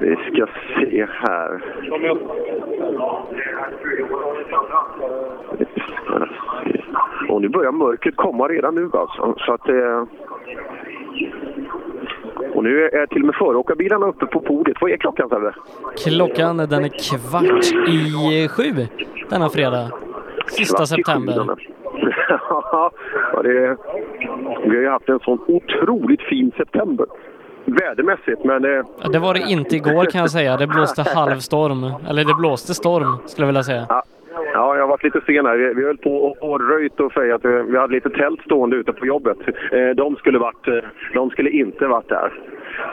[0.00, 1.60] Vi ska se här.
[7.28, 9.34] Och nu börjar mörkret komma redan nu alltså.
[9.38, 10.06] Så att det...
[12.54, 14.76] Och nu är till och med föråkarbilarna uppe på podiet.
[14.80, 15.54] Vad är klockan Sebbe?
[16.04, 18.86] Klockan den är kvart i sju
[19.30, 19.90] denna fredag.
[20.46, 21.56] Sista september.
[22.28, 22.90] Ja,
[23.42, 23.76] det,
[24.64, 27.06] vi har ju haft en sån otroligt fin september.
[27.64, 28.64] Vädermässigt, men...
[28.64, 30.56] Eh, Ja, Det var det inte igår kan jag säga.
[30.56, 31.84] Det blåste halvstorm.
[32.08, 33.86] Eller det blåste storm skulle jag vilja säga.
[33.88, 34.02] Ja,
[34.54, 35.56] ja, jag har varit lite sen här.
[35.56, 37.40] Vi, vi höll på och, och röjt och fejat.
[37.44, 39.38] Vi, vi hade lite tält stående ute på jobbet.
[39.72, 40.74] Eh, de, skulle varit, eh,
[41.14, 42.32] de skulle inte varit där.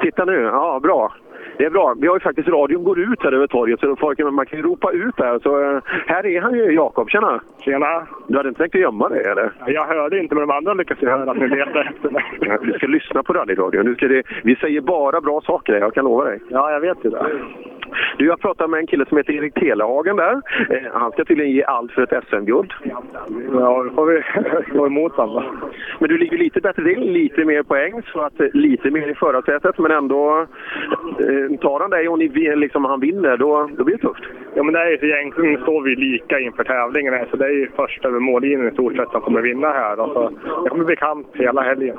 [0.02, 1.14] Titta nu, ja bra.
[1.58, 1.96] Det är bra.
[1.98, 4.66] Vi har ju faktiskt radion går ut här över torget så folk, man kan ju
[4.66, 5.40] ropa ut där.
[5.40, 7.10] Så eh, här är han ju, Jakob.
[7.10, 7.42] Tjena!
[7.60, 8.08] Tjena!
[8.28, 9.52] Du hade inte tänkt att gömma dig eller?
[9.66, 12.24] Jag hörde inte, men de andra lyckas ju höra att ni letar efter mig.
[12.62, 13.96] Du ska lyssna på rallyradion.
[14.44, 16.40] Vi säger bara bra saker, jag kan lova dig.
[16.50, 17.26] Ja, jag vet ju det.
[18.18, 20.42] Du, jag pratade med en kille som heter Erik Telehagen där.
[20.70, 22.74] Eh, han ska tydligen ge allt för ett SM-guld.
[22.84, 23.04] Ja,
[23.84, 24.24] då får vi
[24.78, 25.44] gå emot honom.
[26.00, 29.16] Men du ligger lite bättre till, lite mer poäng, så att eh, lite mer i
[29.16, 29.78] förarsätet.
[29.78, 30.48] Men ändå,
[31.20, 34.24] eh, tar han dig och ni, liksom, han vinner, då, då blir det tufft.
[34.56, 37.50] Ja, men det är ju, egentligen står vi lika inför tävlingen här, så det är
[37.50, 39.98] ju först över mållinjen i stort sett som kommer vinna här.
[39.98, 40.32] Alltså,
[40.64, 41.98] det kommer bli kamp hela helgen.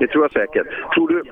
[0.00, 0.66] Det tror jag säkert.
[0.94, 1.22] Tror du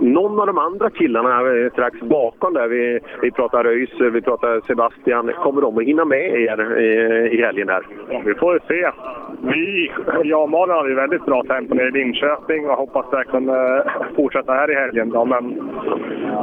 [0.00, 4.22] någon av de andra killarna eh, strax bakom där, vi, vi pratar Röis, eh, vi
[4.22, 7.86] pratar Sebastian, kommer de att hinna med er eh, i helgen där?
[8.10, 8.90] Ja, vi får ju se.
[9.42, 9.92] Vi,
[10.24, 13.82] jag och Malin hade ju väldigt bra tempo nere i Linköping och hoppas verkligen uh,
[14.16, 15.10] fortsätta här i helgen.
[15.10, 15.24] Då.
[15.24, 15.54] Men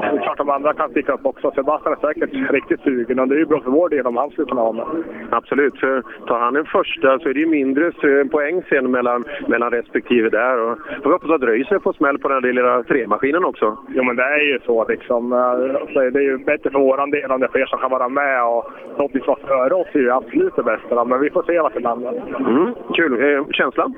[0.01, 1.51] det är klart de andra kan sticka upp också.
[1.55, 4.29] Sebastian är säkert riktigt sugen och det är ju bra för vår del om han
[4.29, 4.85] skulle kunna vara med.
[5.31, 7.91] Absolut, för tar han en första så är det ju mindre
[8.31, 10.57] poäng sen mellan, mellan respektive där.
[10.59, 13.77] Och vi hoppas att Röis får smäll på den där lilla tremaskinen också.
[13.87, 15.33] Jo, men det är ju så liksom.
[15.33, 17.91] eh, så Det är ju bättre för våran del om det är fler som kan
[17.91, 21.05] vara med och förhoppningsvis vara före oss är ju absolut det bästa.
[21.05, 22.13] Men vi får se vart det landar.
[22.39, 23.35] Mm, kul.
[23.35, 23.93] Eh, känslan?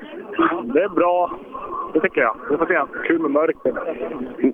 [0.74, 1.30] Det är bra.
[1.96, 2.36] Det tycker jag.
[2.50, 2.80] Vi får se.
[3.06, 3.72] Kul med mörker.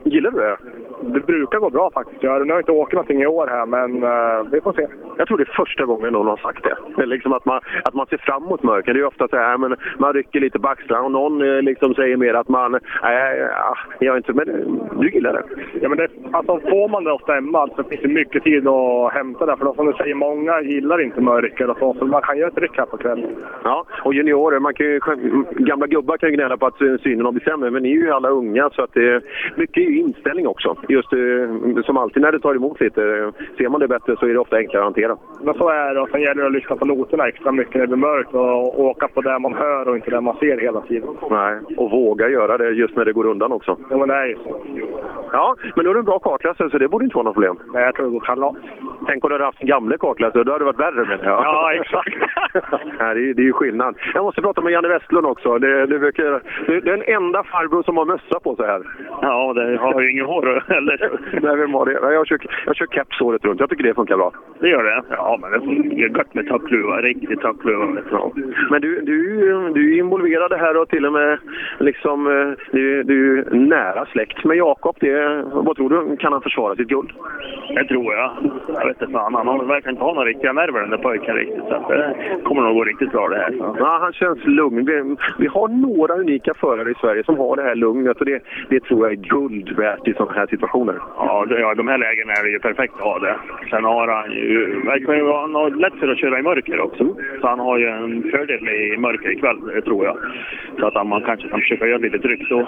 [0.05, 0.57] Gillar du det?
[1.03, 2.22] Det brukar gå bra faktiskt.
[2.22, 4.86] Jag har jag har inte åkt någonting i år här, men eh, vi får se.
[5.16, 6.76] Jag tror det är första gången någon har sagt det.
[6.97, 8.93] det liksom att, man, att man ser fram emot mörker.
[8.93, 11.62] Det är ju ofta så här, men man rycker lite på axlarna och någon eh,
[11.62, 12.72] liksom säger mer att man...
[13.03, 14.32] Nej, ja, jag är inte...
[14.32, 15.45] Men eh, du gillar det?
[15.80, 19.12] Ja, men det, alltså, får man det att stämma så finns det mycket tid att
[19.12, 19.57] hämta det.
[19.57, 22.49] För då, som du säger, många gillar inte mörker och så, så man kan göra
[22.49, 23.30] ett ryck här på kvällen.
[23.64, 25.01] Ja, och juniorer, man kan ju,
[25.51, 28.28] gamla gubbar kan ju gnälla på att synen blivit sämre, men ni är ju alla
[28.28, 29.22] unga så att det,
[29.57, 30.76] mycket är ju inställning också.
[30.89, 33.03] Just eh, som alltid när det tar emot lite.
[33.03, 33.28] eh,
[33.59, 35.16] Ser man det bättre så är det ofta enklare att hantera.
[35.43, 36.01] Men så är det.
[36.01, 38.80] Och sen gäller det att lyssna på noterna extra mycket när det blir mörkt och
[38.80, 41.09] åka på det man hör och inte det man ser hela tiden.
[41.30, 43.76] Nej, och våga göra det just när det går undan också.
[43.91, 44.61] Ja, men det är ju så.
[45.33, 47.59] Ja, men då är du en bra kartläsare så det borde inte vara något problem.
[47.74, 48.57] Nej, jag tror det går kalas.
[49.07, 51.45] Tänk om du hade haft en gamle kartläsare, då hade det varit värre menar jag.
[51.45, 52.14] Ja, exakt.
[52.99, 53.95] Nej, det, är, det är ju skillnad.
[54.14, 55.59] Jag måste prata med Janne Westlund också.
[55.59, 58.83] Det, det, verkar, det är den enda farbror som har mössa på sig här.
[59.23, 61.11] Ja, det har ju inget hår eller?
[61.43, 62.14] Nej, vem har det?
[62.14, 63.61] Jag kör, jag kör keps året runt.
[63.61, 64.33] Jag tycker det funkar bra.
[64.61, 65.03] Det gör det?
[65.11, 65.57] Ja, men det
[66.05, 66.97] är gött med tackluva.
[67.01, 68.01] Riktigt tackluva.
[68.11, 68.33] Ja.
[68.70, 69.18] Men du, du,
[69.75, 71.39] du är involverad här och till och med
[71.79, 74.97] liksom, eh, du, du är nära släkt med Jakob.
[75.01, 76.16] Det- Vad tror du?
[76.16, 77.11] Kan han försvara sitt guld?
[77.75, 78.31] Det tror jag.
[78.68, 79.35] Jag vet inte fan.
[79.35, 81.64] Han verkar inte ha några riktiga nerver den där pojken riktigt.
[81.68, 82.14] Så det
[82.45, 83.55] kommer nog gå riktigt bra det här.
[83.79, 84.85] Ja, han känns lugn.
[84.87, 88.43] Vi, vi har några unika förare i Sverige som har det här lugnet och det,
[88.69, 90.97] det tror jag är guld värt i sådana här situationer.
[91.17, 93.37] Ja, det, ja, de här lägena är det ju perfekt att ha det.
[93.71, 97.05] Sen har han ju, han har lätt för att köra i mörker också.
[97.41, 100.17] Så han har ju en fördel i mörker ikväll, tror jag.
[100.79, 102.67] Så att man kanske kan försöka göra lite tryck då.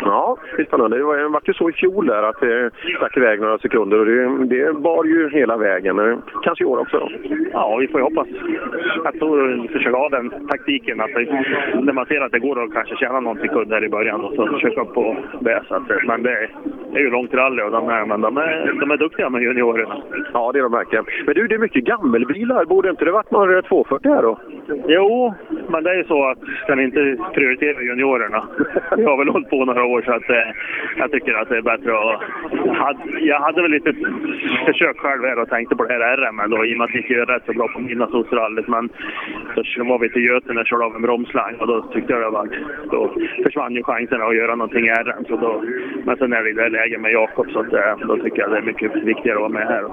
[0.00, 0.96] Ja, det är spännande.
[0.96, 4.06] Det var, var ju så i fjol där att det stack iväg några sekunder och
[4.06, 6.22] det, det bar ju hela vägen.
[6.42, 7.08] Kanske i år också.
[7.52, 8.28] Ja, vi får ju hoppas
[9.04, 9.28] att då
[9.72, 11.00] försöka ha den taktiken.
[11.00, 11.10] Att
[11.84, 14.34] när man ser att det går att kanske tjäna någon sekund här i början och
[14.34, 15.62] så försöka på det.
[15.68, 16.50] Att, men det, är-
[16.92, 19.42] det är ju långt rally och de är, men de är, de är duktiga med
[19.42, 19.96] juniorerna.
[20.32, 21.04] Ja, det är de verkligen.
[21.26, 22.64] Men du, det är mycket gammelbilar.
[22.64, 24.38] Borde inte det varit några 240 här då?
[24.88, 25.34] Jo,
[25.68, 28.44] men det är ju så att kan inte prioritera juniorerna.
[28.96, 30.48] Vi har väl hållit på några år så att eh,
[30.98, 32.20] jag tycker att det är bättre att...
[33.20, 33.92] Jag hade väl lite
[34.66, 37.02] försök själv här och tänkte på det här RM då i och med att jag
[37.02, 38.68] inte gör rätt så bra på midnattsrallyt.
[38.68, 38.88] Men
[39.64, 42.30] så var vi till Götene och körde av en bromslang och då tyckte jag det
[42.30, 42.48] var...
[42.90, 43.14] Då
[43.48, 45.24] försvann ju chanserna att göra någonting i RM.
[45.28, 45.62] Så då,
[46.04, 48.58] men sen är det det läget med Jakob så att, eh, då tycker jag det
[48.58, 49.84] är mycket viktigare att vara med här.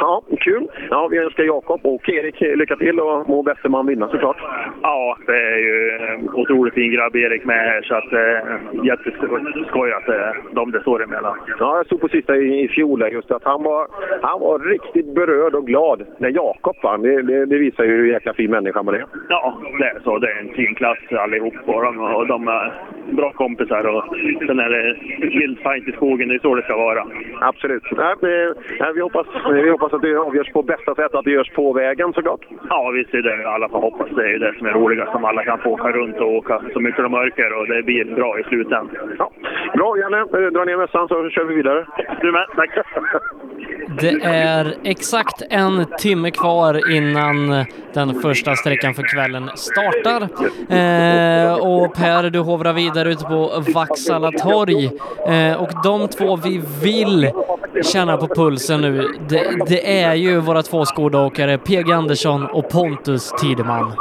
[0.00, 0.68] Ja, kul.
[0.90, 4.36] Ja, vi önskar Jakob och Erik lycka till och må bäste man vinna såklart.
[4.82, 9.92] Ja, det är ju en otroligt fin grabb Erik med här så att eh, jätteskoj
[9.92, 11.36] att eh, de det står emellan.
[11.58, 13.88] Ja, jag stod på sista i, i fjol just att han var,
[14.22, 17.02] han var riktigt berörd och glad när Jakob vann.
[17.02, 19.04] Det, det, det visar ju hur jäkla fin människa man är.
[19.28, 20.18] Ja, det är så.
[20.18, 22.72] Det är en fin klass allihop och de, och de är
[23.10, 24.04] bra kompisar och
[24.46, 24.96] sen är det
[25.38, 26.28] vild fight i skogen.
[26.28, 27.06] Det är så det ska vara.
[27.40, 27.82] Absolut.
[27.96, 31.72] Nej, vi, hoppas, vi hoppas att det avgörs på bästa sätt, att det görs på
[31.72, 32.40] vägen såklart.
[32.68, 33.48] Ja, visst är det.
[33.48, 34.08] Alla får hoppas.
[34.16, 35.14] Det är ju det som är roligast.
[35.14, 38.04] Om alla kan få åka runt och åka så mycket de orkar och det blir
[38.04, 38.88] bra i slutändan.
[39.18, 39.30] Ja.
[39.74, 41.86] Bra Janne, Eh, dra ner mössan så kör vi vidare.
[42.20, 42.70] Du med, tack.
[44.00, 47.64] Det är exakt en timme kvar innan
[47.98, 50.22] den första sträckan för kvällen startar.
[50.72, 54.90] Eh, och Per, du hovrar vidare ute på Vaksala torg.
[55.26, 57.30] Eh, och de två vi vill
[57.82, 63.32] känna på pulsen nu, det, det är ju våra två skådåkare PG Andersson och Pontus
[63.40, 63.92] Tideman.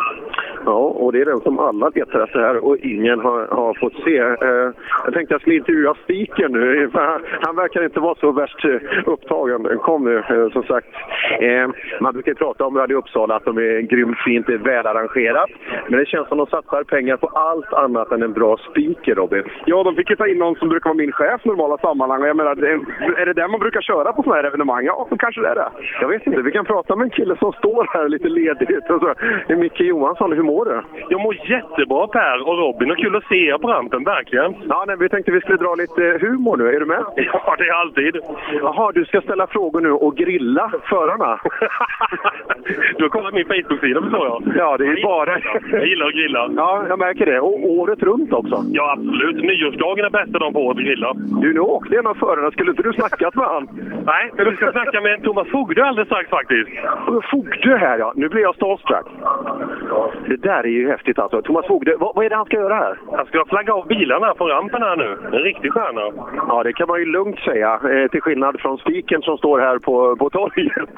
[1.08, 4.18] Och det är den som alla letar efter här och ingen har, har fått se.
[4.18, 4.70] Eh,
[5.06, 8.66] jag tänkte jag skulle intervjua Spiken nu, för han, han verkar inte vara så värst
[8.66, 9.80] eh, upptagen.
[9.80, 10.88] Kom nu, eh, som sagt.
[11.40, 11.68] Eh,
[12.02, 15.50] man brukar ju prata om Radio Uppsala att de är grymt fint välarrangerat.
[15.90, 19.16] Men det känns som att de satsar pengar på allt annat än en bra speaker,
[19.16, 19.44] Robin.
[19.66, 22.22] Ja, de fick ju ta in någon som brukar vara min chef i normala sammanhang.
[22.22, 22.52] Och jag menar,
[23.22, 24.86] är det den man brukar köra på sådana här evenemang?
[24.86, 25.70] Ja, kanske det är det.
[26.02, 28.90] Jag vet inte, vi kan prata med en kille som står här lite ledigt.
[28.90, 29.14] Och så.
[29.48, 30.82] Det är Micke Johansson, hur mår du?
[31.10, 34.56] Jag mår jättebra Per och Robin och kul att se er på rampen, verkligen.
[34.70, 36.68] Ja, nej, vi tänkte vi skulle dra lite humor nu.
[36.76, 37.04] Är du med?
[37.34, 38.18] Ja, det är alltid.
[38.62, 41.40] Jaha, du ska ställa frågor nu och grilla förarna?
[42.98, 44.44] Du har kollat min Facebook-sida förstår jag.
[44.56, 45.40] Ja, det är bara...
[45.72, 46.50] Jag gillar att grilla.
[46.56, 47.40] Ja, jag märker det.
[47.40, 48.64] Och året runt också.
[48.72, 49.44] Ja, absolut.
[49.44, 51.14] Nyårsdagen är bästa dagen på året att grilla.
[51.42, 52.52] Du, nu åkte en av förarna.
[52.52, 53.68] Skulle inte du snackat med han?
[54.06, 56.70] Nej, men du ska snacka med en Thomas Fogde alldeles strax faktiskt.
[57.32, 58.14] Fogde här ja.
[58.16, 59.06] Nu blir jag starstruck.
[60.28, 61.42] Det där är ju häftigt alltså.
[61.42, 63.00] Thomas Fogde, vad, vad är det han ska göra här?
[63.12, 65.18] Han ska flagga av bilarna på rampen här nu.
[65.38, 66.02] En riktig stjärna.
[66.48, 67.80] Ja, det kan man ju lugnt säga.
[67.92, 70.90] Eh, till skillnad från spiken som står här på, på torget.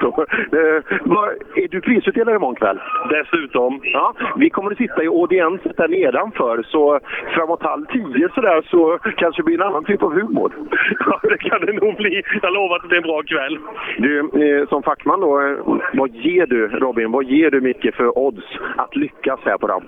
[0.50, 2.80] Eh, vad, är du prisutdelare imorgon kväll?
[3.10, 3.80] Dessutom.
[3.82, 6.62] Ja, vi kommer att sitta i audienset där nedanför.
[6.62, 7.00] Så
[7.34, 10.52] framåt halv tio sådär så kanske det blir en annan typ av humor.
[11.06, 12.22] Ja, det kan det nog bli.
[12.42, 13.58] Jag lovar att det blir en bra kväll.
[13.98, 15.56] Du, eh, som fackman då, eh,
[15.94, 18.44] vad ger du Robin, vad ger du Micke för odds
[18.76, 19.79] att lyckas här på rampen?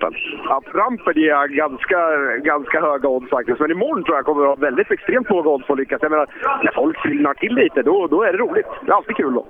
[0.49, 1.99] Ja, på rampen ger jag ganska,
[2.37, 3.61] ganska höga odds faktiskt.
[3.61, 6.03] Men imorgon tror jag kommer att ha väldigt extremt låga odds på att lyckas.
[6.03, 6.27] Jag menar,
[6.63, 8.67] när folk fyllnar till lite, då, då är det roligt.
[8.83, 9.47] Det är alltid kul då.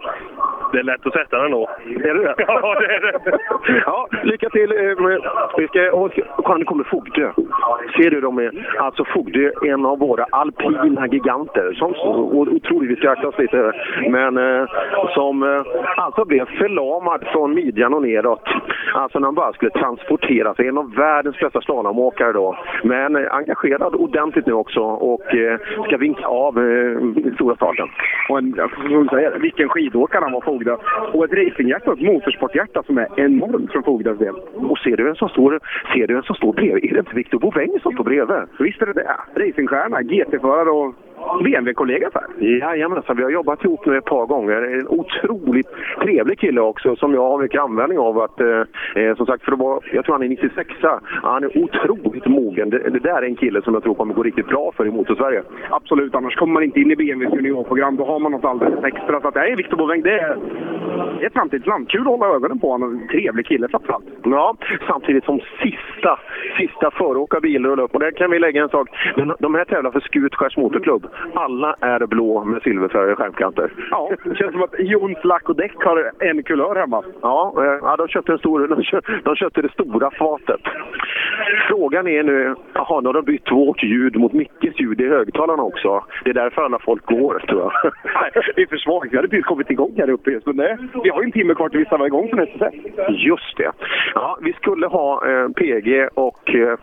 [0.73, 1.69] Det är lätt att sätta den då.
[1.87, 2.35] Är det det?
[2.49, 3.39] Ja, det är det.
[3.87, 4.73] Ja, lycka till.
[4.73, 5.19] eh,
[5.57, 7.33] Vi ska, och, nu kommer Fogdö.
[7.97, 11.73] Ser du, de är, alltså Fogdö en av våra alpina giganter.
[11.75, 13.73] Som, och, otroligt, vi ska akta oss lite.
[14.09, 14.67] Men eh,
[15.15, 15.63] som eh,
[15.97, 18.49] alltså blev förlamad från midjan och neråt.
[18.95, 20.69] Alltså när han bara skulle transportera sig.
[20.69, 22.57] En av världens bästa slalomåkare då.
[22.83, 27.89] Men eh, engagerad ordentligt nu också och eh, ska vinka av eh, stora starten.
[28.29, 30.79] Och en, säga vilken skidåkare han var Fogda.
[31.13, 34.35] Och ett racinghjärta och ett motorsporthjärta som är enormt från Fogdas del.
[34.55, 35.61] Och ser du en som står,
[35.95, 36.85] ser du en som står bredvid?
[36.85, 38.43] Är det inte Victor Boväng som står bredvid?
[38.59, 39.17] Visst är det det.
[39.35, 40.95] Racingstjärna, GT-förare och
[41.45, 42.45] BMW-kollega för.
[42.45, 44.63] Jajamensan, vi har jobbat ihop nu ett par gånger.
[44.63, 45.69] En otroligt
[46.03, 48.19] trevlig kille också som jag har mycket användning av.
[48.19, 50.69] Att, eh, eh, som sagt, för att vara, jag tror han är 96
[51.23, 52.71] Han är otroligt mogen.
[52.71, 54.91] Det, det där är en kille som jag tror kommer gå riktigt bra för i
[54.91, 55.43] Motorsverige.
[55.71, 57.97] Absolut, annars kommer man inte in i BMWs juniorprogram.
[57.97, 59.21] Då har man något alldeles extra.
[59.21, 60.37] Så att, nej, Victor Boväng, det är,
[61.21, 61.89] ett framtidsland.
[61.91, 62.93] Kul att hålla ögonen på honom.
[62.93, 64.05] En trevlig kille framförallt.
[64.25, 66.19] Ja, samtidigt som sista,
[66.59, 67.95] sista föråkarbil rullar upp.
[67.95, 68.89] Och där kan vi lägga en sak.
[69.17, 71.07] De, de här tävlar för Skutskärs Motorklubb.
[71.35, 73.73] Alla är blå med silverfärgade skärmkanter.
[73.91, 77.03] Ja, det känns som att Jons lack och däck har en kulör hemma.
[77.23, 80.61] Ja, eh, ja de, köpte en stor, de, köpte, de köpte det stora fatet.
[81.69, 85.63] Frågan är nu, jaha, nu har de bytt vårt ljud mot Mickes ljud i högtalarna
[85.63, 86.05] också.
[86.25, 87.73] Det är därför alla folk går, tror jag.
[88.05, 89.13] Nej, det är för svagt.
[89.13, 90.41] Vi hade precis kommit igång här uppe.
[90.45, 92.75] Så det, vi har ju en timme kvar till vi vara igång för nästa set.
[93.09, 93.73] Just det.
[94.15, 96.77] Ja, vi skulle ha eh, PG, och, eh,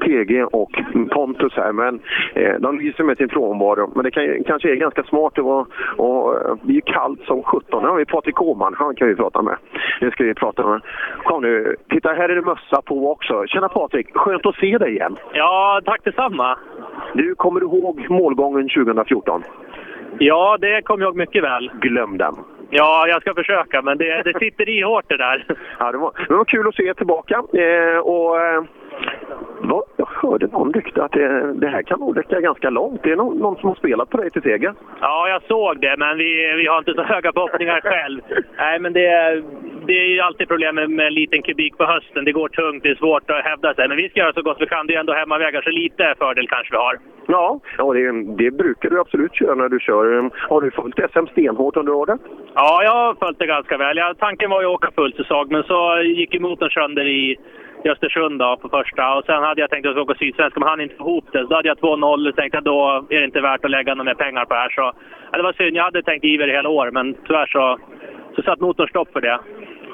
[0.00, 0.70] PG och
[1.10, 2.00] Pontus här, men
[2.34, 3.59] eh, de lyser med sin frånvaro.
[3.94, 5.32] Men det kan, kanske är ganska smart.
[5.34, 5.66] Det, var,
[5.96, 7.82] och, eh, det är ju kallt som 17.
[7.82, 9.56] Nu har vi Patrik Åhman, han kan vi prata med.
[10.00, 10.80] Nu ska vi prata med.
[11.24, 13.46] Kom nu, titta här är det mössa på också.
[13.46, 15.16] Tjena Patrik, skönt att se dig igen.
[15.32, 16.58] Ja, tack detsamma.
[17.14, 19.42] Du, kommer du ihåg målgången 2014?
[20.18, 21.70] Ja, det kommer jag ihåg mycket väl.
[21.80, 22.34] Glöm den.
[22.70, 25.46] Ja, jag ska försöka, men det, det sitter i hårt det där.
[25.78, 27.34] Ja, det, var, det var kul att se er tillbaka.
[27.34, 28.36] Eh, och,
[29.70, 33.02] vad, jag hörde någon rykte att det, det här kan nog räcka ganska långt.
[33.02, 34.74] Det är någon, någon som har spelat på dig till seger.
[35.00, 38.20] Ja, jag såg det, men vi, vi har inte så höga förhoppningar själv.
[38.58, 39.08] Nej, men det,
[39.86, 42.24] det är ju alltid problemet med en liten kubik på hösten.
[42.24, 43.88] Det går tungt, det är svårt att hävda sig.
[43.88, 44.86] Men vi ska göra så gott vi kan.
[44.86, 46.98] Det är ändå hemmavägar, så lite fördel kanske vi har.
[47.26, 48.12] Ja, ja det,
[48.42, 50.30] det brukar du absolut köra när du kör.
[50.48, 52.20] Har du följt SM stenhårt under året?
[52.54, 53.96] Ja, jag har följt det ganska väl.
[53.96, 57.36] Ja, tanken var ju att åka full säsong, men så gick ju motorn sönder i
[57.84, 59.14] i Östersund då, på första.
[59.14, 61.42] Och sen hade jag tänkt att åka Sydsvenska, men han inte få ihop det.
[61.42, 63.94] Så då hade jag 2-0 och tänkte att då är det inte värt att lägga
[63.94, 64.70] några mer pengar på det här.
[64.70, 64.92] Så,
[65.30, 65.76] ja, det var synd.
[65.76, 67.78] Jag hade tänkt iver i hela år, men tyvärr så,
[68.36, 69.38] så satt motorn stopp för det.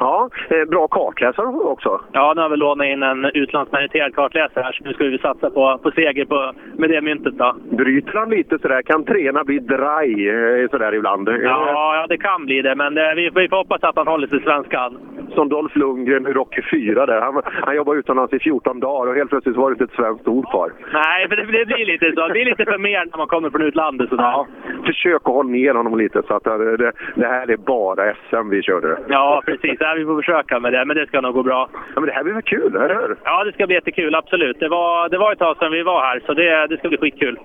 [0.00, 2.00] Ja, eh, bra kartläsare har du också.
[2.12, 5.50] Ja, nu har vi lånat in en utlandsmeriterad kartläsare här, så nu ska vi satsa
[5.50, 7.34] på, på seger på, med det myntet.
[7.38, 7.54] Då.
[7.70, 8.82] Bryter han lite sådär?
[8.82, 11.28] Kan treorna bli dry eh, sådär ibland?
[11.28, 14.26] Ja, ja, det kan bli det, men det, vi, vi får hoppas att han håller
[14.26, 14.98] sig svenskan.
[15.34, 17.20] Som Dolph Lundgren i Rocky 4 där.
[17.20, 20.28] Han, han jobbade utomlands i 14 dagar och helt plötsligt var det inte ett svenskt
[20.28, 20.72] ord kvar.
[20.92, 22.26] Nej, för det, det blir lite så.
[22.26, 24.08] Det blir lite för mer när man kommer från utlandet.
[24.08, 24.24] Sådär.
[24.24, 24.46] Ja,
[24.86, 28.48] försök att hålla ner honom lite så att det, det, det här är bara SM
[28.50, 28.98] vi körde.
[29.08, 29.80] Ja, precis.
[29.86, 31.68] Ja, vi får försöka med det, men det ska nog gå bra.
[31.94, 33.16] Ja, men det här blir väl kul, eller hur?
[33.24, 34.14] Ja, det ska bli jättekul.
[34.14, 34.60] Absolut.
[34.60, 36.98] Det var, det var ett tag sedan vi var här, så det, det ska bli
[36.98, 37.38] skitkul.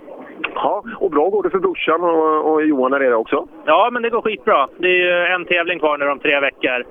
[0.56, 3.48] Ja, och bra går det för brorsan och, och Johan där också?
[3.66, 4.68] Ja, men det går skitbra.
[4.78, 6.84] Det är ju en tävling kvar nu om tre veckor.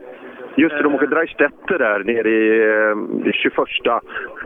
[0.55, 3.55] Just det, de åker Dreistetter där nere i eh, 21.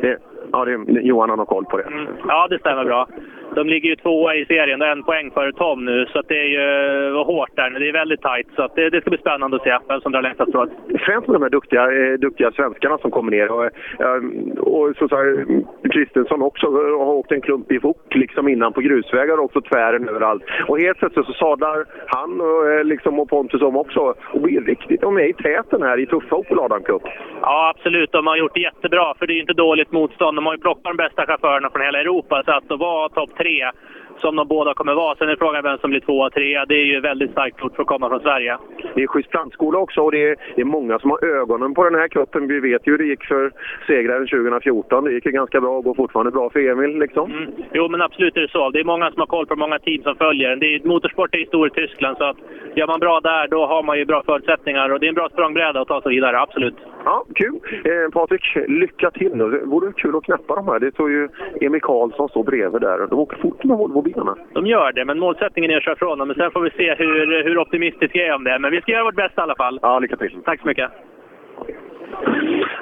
[0.01, 0.19] Det,
[0.53, 1.85] ja, det, Johan har koll på det.
[1.85, 2.07] Mm.
[2.29, 3.09] Ja, det stämmer bra.
[3.55, 6.51] De ligger ju tvåa i serien, är en poäng före Tom nu, så det är
[6.59, 7.79] ju hårt där nu.
[7.79, 10.23] Det är väldigt tajt, så det, det ska bli spännande att se vem som drar
[10.23, 10.71] längsta strået.
[11.07, 13.51] Främst med de här duktiga, eh, duktiga svenskarna som kommer ner.
[13.51, 14.21] Och, eh,
[14.59, 15.47] och så, så här,
[15.93, 19.61] Kristensson också eh, har åkt en klump i fort liksom innan på grusvägar och också
[19.61, 20.43] tvären överallt.
[20.69, 24.01] Och helt plötsligt så sadlar han och, eh, liksom, och Pontus om också
[24.33, 27.03] och blir riktigt de är i täten här i tuffa Opel Adam Cup.
[27.41, 28.13] Ja, absolut.
[28.13, 30.39] De har gjort det jättebra, för det är ju inte dåligt motstånd.
[30.39, 33.71] De har ju plockat de bästa chaufförerna från hela Europa, så att vara topp tre
[34.19, 35.17] som de båda kommer vara.
[35.17, 36.65] Sen är frågan vem som blir tvåa trea.
[36.67, 38.59] Det är ju väldigt starkt gjort för att komma från Sverige.
[38.95, 41.85] Det är schysst plantskola också och det är, det är många som har ögonen på
[41.85, 42.49] den här cupen.
[42.49, 43.53] Vi vet ju hur det gick för
[43.87, 45.05] segraren 2014.
[45.05, 46.99] Det gick ju ganska bra och går fortfarande bra för Emil.
[46.99, 47.33] Liksom.
[47.33, 47.53] Mm.
[47.73, 48.71] Jo, men absolut är det så.
[48.71, 50.57] Det är många som har koll på många team som följer.
[50.57, 52.37] Det är, motorsport är ju stor i Tyskland, så att
[52.75, 54.93] gör man bra där, då har man ju bra förutsättningar.
[54.93, 56.77] Och det är en bra språngbräda att ta sig vidare, absolut.
[57.05, 57.61] Ja, kul!
[57.85, 59.51] Eh, Patrik, lycka till nu.
[59.51, 60.79] Det vore kul att knäppa de här.
[60.79, 61.29] Det står ju
[61.61, 63.07] Emil Karlsson står bredvid där.
[63.11, 64.37] De åker fort med Volvo-bilarna.
[64.53, 66.29] De gör det, men målsättningen är att köra från dem.
[66.29, 68.59] Men sen får vi se hur, hur optimistisk jag är om det.
[68.59, 69.79] Men vi ska göra vårt bästa i alla fall.
[69.83, 70.43] Ja, lycka till!
[70.45, 70.91] Tack så mycket!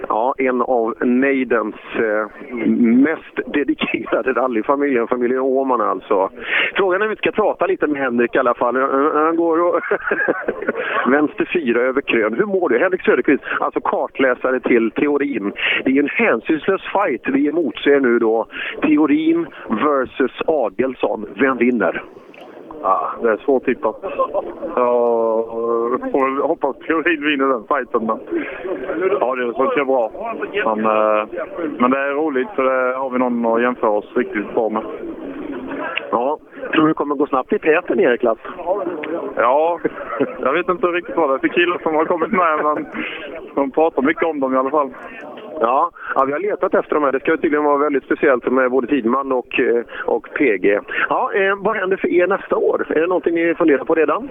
[0.09, 2.27] Ja, en av Neidens eh,
[2.77, 6.31] mest dedikerade rallyfamiljer, familjen Åhman alltså.
[6.75, 8.77] Frågan är om vi ska prata lite med Henrik i alla fall.
[9.15, 9.81] Han går och
[11.13, 12.35] vänster fyra över krön.
[12.35, 12.79] Hur mår du?
[12.79, 15.53] Henrik Söderqvist, alltså kartläsare till teorin.
[15.85, 18.47] Det är ju en hänsynslös fight vi emotser nu då.
[18.83, 21.27] Teorin versus Adelsson.
[21.35, 22.03] Vem vinner?
[22.83, 23.97] Ja, det är svårt tippat.
[24.77, 28.07] Jag får hoppas Teorin vinner den fighten.
[28.07, 28.19] Men...
[29.21, 30.11] Ja, det funkar bra.
[30.65, 31.27] Men, eh,
[31.79, 34.83] men det är roligt för det har vi någon att jämföra oss riktigt bra med.
[36.11, 36.39] Ja,
[36.73, 38.39] tror du det kommer gå snabbt i täten i er klass?
[39.37, 39.81] Ja,
[40.41, 42.87] jag vet inte riktigt vad det är för killar som har kommit med, men
[43.55, 44.91] de pratar mycket om dem i alla fall.
[45.63, 47.13] Ja, ja, vi har letat efter de här.
[47.13, 50.81] Det ska tydligen vara väldigt speciellt med både Tidman och, eh, och PG.
[51.09, 52.87] Ja, eh, vad händer för er nästa år?
[52.89, 54.29] Är det någonting ni funderar på redan?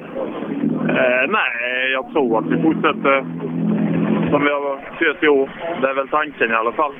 [0.90, 3.26] Eh, nej, jag tror att vi fortsätter
[4.32, 5.49] som vi har kört i år.
[5.82, 6.94] Det är väl tanken i alla fall.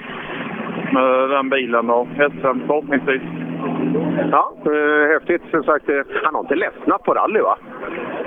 [0.94, 3.22] Med den bilen och hästen förhoppningsvis.
[4.32, 5.42] Ja, eh, häftigt.
[5.52, 7.58] Som sagt, eh, han har inte ledsnat på rally va?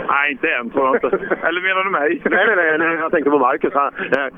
[0.09, 1.07] Nej, inte än tror jag inte.
[1.47, 2.23] Eller menar du mig?
[2.24, 3.74] nej, nej, nej, nej, jag tänkte på Marcus.
[3.74, 4.28] Han, eh,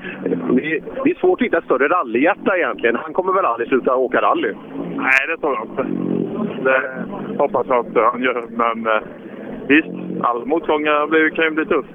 [1.03, 2.95] det, är, svårt att hitta ett större rallyhjärta egentligen.
[2.95, 4.53] Han kommer väl aldrig sluta åka rally?
[4.95, 5.83] Nej, det tror jag inte.
[6.63, 7.05] Det
[7.37, 8.43] hoppas jag att han gör.
[8.49, 8.87] Men
[9.67, 11.89] visst, all motgång blir, kan ju bli tufft.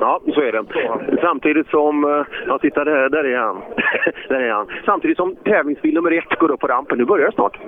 [0.00, 0.64] Ja, så är det.
[1.20, 2.04] Samtidigt som...
[2.04, 3.56] eh, Ja, titta där, där är han.
[4.28, 4.66] där är han.
[4.84, 6.98] Samtidigt som tävlingsbil nummer ett går upp på rampen.
[6.98, 7.58] Nu börjar det snart.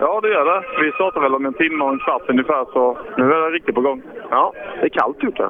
[0.00, 0.62] Ja, det gör det.
[0.84, 3.74] Vi startar väl om en timme och en kvart ungefär, så nu är det riktigt
[3.74, 4.02] på gång.
[4.30, 5.48] Ja, det är kallt ute.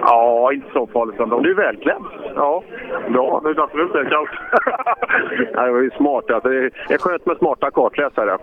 [0.00, 1.40] Ja, inte så farligt ändå.
[1.40, 2.02] Du är välklädd.
[2.36, 2.62] Ja,
[3.08, 3.40] bra.
[3.44, 4.30] Det är därför det inte är kallt.
[5.54, 6.30] Ja, det var ju smart.
[6.30, 6.48] Alltså.
[6.48, 8.38] Det är skönt med smarta kartläsare.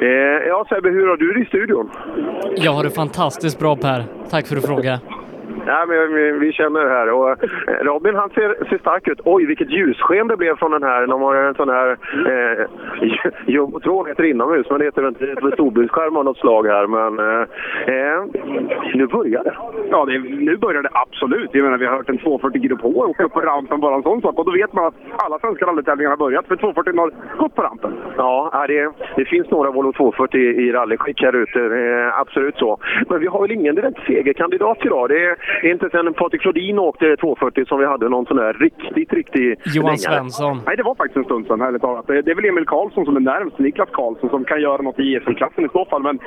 [0.00, 0.08] Eh,
[0.48, 1.90] ja, Sebbe, hur har du det i studion?
[2.56, 4.06] Jag har det fantastiskt bra Per där.
[4.30, 5.00] Tack för att du frågade.
[5.66, 7.10] Ja, men vi, känner det här.
[7.10, 9.20] Och eh, Robin han ser, ser stark ut.
[9.24, 11.06] Oj, vilket ljussken det blev från den här.
[11.06, 11.96] De har en sån här
[12.32, 12.66] eh,
[13.46, 16.86] jumbotron heter inomhus, men det heter inte storbildsskärm av något slag här.
[16.86, 17.42] Men eh,
[17.94, 18.24] eh,
[18.94, 19.54] nu börjar det.
[19.90, 21.50] Ja, det, nu börjar det absolut.
[21.52, 24.02] Jag menar, vi har hört en 240 Giro på åka upp på rampen, bara en
[24.02, 24.38] sån sak.
[24.38, 27.62] Och då vet man att alla svenska rallytävlingar har börjat, för 240 har gått på
[27.62, 27.92] rampen.
[28.16, 31.58] Ja, det, det finns några Volvo 240 i, rallyskick här ute.
[31.58, 32.78] Är absolut så.
[33.08, 35.08] Men vi har väl ingen direkt segerkandidat idag.
[35.08, 39.12] Det är inte sen Patrik Flodin åkte 240 som vi hade någon sån där riktigt,
[39.12, 39.58] riktigt...
[39.74, 39.98] Johan längre.
[39.98, 40.60] Svensson.
[40.66, 42.06] Nej, det var faktiskt en stund sedan, ärligt talat.
[42.06, 44.98] Det det är väl Emil Karlsson som är närmst, Niklas Karlsson, som kan göra något
[44.98, 46.02] i ESL-klassen i så fall.
[46.02, 46.18] Men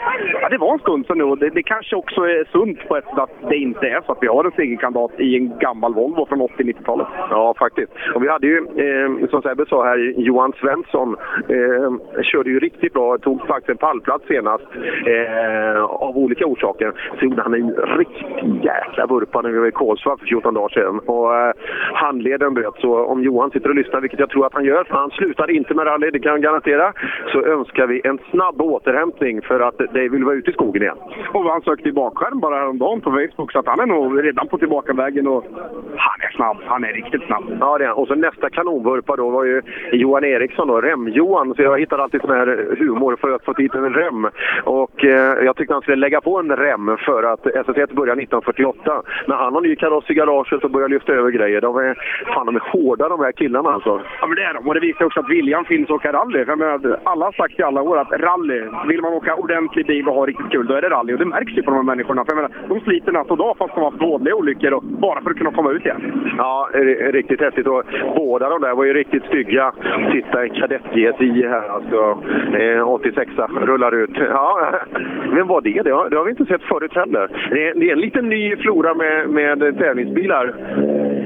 [0.42, 2.98] ja, det var en stund sedan nu och det, det kanske också är sunt på
[2.98, 5.94] ett sätt att det inte är så att vi har en segerkandidat i en gammal
[5.94, 7.08] Volvo från 80-90-talet.
[7.30, 7.92] Ja, faktiskt.
[8.16, 11.16] Och vi hade ju, eh, som Sebbe sa här, Johan Svensson
[11.50, 13.18] eh, körde ju riktigt bra.
[13.18, 14.64] Tog faktiskt en pallplats senast
[15.06, 16.94] eh, av olika orsaker.
[17.20, 20.70] Så gjorde han en riktig jäkla vurpa när vi var i Kolsva för 14 dagar
[20.70, 21.00] sedan.
[21.00, 21.54] Och, eh,
[21.94, 22.78] handleden bröt.
[22.82, 25.52] Så om Johan sitter och lyssnar, vilket jag tror att han gör, för han slutar
[25.52, 26.94] inte med rally, det kan jag garantera,
[27.32, 30.98] så önskar vi en snabb återhämtning för att Dave vill vara ute i skogen igen.
[31.34, 34.48] Och han sökte i bakskärm bara häromdagen på Facebook, så att han är nog redan
[34.48, 35.28] på tillbakavägen.
[35.28, 35.44] Och
[35.98, 36.58] han är snabb.
[36.66, 37.44] Han är riktigt snabb.
[37.60, 37.98] Ja, det är han.
[37.98, 39.62] Och så nästa kanonvurpa då var ju
[39.92, 41.56] Johan Eriksson, då, Rem-Johan.
[41.56, 44.28] Så jag hittar alltid sån här humor för att få dit en rem.
[44.64, 49.02] Och eh, jag tyckte han skulle lägga på en rem för att SS1 börjar 1948.
[49.28, 51.62] Men han har ny kaross i garaget och börjar lyfta över grejer.
[51.62, 51.96] De är,
[52.34, 54.02] fan, de är hårda de här killarna alltså.
[54.22, 54.68] Ja, men det är de.
[54.68, 56.46] Och det visar också att viljan finns att åka rally.
[56.46, 60.08] För menar, alla har sagt i alla år att rally, vill man åka ordentlig bil
[60.08, 61.14] och ha riktigt kul, då är det rally.
[61.14, 62.26] Och det märks ju på de här människorna.
[62.26, 64.84] För jag menar, de sliter natt och dag fast de har haft vådliga olyckor och
[64.84, 66.32] bara för att kunna komma ut igen.
[66.38, 66.70] Ja,
[67.12, 67.68] riktigt häftigt.
[67.68, 67.84] Och
[68.16, 69.72] båda de där var ju riktigt stygga.
[70.12, 72.18] Titta, en kadett GSI här alltså.
[72.58, 73.32] Eh, 86
[73.62, 74.10] rullar ut.
[74.16, 74.72] Ja,
[75.36, 75.82] vem var det?
[75.84, 77.30] Det har, det har vi inte sett förut heller.
[77.50, 80.56] Det är, det är en liten ny flora med, med tävlingsbilar.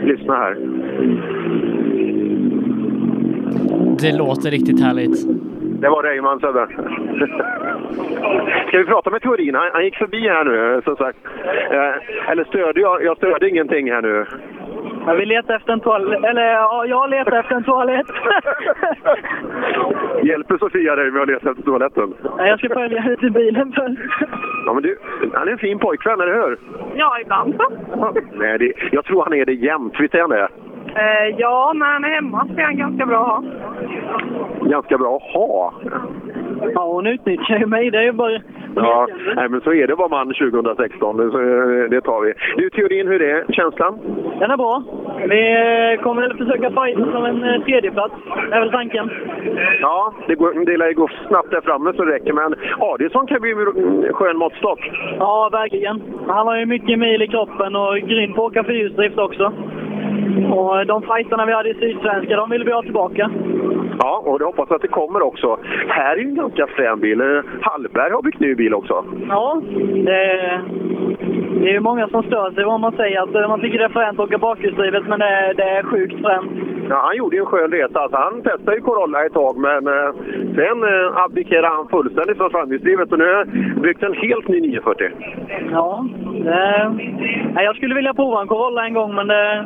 [0.05, 0.57] Lyssna här.
[4.01, 5.27] Det låter riktigt härligt.
[5.81, 6.67] Det var Reimann Söder.
[8.67, 9.55] Ska vi prata med Turin?
[9.55, 11.17] Han, han gick förbi här nu, som sagt.
[11.71, 13.03] Eh, eller störde jag?
[13.03, 14.25] Jag störde ingenting här nu.
[15.05, 16.23] Jag vill leta efter en toalett.
[16.23, 18.07] Eller ja, jag letar efter en toalett.
[20.23, 22.13] Hjälper Sofia dig med att leta efter toaletten?
[22.37, 23.99] Nej, jag ska följa ut i bilen först.
[24.65, 24.97] Ja, men du,
[25.33, 26.57] han är en fin pojkvän, eller hur?
[26.95, 27.71] Ja, ibland så.
[28.33, 29.93] Nej, det, jag tror han är det jämt.
[29.99, 30.47] Visst är han det?
[30.95, 33.43] Eh, ja, när han är hemma så är han ganska bra att ha.
[34.69, 35.73] Ganska bra att ha.
[36.73, 37.91] Ja, hon utnyttjar ju mig.
[37.91, 38.41] Det är ju bara...
[38.75, 41.17] Ja, nej, men så är det var man 2016.
[41.89, 42.33] Det, tar vi.
[42.57, 43.99] Du, teorin, hur är känslan?
[44.39, 44.83] Den är bra.
[45.29, 48.13] Vi eh, kommer väl försöka fighta som en eh, tredjeplats.
[48.49, 49.09] Det är väl tanken.
[49.81, 52.33] Ja, det, går, det lär ju gå snabbt där framme så det räcker.
[52.33, 54.91] Men Adielsson kan bli en skön måttstock.
[55.19, 56.01] Ja, verkligen.
[56.27, 59.53] Han har ju mycket mil i kroppen och grym på att åka fyrhjulsdrift också.
[60.53, 63.31] Och de fighterna vi hade i Sydsvenska, de vill vi ha tillbaka.
[63.99, 65.59] Ja, och det hoppas att det kommer också.
[65.87, 67.21] Här är ju en ganska frän bil.
[67.21, 69.05] Eh, Hallberg har byggt ny bil också.
[69.29, 69.61] Ja,
[70.05, 70.61] det,
[71.61, 73.21] det är många som stör sig vad man säger.
[73.21, 76.51] Att man tycker det är fränt att åka bakhjulsdrivet, men det, det är sjukt fränt.
[76.89, 77.99] Ja, han gjorde ju en skön resa.
[77.99, 80.11] Alltså, han testade ju Corolla ett tag, men eh,
[80.55, 84.61] sen eh, abdikerade han fullständigt från framhjulsdrivet och nu har han byggt en helt ny
[84.61, 85.09] 940.
[85.71, 86.05] Ja,
[86.43, 86.91] det,
[87.63, 89.65] jag skulle vilja prova en Corolla en gång, men det,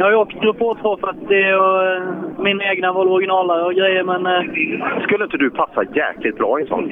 [0.00, 4.26] jag har ju åkt Grupp H 240 och min egna Volvo originalare och grejer, men...
[4.26, 6.90] eh, Skulle inte du passa jäkligt bra i en sån?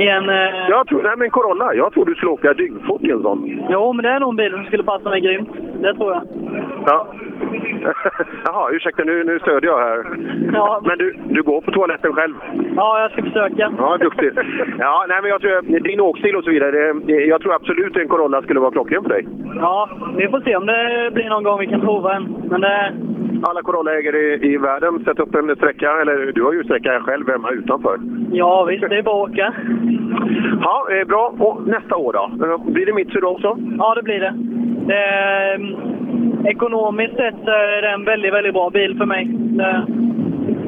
[0.00, 0.28] I en...
[0.28, 3.60] eh, Jag tror, nej men Corolla, jag tror du skulle åka dyngfort i en sån.
[3.70, 5.48] Jo, men det är nog en bil som skulle passa mig grymt.
[5.80, 6.22] Det tror jag.
[6.86, 7.06] Ja.
[8.44, 10.04] Jaha, ursäkta nu, nu stödjer jag här.
[10.52, 10.82] Ja.
[10.84, 12.34] Men du, du går på toaletten själv?
[12.76, 13.72] Ja, jag ska försöka.
[13.78, 14.38] Ja, duktigt.
[14.78, 18.08] Ja, nej, men jag tror, din åkstil och så vidare, det, jag tror absolut en
[18.08, 19.26] Corolla skulle vara klockren för dig.
[19.54, 22.24] Ja, vi får se om det blir någon gång vi kan prova en.
[22.50, 22.92] Men det...
[23.42, 27.28] Alla Corolla-ägare i, i världen sätter upp en sträcka, eller du har ju sträcka själv
[27.30, 27.98] hemma utanför.
[28.32, 28.88] Ja, visst.
[28.88, 29.54] Det är bara att åka.
[30.62, 31.34] Ja, eh, bra.
[31.38, 32.46] Och nästa år då?
[32.46, 33.56] Eh, Blir det Mitsu då också?
[33.78, 34.34] Ja, det blir det.
[34.94, 35.76] är,
[36.50, 39.24] ekonomiskt sett är det en väldigt, väldigt bra bil för mig.
[39.32, 39.86] Det,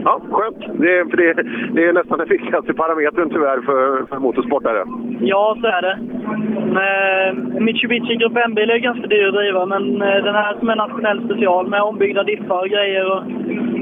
[0.04, 0.80] Ja, skönt.
[0.80, 1.32] Det, är- för det,
[1.74, 4.84] det är nästan den viktigaste parametern tyvärr för, för motorsportare.
[5.20, 5.98] ja, så är det.
[6.76, 10.76] Men, Mitsubishi Grupp M-bil är ganska dyr att driva, men eh, den här som är
[10.76, 13.22] nationell special med ombyggda diffar och grejer och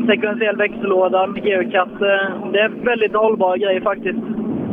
[0.07, 1.93] sekventiell växellåda med geocatt.
[2.03, 4.19] eh, Det är väldigt hållbara grejer faktiskt.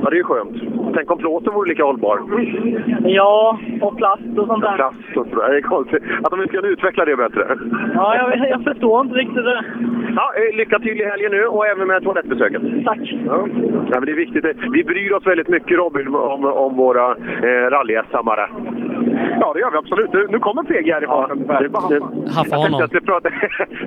[0.03, 0.57] Ja, det är ju skönt.
[0.97, 2.19] Tänk om plåten vore lika hållbar.
[3.03, 4.75] Ja, och plast och sånt där.
[4.75, 5.49] Plast och sådär.
[5.49, 6.03] Det är konstigt.
[6.23, 7.57] Att de inte kan utveckla det bättre.
[7.93, 9.63] Ja, jag, jag förstår inte riktigt det.
[10.15, 12.61] Ja, eh, lycka till i helgen nu och även med toalettbesöket.
[12.85, 12.99] Tack.
[13.25, 13.47] Ja.
[13.91, 14.45] Ja, men det är viktigt.
[14.71, 18.47] Vi bryr oss väldigt mycket Robin om, om våra eh, rally-SMare.
[19.39, 20.13] Ja, det gör vi absolut.
[20.13, 21.47] Nu, nu kommer PG här i farten.
[21.47, 22.01] Det, det,
[22.35, 22.79] Haffa jag, honom.
[22.79, 23.29] jag, ska prata,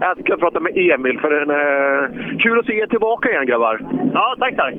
[0.00, 1.18] jag ska prata med Emil.
[1.20, 3.80] För en, eh, kul att se er tillbaka igen grabbar.
[4.14, 4.74] Ja, tack, tack.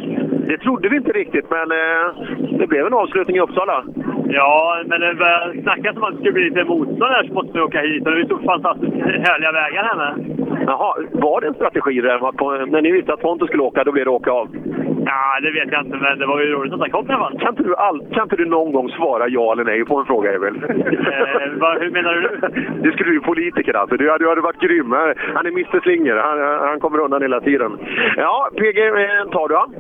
[0.47, 2.20] Det trodde vi inte riktigt, men eh,
[2.60, 3.84] det blev en avslutning i Uppsala.
[4.30, 7.53] Ja, men det börjar snackas om att det skulle bli lite motstånd här så måste
[7.53, 8.07] vi åka hit.
[8.07, 8.93] Och det är så fantastiskt
[9.27, 10.14] härliga vägar här med.
[10.68, 12.65] Jaha, var det en strategi där?
[12.65, 14.48] När ni visste att Pontus skulle åka, då blev det åka av?
[15.06, 17.23] Ja, det vet jag inte, men det var ju roligt att han kom i alla
[17.23, 17.39] fall.
[17.39, 20.06] Kan inte, du all, kan inte du någon gång svara ja eller nej på en
[20.06, 20.56] fråga, Emil?
[20.56, 22.39] Eh, vad, hur menar du nu?
[22.84, 23.98] Det skulle du politiker alltså.
[23.98, 24.91] Du, du hade varit grym.
[25.35, 26.15] Han är Mr Slinger.
[26.15, 27.72] Han, han kommer undan hela tiden.
[28.18, 29.76] Ja, PG, eh, tar du han?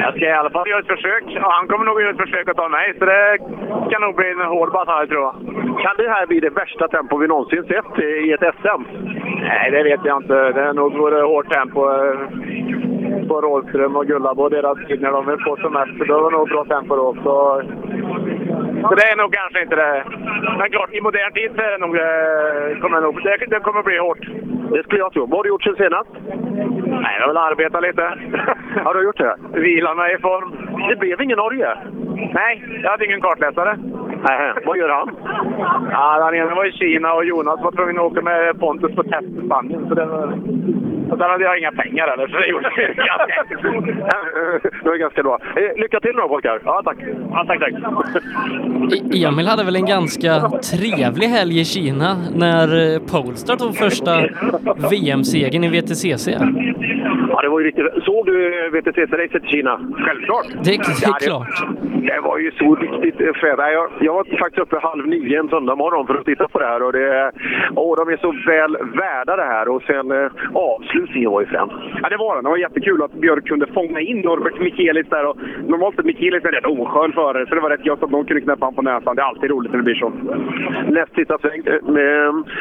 [0.00, 1.24] Jag ska i alla fall göra ett försök.
[1.44, 3.38] Och han kommer nog göra ett försök att ta mig, så det
[3.90, 5.34] kan nog bli en hård batalj tror jag.
[5.82, 8.82] Kan det här bli det värsta tempo vi någonsin sett i ett SM?
[9.48, 10.52] Nej, det vet jag inte.
[10.52, 12.18] Det är nog både hårt tempo eh,
[13.28, 16.04] på Rådström och Gullabo och deras tid när de är på semester.
[16.06, 17.14] Det var nog bra tempo då.
[17.24, 17.62] Så
[18.88, 20.04] Så det är nog kanske inte det.
[20.58, 23.60] Men klart, i modern tid så är det nog, eh, kommer det, nog det, det
[23.60, 24.24] kommer bli hårt.
[24.74, 25.26] Det skulle jag tro.
[25.26, 26.10] Vad har du gjort sen senast?
[27.04, 28.02] Nej, jag har väl arbetat lite.
[28.84, 29.36] Har du gjort det?
[29.52, 30.48] Vilan mig i form.
[30.88, 31.68] Det blev ingen Norge?
[32.34, 33.78] Nej, jag hade ingen kartläsare.
[34.28, 35.16] Nej, vad gör han?
[35.90, 39.02] Ja, den ena var i Kina och Jonas var tvungen att åka med Pontus på
[39.02, 39.88] test i Spanien.
[39.88, 40.38] Så det var...
[41.10, 43.44] Och sen hade jag inga pengar heller, så det gjorde det ganska
[44.82, 45.38] Det var ganska bra.
[45.56, 46.60] Eh, lycka till då pojkar!
[46.64, 46.96] Ja, tack!
[47.30, 47.72] Ja, tack, tack!
[49.14, 50.30] E- Emil hade väl en ganska
[50.72, 54.10] trevlig helg i Kina när eh, Polestar tog första
[54.90, 56.28] VM-segern i VTCC.
[57.30, 57.86] Ja, det var ju riktigt...
[58.04, 59.80] Såg du VTC-racet i Kina?
[59.98, 60.46] Självklart!
[60.52, 61.48] Det, det är Ja, klart.
[62.08, 63.54] Det var ju så riktigt eh.
[63.58, 66.58] Nej, Jag, jag var faktiskt uppe halv nio en söndag morgon för att titta på
[66.58, 66.82] det här.
[66.82, 67.32] Och det,
[67.76, 69.68] åh, de är så väl värda det här.
[69.68, 70.30] Och sen eh,
[70.94, 71.68] avslutningen var ju frän.
[72.02, 72.44] Ja, det var den.
[72.44, 75.26] Det var jättekul att Björk kunde fånga in Norbert Michelis där.
[75.26, 78.40] Och normalt är en rätt oskön förare, så det var rätt gött att någon kunde
[78.40, 79.16] knäppa honom på näsan.
[79.16, 80.12] Det är alltid roligt när det blir så.
[80.88, 81.60] Lätt sista sväng.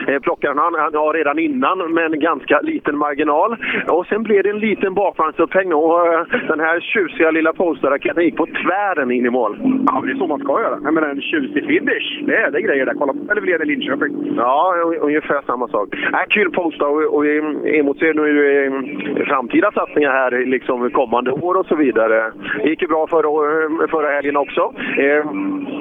[0.07, 3.55] Eh, plockaren han, han har redan innan med en ganska liten marginal.
[3.87, 8.37] Och sen blev det en liten bakvagnsupphängning och eh, den här tjusiga lilla Polestar-raketen gick
[8.37, 9.57] på tvären in i mål.
[9.87, 10.79] Ja, men det är så man ska göra.
[10.83, 12.09] Jag menar, en tjusig finish.
[12.27, 12.93] Det är, det är grejer där.
[12.93, 13.19] Kolla på
[13.63, 14.33] i Linköping.
[14.37, 15.87] Ja, ungefär samma sak.
[15.93, 17.25] Äh, kul Polestar och, och
[17.65, 22.31] emotser nu eh, framtida satsningar här liksom kommande år och så vidare.
[22.63, 24.73] Det gick ju bra förra, år- förra helgen också.
[24.97, 25.25] Eh,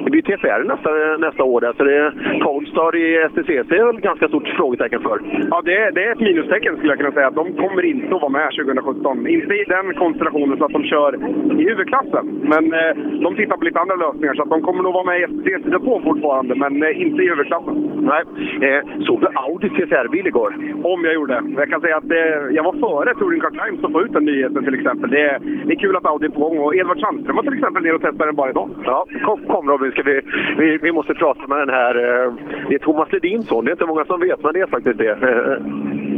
[0.03, 0.89] det blir TCR nästa,
[1.27, 5.19] nästa år där, så det är Polestar i STCC är ett ganska stort frågetecken för.
[5.51, 7.29] Ja, det, det är ett minustecken skulle jag kunna säga.
[7.31, 9.27] De kommer inte att vara med 2017.
[9.27, 11.15] Inte i den konstellationen så att de kör
[11.59, 12.25] i huvudklassen.
[12.43, 15.19] Men eh, de tittar på lite andra lösningar så att de kommer nog vara med
[15.21, 17.91] i STCC-depån fortfarande, men eh, inte i huvudklassen.
[18.11, 18.23] Nej.
[18.69, 20.55] Eh, såg du Audi TCR-bil igår?
[20.83, 21.41] Om jag gjorde.
[21.57, 24.25] Jag kan säga att det, jag var före Touring Car Times att få ut den
[24.25, 25.09] nyheten till exempel.
[25.09, 27.53] Det, är- det är kul att Audi är på gång och Edvard Sandström var till
[27.53, 28.69] exempel ner och testade den bara idag.
[28.85, 30.21] Ja, kom, kom Robin, ska vi,
[30.57, 31.95] vi, vi måste prata med den här...
[31.95, 32.33] Eh,
[32.69, 34.97] det är Thomas Ledins son, det är inte många som vet, men det är faktiskt
[34.97, 35.17] det.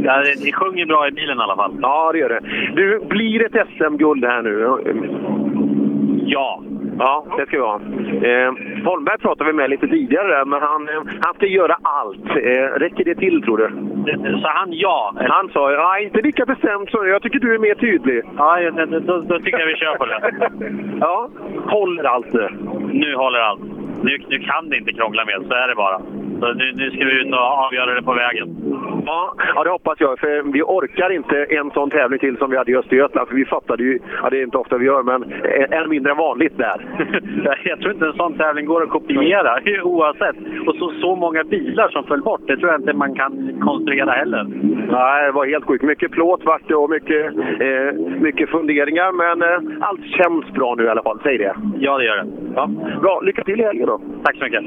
[0.04, 1.74] Ja, det, det sjunger bra i bilen i alla fall.
[1.82, 2.40] Ja, det gör det.
[2.74, 4.68] Du, blir ett SM-guld här nu?
[6.26, 6.62] Ja.
[6.98, 7.80] Ja, det ska vi ha.
[8.30, 8.52] Eh,
[8.84, 12.28] Holmberg pratade vi med lite tidigare, men han, eh, han ska göra allt.
[12.30, 13.68] Eh, räcker det till, tror du?
[14.42, 15.14] Så han ja?
[15.28, 17.06] Han sa ja, inte lika bestämt så.
[17.06, 18.22] Jag tycker du är mer tydlig.
[18.36, 20.50] Ja, då, då, då tycker jag vi kör på det.
[21.00, 21.28] Ja,
[21.66, 22.48] håller allt nu?
[22.92, 23.60] Nu håller allt.
[24.02, 25.98] Nu, nu kan det inte krångla mer, så är det bara.
[26.40, 28.56] Så nu, nu ska vi ut och avgöra det på vägen.
[29.06, 30.18] Ja, ja, det hoppas jag.
[30.18, 33.28] För vi orkar inte en sån tävling till som vi hade i Östergötland.
[33.28, 35.22] För vi fattade ju, ja det är inte ofta vi gör, men
[35.70, 36.86] än mindre än vanligt där.
[37.64, 40.36] Jag tror inte en sån tävling går att kopiera oavsett.
[40.66, 44.10] Och så, så många bilar som föll bort, det tror jag inte man kan konstruera
[44.10, 44.44] heller.
[44.90, 45.84] Nej, det var helt sjukt.
[45.84, 47.26] Mycket plåt vart det och mycket,
[47.60, 49.12] eh, mycket funderingar.
[49.12, 51.20] Men eh, allt känns bra nu i alla fall.
[51.22, 51.54] Säg det.
[51.78, 52.26] Ja, det gör det.
[52.54, 52.70] Ja.
[53.00, 54.00] Bra, lycka till i helgen då.
[54.24, 54.64] Tack så mycket.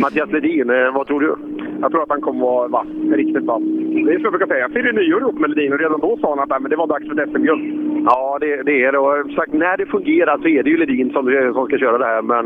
[0.00, 1.34] Mattias Ledin, eh, vad tror du?
[1.80, 2.86] Jag tror att han kommer vara vass.
[3.12, 3.62] Riktigt vass.
[4.06, 4.60] Det är som jag brukar säga.
[4.60, 6.76] Jag firade nyår ihop med Ledin och redan då sa han att "Nej, men det
[6.76, 7.91] var dags för ett SM-guld.
[8.04, 8.98] Ja, det, det är det.
[8.98, 12.04] Och sagt, när det fungerar så är det ju Ledin som, som ska köra det
[12.04, 12.22] här.
[12.22, 12.44] Men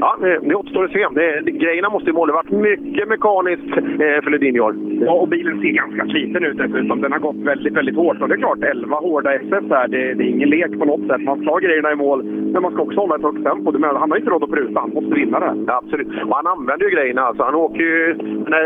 [0.00, 1.06] ja, det, det återstår att se.
[1.10, 4.74] Det, det, grejerna måste ju måla varit mycket mekaniskt eh, för Ledin i år.
[5.00, 7.00] Ja, och bilen ser ganska sliten ut dessutom.
[7.00, 8.22] Den har gått väldigt, väldigt hårt.
[8.22, 11.06] Och det är klart, 11 hårda SS här, det, det är ingen lek på något
[11.06, 11.22] sätt.
[11.22, 13.70] Man ska ha grejerna i mål, men man ska också hålla ett högt tempo.
[13.70, 15.64] Du menar, han har inte råd att pruta, han måste vinna det.
[15.66, 16.08] Ja, absolut.
[16.26, 17.22] Och han använder ju grejerna.
[17.22, 17.42] Alltså.
[17.42, 18.16] Han åker ju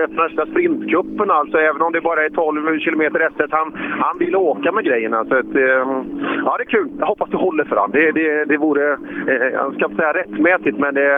[0.05, 3.51] öppna sprintcupen, alltså, även om det bara är 12 km SS.
[3.51, 5.24] Han, han vill åka med grejerna.
[5.24, 6.02] Så att, eh,
[6.44, 6.88] ja, det är kul.
[6.98, 7.90] Jag hoppas det håller för honom.
[7.92, 8.92] Det, det, det vore,
[9.28, 11.09] eh, jag ska inte säga rättmätigt, men det,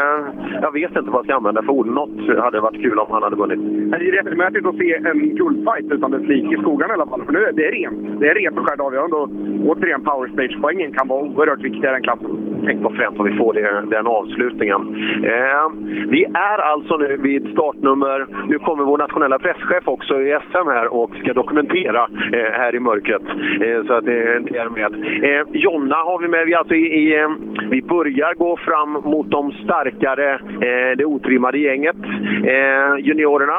[0.62, 1.86] jag vet inte vad jag ska använda för ord.
[1.86, 3.60] Något hade varit kul om han hade vunnit.
[3.90, 7.24] Det är rättmätigt att se en guldfight utan dess like i skogarna i alla fall.
[7.24, 8.20] För nu, är det är rent.
[8.20, 9.16] Det är rent och skärt avgörande.
[9.16, 9.28] Och
[9.66, 12.54] återigen, power stage-poängen kan vara oerhört viktiga i den klassen.
[12.66, 14.80] Tänk vad fränt om vi får det, den avslutningen.
[15.24, 15.66] Eh,
[16.08, 18.26] vi är alltså nu vid startnummer...
[18.48, 22.80] Nu kommer vår nationella presschef också i SM här och ska dokumentera eh, här i
[22.80, 23.22] mörkret.
[23.60, 25.03] Eh, så att det, det är med.
[25.22, 26.46] Eh, Jonna har vi med.
[26.46, 27.28] Vi, alltså i, i, eh,
[27.70, 31.96] vi börjar gå fram mot de starkare, eh, det otrimmade gänget.
[32.44, 33.58] Eh, juniorerna.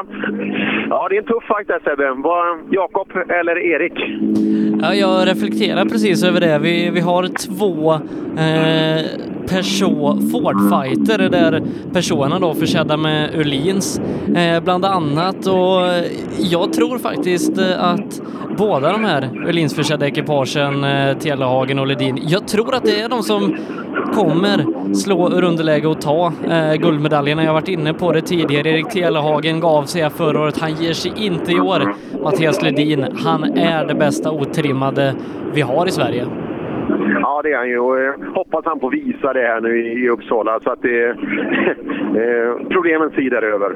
[0.90, 2.06] Ja, det är en tuff fight där Sebbe.
[2.70, 3.92] Jakob eller Erik?
[4.82, 6.58] Ja, jag reflekterar precis över det.
[6.58, 7.92] Vi, vi har två
[8.42, 11.62] eh, Peugeot Ford-fighter där
[11.92, 14.00] personerna då försedda med Öhlins
[14.36, 16.04] eh, bland annat och
[16.38, 18.22] jag tror faktiskt att
[18.58, 23.22] båda de här Öhlins-försedda ekipagen, eh, Telehagen och Ledin, jag tror att det är de
[23.22, 23.56] som
[24.14, 27.42] kommer slå ur underläge och ta eh, guldmedaljerna.
[27.42, 28.68] Jag har varit inne på det tidigare.
[28.68, 30.58] Erik Telehagen gav sig här förra året.
[30.58, 31.94] Han ger sig inte i år.
[32.22, 35.14] Mattias Ledin, han är det bästa otrimmade
[35.54, 36.26] vi har i Sverige.
[37.20, 37.78] Ja, det är han ju.
[37.78, 42.68] Och, eh, hoppas han får visa det här nu i, Uppsala så att det, eh,
[42.68, 43.70] problemen sidar över.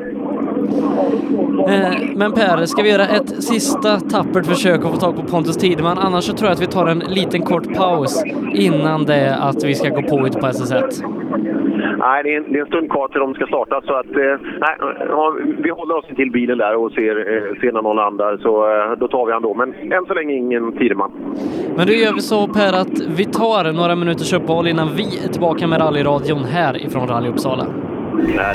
[1.68, 5.56] Eh, men Per, ska vi göra ett sista tappert försök att få tag på Pontus
[5.56, 5.98] Tideman?
[5.98, 8.24] Annars så tror jag att vi tar en liten kort paus
[8.54, 11.04] innan det att vi ska gå på ut på SS1.
[12.04, 14.12] Nej, det är, en, det är en stund kvar till de ska starta så att
[14.24, 14.74] eh, nej,
[15.64, 18.98] vi håller oss till bilen där och ser, eh, ser när någon landar så eh,
[19.00, 19.54] då tar vi han då.
[19.54, 21.10] Men än så länge ingen Tideman.
[21.76, 25.28] Men då gör vi så Per att vi tar några minuters uppehåll innan vi är
[25.28, 27.66] tillbaka med rallyradion här ifrån Rally Uppsala.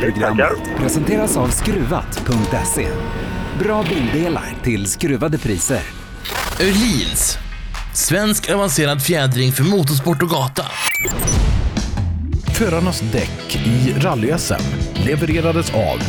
[0.01, 2.85] Programmet presenteras av Skruvat.se.
[3.63, 5.84] Bra bildelar till skruvade priser.
[6.61, 7.38] Öhlins.
[7.93, 10.63] Svensk avancerad fjädring för motorsport och gata.
[12.60, 14.61] Förarnas däck i rally-SM
[15.06, 15.99] levererades av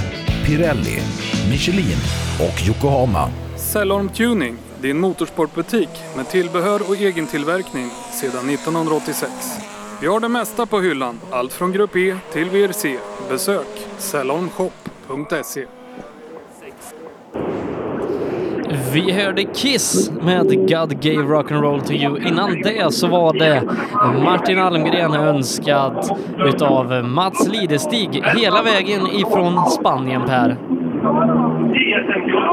[0.44, 0.98] Pirelli,
[1.50, 1.98] Michelin
[2.40, 3.30] och Yokohama.
[3.56, 7.90] Cellorm Tuning, din motorsportbutik med tillbehör och egentillverkning
[8.20, 9.32] sedan 1986.
[10.00, 12.98] Vi har det mesta på hyllan, allt från Grupp E till VRC.
[13.28, 15.66] Besök cellormshop.se.
[18.92, 22.18] Vi hörde Kiss med God Gave Rock'n'Roll to You.
[22.28, 23.62] Innan det så var det
[24.24, 26.04] Martin Almgren önskad
[26.46, 30.56] utav Mats Lidestig hela vägen ifrån Spanien, Per.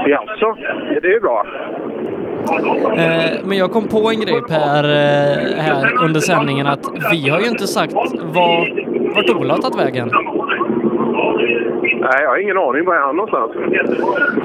[0.07, 0.55] Jaså,
[1.01, 1.45] det är ju bra.
[2.97, 7.39] Eh, Men jag kom på en grej Per eh, här under sändningen att vi har
[7.39, 7.93] ju inte sagt
[8.23, 8.83] var,
[9.15, 10.11] vart Ola har tagit vägen.
[12.03, 12.85] Nej, jag har ingen aning.
[12.85, 13.51] Var är han någonstans?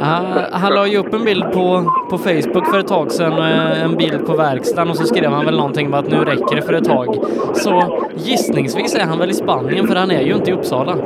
[0.01, 3.85] Ah, han la ju upp en bild på, på Facebook för ett tag sedan, eh,
[3.85, 6.63] en bild på verkstaden och så skrev han väl någonting om att nu räcker det
[6.63, 7.17] för ett tag.
[7.55, 10.97] Så gissningsvis är han väl i Spanien för han är ju inte i Uppsala.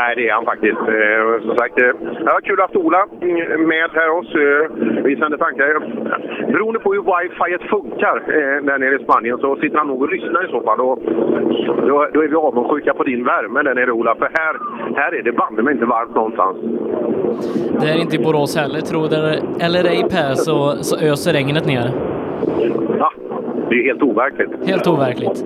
[0.00, 0.82] Nej, det är han faktiskt.
[0.96, 1.92] Eh, som sagt, eh,
[2.24, 3.06] det var kul att Ola
[3.72, 4.30] med här oss.
[4.34, 4.62] Eh,
[5.04, 5.66] vi sände tankar.
[6.52, 10.12] Beroende på hur wifi funkar eh, där nere i Spanien så sitter han nog och
[10.12, 10.80] lyssnar i så fall.
[10.80, 10.98] Och,
[11.88, 14.14] då, då är vi avundsjuka på din värme där nere Ola.
[14.14, 14.54] För här,
[14.96, 16.56] här är det banne mig inte varmt någonstans.
[17.80, 20.56] Det är inte i Borås heller, tro det eller ej Per, så,
[20.88, 21.90] så öser regnet ner.
[22.98, 23.12] Ja,
[23.70, 24.50] det är helt overkligt.
[24.66, 25.44] Helt overkligt.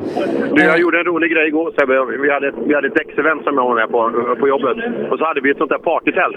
[0.55, 2.05] Du, jag gjorde en rolig grej igår Sebbe.
[2.23, 4.01] Vi hade, vi hade ett däcksevent som jag var med på,
[4.41, 4.77] på jobbet.
[5.11, 6.37] Och så hade vi ett sånt där partytält.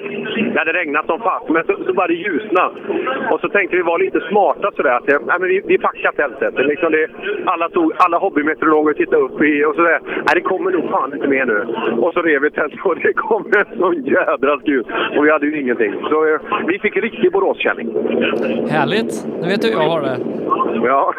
[0.53, 2.71] Det hade regnat som fast, men så, så bara det ljusna.
[3.31, 4.95] Och så tänkte vi vara lite smarta sådär.
[4.97, 6.55] Att, eh, nej, men vi, vi packar tältet.
[6.55, 7.07] Det, liksom det,
[7.45, 9.99] alla, tog, alla hobbymeteorologer tittade upp i och sådär.
[10.05, 11.59] Nej, det kommer nog fan inte med nu.
[11.97, 14.83] Och så rev vi tältet och det kom en sån jädra skur.
[15.17, 15.93] Och vi hade ju ingenting.
[16.09, 17.87] Så eh, vi fick riktig Boråskänning.
[18.69, 19.27] Härligt.
[19.41, 20.17] Nu vet du hur jag har det.
[20.87, 21.13] Ja,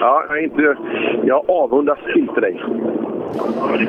[0.00, 0.76] ja jag, inte,
[1.24, 2.62] jag avundas inte dig.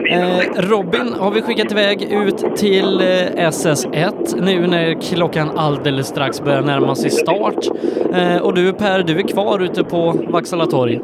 [0.10, 6.44] Eh, Robin har vi skickat iväg ut till eh, SS1 nu när klockan alldeles strax
[6.44, 7.66] börjar närma sig start.
[8.14, 11.02] Eh, och du Per, du är kvar ute på Vaksala torg.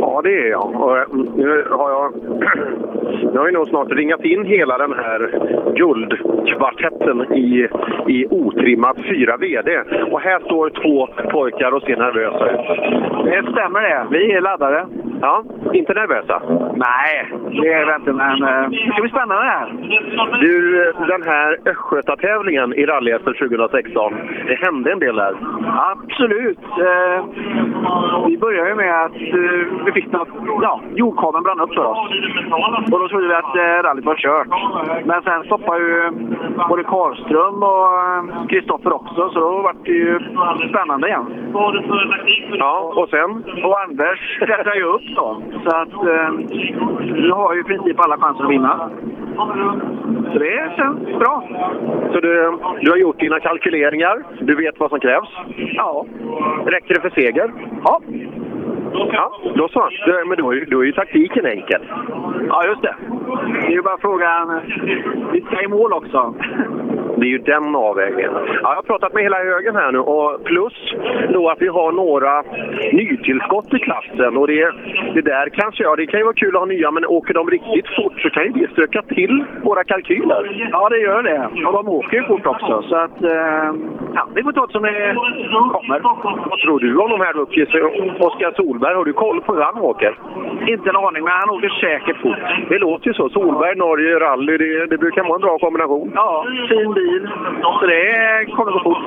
[0.00, 0.82] Ja, det är jag.
[0.82, 1.04] Och, eh,
[1.36, 2.12] nu har jag,
[3.32, 5.30] nu har vi nog snart ringat in hela den här
[5.76, 7.68] guldkvartetten i,
[8.08, 9.82] i otrimmat 4 VD.
[10.10, 12.60] Och här står två pojkar och ser nervösa ut.
[13.24, 14.06] Det stämmer det.
[14.10, 14.86] Vi är laddade.
[15.20, 16.42] Ja, inte nervösa?
[16.74, 17.32] Nej,
[17.62, 19.68] det är vi inte, men eh, det ska bli spännande det här.
[20.40, 24.14] Du, den här Östgötatävlingen i rally 2016,
[24.46, 25.34] det hände en del där.
[25.92, 26.58] Absolut.
[26.58, 27.24] Eh,
[28.26, 30.28] vi började med att eh, vi fick något,
[30.62, 31.98] ja, jordkabeln brann upp för oss.
[33.00, 34.48] Då trodde vi att eh, rallyt var kört.
[35.04, 36.10] Men sen stoppade ju
[36.68, 40.18] både Karlström och Kristoffer också, så då var det ju
[40.68, 41.52] spännande igen.
[42.52, 43.44] Ja, och sen?
[43.64, 45.42] Och Anders klättrade ju upp då.
[45.64, 46.30] Så att eh,
[47.00, 48.90] nu har ju i princip alla chanser att vinna.
[50.32, 51.44] Så det känns bra.
[52.12, 55.28] Så du, du har gjort dina kalkyleringar, du vet vad som krävs?
[55.56, 56.06] Ja.
[56.66, 57.52] Räcker det för seger?
[57.84, 58.00] Ja.
[58.92, 59.88] Ja, då så.
[60.06, 61.82] Du, men då är, då är ju taktiken enkel.
[62.48, 62.94] Ja, just det.
[63.60, 64.60] Det är ju bara frågan...
[65.32, 66.34] Vi ska i mål också.
[67.20, 68.30] Det är ju den avvägningen.
[68.34, 70.94] Ja, jag har pratat med hela högen här nu och plus
[71.32, 72.42] då att vi har några
[72.92, 74.36] nytillskott i klassen.
[74.36, 74.72] Och det,
[75.14, 77.50] det där kanske, ja det kan ju vara kul att ha nya men åker de
[77.50, 80.68] riktigt fort så kan ju det stöka till våra kalkyler.
[80.72, 81.66] Ja, det gör det.
[81.66, 82.82] Och de åker ju fort också.
[82.88, 83.22] Så att...
[83.22, 83.70] Eh,
[84.14, 85.14] ja, vi får ta det som det
[85.72, 86.00] kommer.
[86.50, 87.68] Vad tror du om de här Rookies?
[88.20, 90.18] Oskar Solberg, har du koll på hur han åker?
[90.66, 92.68] Inte en aning, men han åker säkert fort.
[92.68, 93.28] Det låter ju så.
[93.28, 96.12] Solberg, Norge, rally, det, det brukar vara en bra kombination.
[96.14, 97.09] Ja, fin bil.
[97.80, 99.02] Så det kommer gå fort.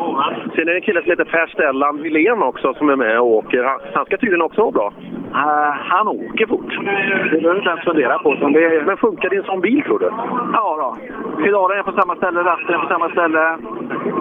[0.56, 3.28] Sen är det en kille som heter Per Stellan Wilén också som är med och
[3.28, 3.64] åker.
[3.94, 4.94] Han, ska tydligen också vara bra.
[5.32, 6.70] Uh, han åker fort.
[6.70, 8.34] Det behöver du inte ens fundera på.
[8.34, 8.84] Det...
[8.86, 10.10] Men funkar en sån bil tror du?
[10.54, 10.98] Ja, då.
[11.44, 13.58] Pedalen är på samma ställe, ratten är på samma ställe.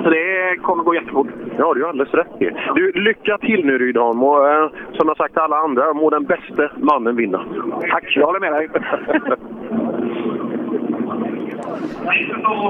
[0.03, 1.27] Så det kommer gå jättefort.
[1.59, 2.51] Ja, du har alldeles rätt i.
[2.75, 6.25] Du, lycka till nu Rydholm och eh, som jag sagt till alla andra, må den
[6.25, 7.45] bäste mannen vinna.
[7.91, 8.69] Tack, jag håller med dig.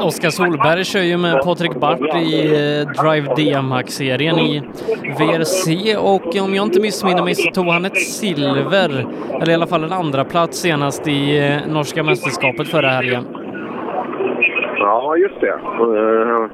[0.02, 4.62] Oskar Solberg kör ju med Patrik Bart i eh, Drive D-Max-serien i
[5.18, 9.06] VRC och om jag inte missminner mig så tog han ett silver,
[9.40, 13.24] eller i alla fall en andra plats senast i eh, norska mästerskapet förra helgen.
[14.82, 15.58] Ja, just det.
[15.80, 16.48] Uh,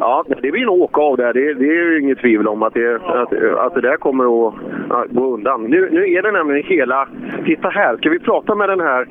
[0.00, 1.32] ja, det blir nog åka av där.
[1.32, 4.54] Det, det är ju inget tvivel om att det, att, att det där kommer att,
[4.90, 5.62] att gå undan.
[5.62, 7.08] Nu, nu är det nämligen hela...
[7.44, 9.06] Titta här, ska vi prata med den här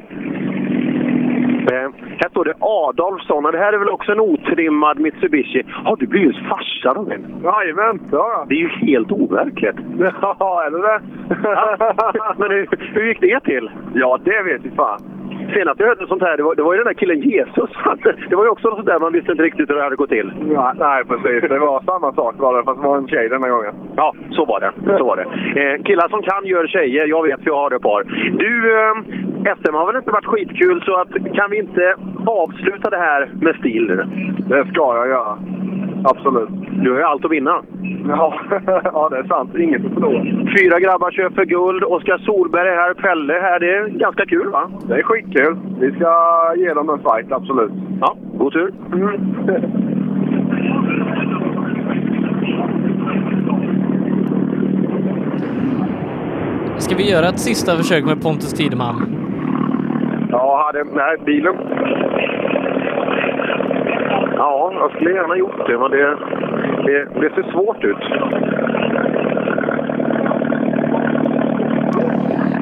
[1.71, 1.89] Eh,
[2.21, 5.63] här står det Adolfsson och det här är väl också en otrimmad Mitsubishi.
[5.85, 7.41] Har du blivit farsa av en?
[7.43, 8.45] Jajamän, ja.
[8.49, 9.75] Det är ju helt overkligt.
[10.21, 11.01] Ja, eller det?
[12.37, 13.71] Men hur, hur gick det till?
[13.93, 14.99] Ja, det vet vi fan.
[15.53, 17.69] Senast jag hörde sånt här, det var, det var ju den där killen Jesus.
[18.29, 20.09] Det var ju också något sånt där man visste inte riktigt hur det hade gått
[20.09, 20.33] till.
[20.53, 21.49] Ja, nej, precis.
[21.49, 23.73] Det var samma sak var det, fast det var en tjej den här gången.
[23.95, 24.71] Ja, så var det.
[24.97, 25.25] Så var det.
[25.61, 27.07] Eh, killar som kan gör tjejer.
[27.07, 28.03] Jag vet, för jag har ett par.
[28.43, 28.93] Du, eh,
[29.43, 31.95] SM har väl inte varit skitkul, så att, kan vi inte
[32.25, 34.05] avsluta det här med stil nu?
[34.47, 35.37] Det ska jag göra.
[36.03, 36.49] Absolut.
[36.83, 37.61] Du har ju allt att vinna.
[38.07, 38.39] Ja,
[38.83, 39.55] ja det är sant.
[39.55, 40.23] Inget att förlora.
[40.57, 41.83] Fyra grabbar kör för guld.
[41.83, 43.59] Oskar Solberg är här, Pelle här.
[43.59, 44.69] Det är ganska kul va?
[44.87, 45.57] Det är skitkul.
[45.79, 46.13] Vi ska
[46.57, 47.71] ge dem en fight, absolut.
[48.01, 48.73] Ja, god tur.
[48.93, 49.19] Mm.
[56.77, 59.18] Ska vi göra ett sista försök med Pontus Tideman?
[60.31, 61.55] Ja, hade, nej, bilen...
[64.37, 66.17] Ja, jag skulle gärna gjort det, men det,
[66.85, 67.97] det, det ser svårt ut.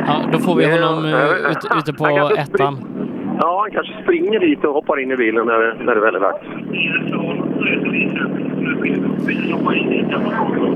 [0.07, 2.05] Ja, då får vi honom uh, ut, ute på
[2.37, 2.77] ettan.
[3.41, 6.15] Ja, han kanske springer dit och hoppar in i bilen när det, när det väl
[6.15, 6.43] är dags.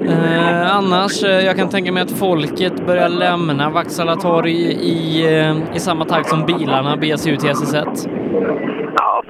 [0.07, 5.75] Eh, annars, eh, jag kan tänka mig att folket börjar lämna Vaksala torg i, eh,
[5.75, 8.09] i samma takt som bilarna beger sig ut i SS1.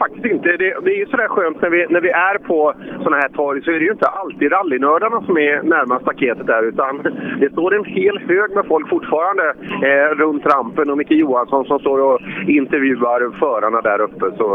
[0.04, 0.48] Faktiskt inte.
[0.50, 2.74] Det, det är ju sådär skönt när vi, när vi är på
[3.04, 6.64] sådana här torg så är det ju inte alltid rallynördarna som är närmast staketet där
[6.64, 6.94] utan
[7.40, 9.48] det står en hel hög med folk fortfarande
[9.88, 14.26] eh, runt rampen och Micke Johansson som står och intervjuar förarna där uppe.
[14.38, 14.48] Så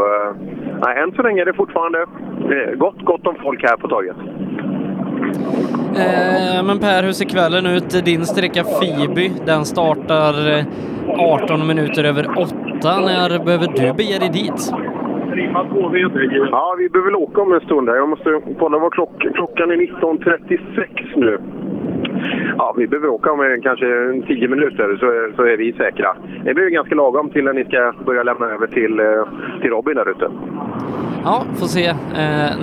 [0.87, 2.01] eh, än så länge är det fortfarande
[2.53, 4.17] eh, gott, gott om folk här på torget.
[5.97, 8.05] Eh, men Per, hur ser kvällen ut?
[8.05, 10.65] Din sträcka Fiby, den startar eh,
[11.19, 13.01] 18 minuter över 8.
[13.01, 14.73] När behöver du bege dig dit?
[16.51, 17.89] Ja, vi behöver väl åka om en stund.
[17.89, 17.97] Här.
[17.97, 21.39] Jag måste kolla vad klock, klockan är 19.36 nu.
[22.59, 23.87] Ja, vi behöver åka om eh, kanske
[24.27, 26.17] 10 minuter så, är, så är vi säkra.
[26.45, 29.95] Det blir ganska lagom till när ni ska börja lämna över till, eh, till Robin
[29.95, 30.31] där ute.
[31.25, 31.95] Ja, får se eh,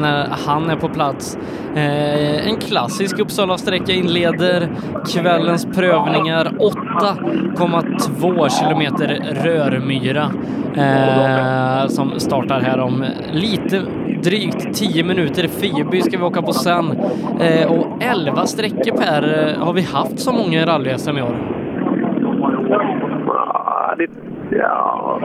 [0.02, 1.38] när han är på plats.
[1.76, 4.68] Eh, en klassisk Uppsala-sträcka inleder
[5.14, 6.46] kvällens prövningar.
[6.46, 10.32] 8,2 kilometer rörmyra
[10.78, 13.82] eh, som startar här om lite
[14.24, 15.48] drygt 10 minuter.
[15.48, 16.92] Fiby ska vi åka på sen.
[17.42, 19.24] Eh, och 11 sträckor per
[19.58, 21.36] har vi haft så många rally-SM i år?
[23.28, 24.08] Ja, det,
[24.58, 25.20] ja,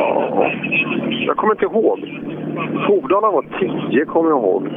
[1.26, 1.98] jag kommer inte ihåg.
[2.88, 3.44] Hovdala var
[3.90, 4.68] 10 kommer jag ihåg.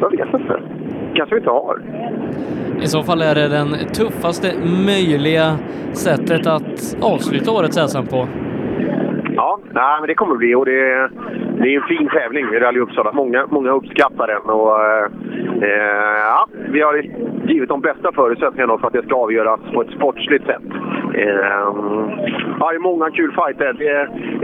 [0.00, 0.60] Jag vet inte.
[1.14, 1.82] kanske vi inte har.
[2.82, 4.52] I så fall är det den tuffaste
[4.86, 5.58] möjliga
[5.92, 8.28] sättet att avsluta årets SM på.
[9.50, 11.10] Ja, nej, men det kommer det bli och det,
[11.60, 13.12] det är en fin tävling Rally Uppsala.
[13.12, 15.04] Många, många uppskattar den och eh,
[15.62, 16.94] eh, ja, vi har
[17.48, 20.62] givit de bästa förutsättningarna för att det ska avgöras på ett sportsligt sätt.
[21.14, 21.64] Eh,
[22.60, 23.72] ja, det är många kul fighter.
[23.72, 24.00] Det,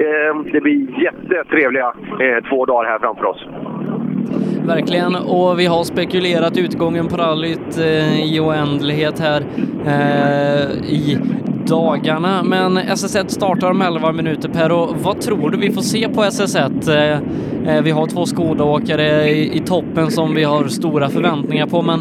[0.07, 3.47] eh, det blir jättetrevliga eh, två dagar här framför oss.
[4.67, 9.41] Verkligen, och vi har spekulerat utgången på rallyt eh, i oändlighet här
[9.87, 11.19] eh, i
[11.69, 12.43] dagarna.
[12.43, 16.21] Men SS1 startar om 11 minuter Per och vad tror du vi får se på
[16.21, 16.91] SS1?
[16.97, 21.83] Eh, eh, vi har två Skoda-åkare i, i toppen som vi har stora förväntningar på,
[21.83, 22.01] men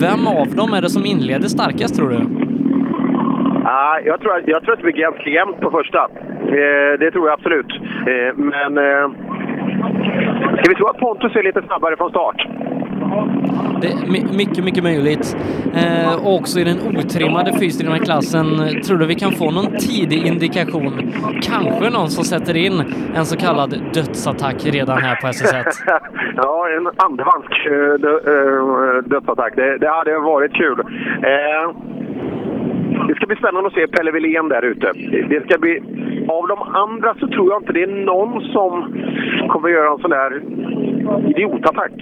[0.00, 2.20] vem av dem är det som inleder starkast tror du?
[3.64, 6.08] Ah, jag, tror, jag tror att det blir ganska jämnt på första.
[6.58, 7.72] Eh, det tror jag absolut.
[8.12, 9.10] Eh, men eh,
[10.58, 12.46] ska vi tro att Pontus är lite snabbare från start?
[13.80, 15.36] Det är mycket, mycket möjligt.
[15.74, 18.44] Eh, också i den otrimmade fyrstridna klassen,
[18.86, 21.12] tror du vi kan få någon tidig indikation?
[21.42, 22.84] Kanske någon som sätter in
[23.14, 25.64] en så kallad dödsattack redan här på SS1?
[26.36, 29.52] ja, en andevansk eh, dö, eh, dödsattack.
[29.56, 30.80] Det, det hade varit kul.
[31.32, 31.64] Eh,
[33.08, 34.92] det ska bli spännande att se Pelle Wilén där ute.
[35.28, 35.82] Det ska bli...
[36.28, 38.70] Av de andra så tror jag inte det är någon som
[39.48, 40.42] kommer göra en sån där
[41.30, 41.92] idiotattack.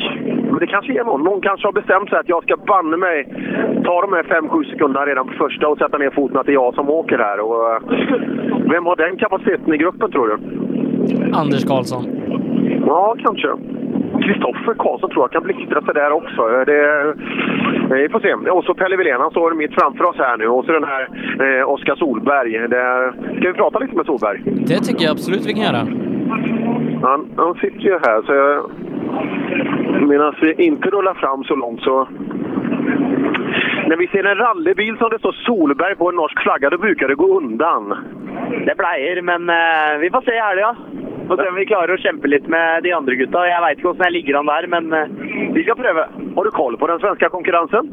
[0.51, 1.25] Men det kanske är någon.
[1.25, 3.25] Någon kanske har bestämt sig att jag ska banne mig
[3.85, 6.61] ta de här 5-7 sekunderna redan på första och sätta ner foten att det är
[6.65, 7.41] jag som åker här.
[7.41, 7.81] Och, eh,
[8.73, 10.35] vem har den kapaciteten i gruppen tror du?
[11.33, 12.05] Anders Karlsson.
[12.87, 13.49] Ja, kanske.
[14.25, 16.43] Kristoffer Karlsson tror jag kan blixtra sig där också.
[16.67, 17.15] Det,
[18.03, 18.51] vi får se.
[18.51, 20.47] Och så Pelle Wilén, han står mitt framför oss här nu.
[20.47, 21.03] Och så den här
[21.45, 22.69] eh, Oskar Solberg.
[22.69, 24.43] Det, ska vi prata lite med Solberg?
[24.45, 25.87] Det tycker jag absolut vi kan göra.
[27.03, 28.71] Han, han sitter ju här, så jag,
[30.09, 32.09] medan vi inte rullar fram så långt så...
[33.87, 37.09] När vi ser en rallybil som det står Solberg på en norsk flagga, då brukar
[37.09, 37.95] det gå undan.
[38.67, 40.77] Det pleier, men eh, vi får se i helga.
[41.29, 43.45] Får se om vi klarer å kjempe litt med de andre gutta.
[43.49, 45.13] Jeg veit ikke åssen jeg ligger an der, men eh,
[45.57, 46.07] vi skal prøve.
[46.37, 47.91] Har du koll på den svenska konkurrensen?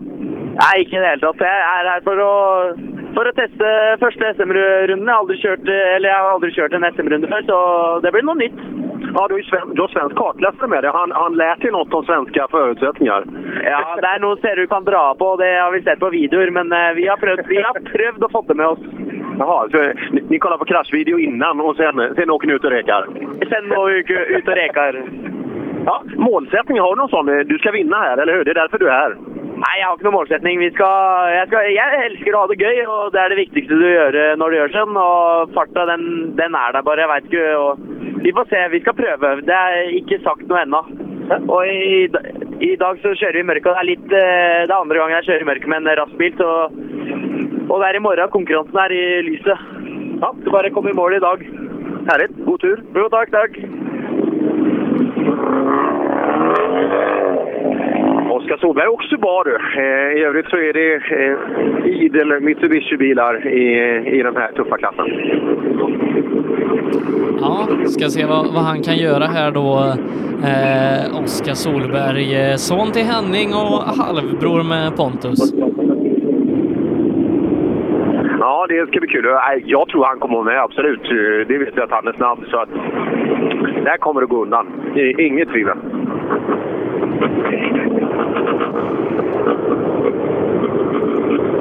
[0.60, 1.46] Nei, ikke i det hele tatt.
[1.46, 2.34] Jeg er her for å,
[3.16, 5.06] for å teste første SM-runden.
[5.06, 7.60] Jeg har aldri kjørt, eller jeg har aldri kjørt en SM-runde før, så
[8.04, 8.62] det blir noe nytt.
[9.10, 10.92] Ja, du sven, du har svensk kartläsare med dig.
[10.94, 13.24] Han, han lät ju något om svenska förutsättningar.
[13.64, 16.52] Ja, det er noe ser du kan dra på, det har vi sett på videoer,
[16.54, 18.84] men eh, vi har prøvd, vi har prøvd å få det med oss.
[19.40, 19.78] Jaha, så
[20.12, 23.08] ni, ni kollar på kraschvideo innan och sen, sen åker ni ut och rekar?
[23.50, 24.00] Sen må vi
[24.38, 25.04] ut og rekar.
[25.86, 27.26] Ja, målsättning, har du någon sån?
[27.26, 28.44] Du ska vinna här, eller hur?
[28.44, 29.16] Det är därför du är här.
[29.60, 30.60] Nei, jeg har ikke noen målsetning.
[30.62, 33.76] Vi skal, jeg, skal, jeg elsker å ha det gøy, og det er det viktigste
[33.76, 35.00] du gjør eh, når du gjør sånn.
[35.02, 36.06] Og farta, den,
[36.38, 37.04] den er der bare.
[37.04, 37.48] Jeg veit ikke.
[37.60, 38.62] Og vi får se.
[38.72, 39.34] Vi skal prøve.
[39.50, 40.80] Det er ikke sagt noe ennå.
[41.42, 42.08] Og i,
[42.70, 43.68] i dag så kjører vi i mørket.
[43.68, 46.00] og Det er litt, eh, det er andre gangen jeg kjører i mørket med en
[46.00, 46.40] rassbil.
[46.40, 46.50] Så,
[47.70, 48.32] og det er i morgen.
[48.34, 49.68] Konkurransen er i lyset.
[50.22, 51.46] Ja, så bare kom i mål i dag.
[52.10, 52.38] Härligt.
[52.46, 52.82] God tur.
[52.96, 53.60] Jo, takk, takk.
[58.30, 59.56] Oskar Solberg bra du.
[59.56, 63.66] Eh, I övrigt så är det eh, idel Mitsubishi-bilar i,
[64.20, 65.06] i den här tuffa klassen.
[67.42, 69.94] Ja, ska se vad, vad han kan göra här då.
[70.44, 75.54] Eh, Oskar Solberg, eh, son till Henning och halvbror med Pontus.
[78.50, 79.26] Ja, det ska bli kul.
[79.66, 81.02] Jag tror han kommer med, absolut.
[81.48, 82.40] Det vet jag att han är snabb.
[82.52, 82.70] Så att,
[83.86, 84.68] där kommer det gå undan.
[85.18, 85.78] Inget tvivel.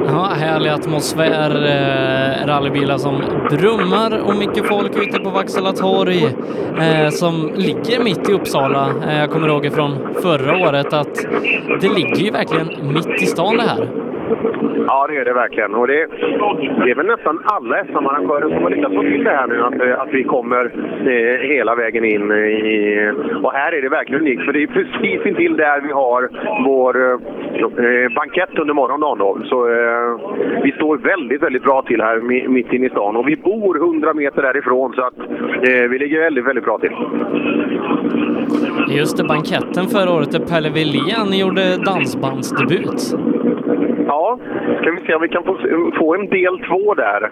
[0.06, 6.24] Ja, härlig atmosfär, eh, rallybilar som brummar och mycket folk ute på Vaksala torg
[6.78, 8.90] eh, som ligger mitt i Uppsala.
[9.08, 9.92] Eh, jag kommer ihåg från
[10.22, 11.14] förra året att
[11.80, 14.08] det ligger ju verkligen mitt i stan det här.
[14.86, 15.74] Ja, det är det verkligen.
[15.74, 16.06] Och det,
[16.84, 19.80] det är väl nästan alla SM-arrangörer som har lyckats få till det här nu, att,
[19.80, 20.64] eh, att vi kommer
[21.06, 23.12] eh, hela vägen in i...
[23.42, 26.28] Och här är det verkligen unikt, för det är precis intill där vi har
[26.64, 27.18] vår eh,
[27.84, 29.18] eh bankett under morgondagen.
[29.18, 29.38] Då.
[29.44, 33.16] Så eh, vi står väldigt, väldigt bra till här mitt inne i stan.
[33.16, 35.18] Och vi bor 100 meter därifrån, så att
[35.68, 36.92] eh, vi ligger väldigt, väldigt bra till.
[38.88, 43.14] Just det, banketten förra året där Pelle Wilén gjorde dansbandsdebut.
[44.28, 44.38] Ja,
[44.80, 45.56] ska vi se om vi kan få,
[45.98, 47.30] få en del två där.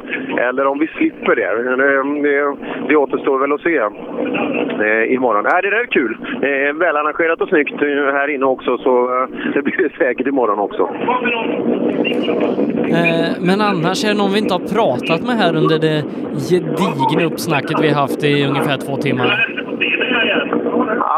[0.48, 1.43] Eller om vi slipper det.
[1.43, 2.56] Eh, det,
[2.89, 5.47] det, återstår väl att se eh, imorgon.
[5.47, 6.18] Äh, det där är kul.
[6.43, 10.59] Eh, välarrangerat och snyggt eh, här inne också, så eh, det blir det säkert imorgon
[10.59, 10.82] också.
[12.89, 16.05] Eh, men annars är det någon vi inte har pratat med här under det
[16.48, 19.65] gedigna uppsnacket vi haft i ungefär två timmar.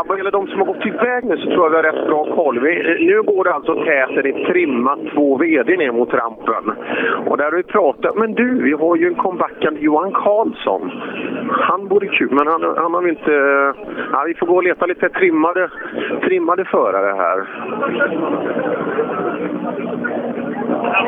[0.08, 2.34] Vad gäller de som har gått iväg nu så tror jag vi har rätt bra
[2.34, 2.60] koll.
[2.60, 6.72] Vi, nu går det alltså täten i trimmat två VD ner mot rampen.
[7.26, 8.16] Och där har vi pratat.
[8.16, 10.90] Men du, vi har ju en comebackande Johan Karlsson.
[11.50, 13.32] Han vore kul, men han, han har vi inte...
[14.12, 15.70] Ja, vi får gå och leta lite trimmade,
[16.22, 17.46] trimmade förare här.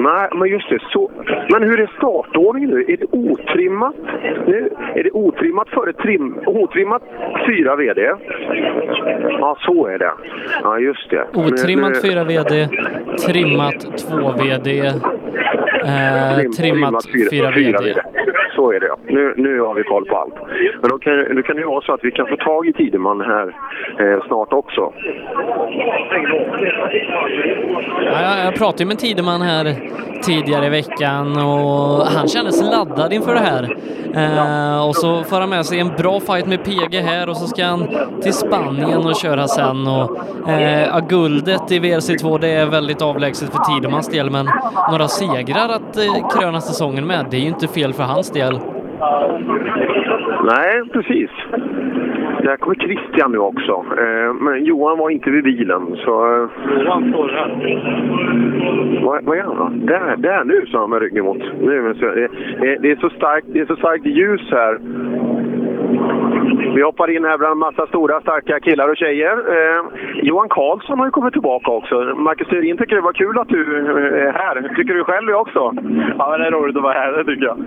[0.00, 0.78] Nej, men just det.
[0.92, 1.10] Så,
[1.52, 2.84] men hur är startordningen nu?
[2.88, 3.94] Är det otrimmat?
[4.46, 6.38] Nu är det otrimmat före trim...
[6.46, 7.02] Otrimmat
[7.46, 8.00] 4 VD.
[9.40, 10.12] Ja, så är det.
[10.62, 11.26] Ja, just det.
[11.34, 12.68] Otrimmat Nu- 4 VD,
[13.26, 13.80] trimmat
[14.10, 14.92] 2 VD,
[15.84, 18.00] eh, Trim- trimmat fyra- 4 fyra VD.
[18.56, 18.94] Så är det.
[19.06, 20.34] Nu, nu har vi koll på allt.
[20.80, 23.20] Men då kan, då kan det vara så att vi kan få tag i Tideman
[23.20, 23.46] här
[24.00, 24.92] eh, snart också.
[28.04, 29.76] Ja, jag- jag pratade med Tideman här
[30.22, 33.76] tidigare i veckan och han kändes laddad inför det här.
[34.14, 37.46] Eh, och så får han med sig en bra fight med PG här och så
[37.46, 37.86] ska han
[38.22, 39.86] till Spanien och köra sen.
[39.86, 40.18] Och,
[40.50, 44.48] eh, ja, guldet i VRC2 det är väldigt avlägset för Tidemans del men
[44.90, 48.60] några segrar att eh, kröna säsongen med, det är ju inte fel för hans del.
[50.44, 51.30] Nej, precis.
[52.40, 53.84] Det där kommer Christian nu också.
[53.98, 56.42] Eh, men Johan var inte vid bilen, så...
[56.42, 56.48] eh,
[56.84, 57.50] Johan står här.
[59.22, 59.86] Vad, är han då?
[59.86, 61.42] Där, där nu, sa han med ryggen mot.
[61.60, 62.28] Nu, men så, det,
[62.60, 64.78] det, det, är så starkt, det är så starkt ljus här.
[66.74, 69.36] Vi hoppar in här bland en massa stora, starka killar och tjejer.
[69.54, 69.82] Eh,
[70.22, 71.94] Johan Karlsson har ju kommit tillbaka också.
[72.16, 74.74] Marcus Thurin tycker det var kul att du eh, är här.
[74.76, 75.72] Tycker du själv det också?
[76.18, 77.58] Ja, men det är roligt att vara här, det tycker jag.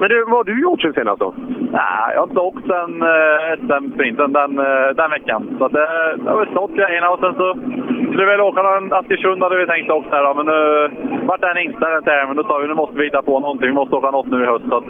[0.00, 1.34] Men du, vad har du gjort sen senast då?
[1.72, 5.56] Nej, jag har inte åkt sen uh, SM-sprinten den, eh, den veckan.
[5.58, 5.86] Så det,
[6.16, 7.54] det har väl stått grejerna och sen så
[8.08, 10.90] skulle vi väl åka någon Askersund hade vi tänkt åka här då, men nu
[11.26, 12.36] vart den inställd den tävlingen.
[12.36, 13.68] Då sa vi nu måste vi hitta på någonting.
[13.68, 14.64] Vi måste åka något nu i höst.
[14.70, 14.82] Så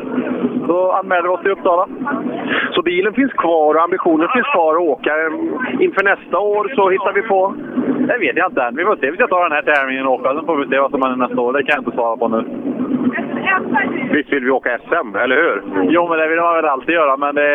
[0.69, 1.87] då anmälde vi oss till Uppsala.
[2.75, 5.13] Så bilen finns kvar och ambitionen finns kvar att åka.
[5.81, 7.55] Inför nästa år så hittar vi på...
[8.09, 8.77] Det vet jag inte än.
[8.77, 9.11] Vi får se.
[9.11, 10.35] Vi ska ta den här tävlingen och åka.
[10.35, 11.53] Sen får vi se vad som händer nästa år.
[11.53, 12.45] Det kan jag inte svara på nu.
[14.13, 15.63] Visst vill vi åka SM, eller hur?
[15.91, 17.17] Jo, men det vill man väl alltid göra.
[17.17, 17.51] Men det,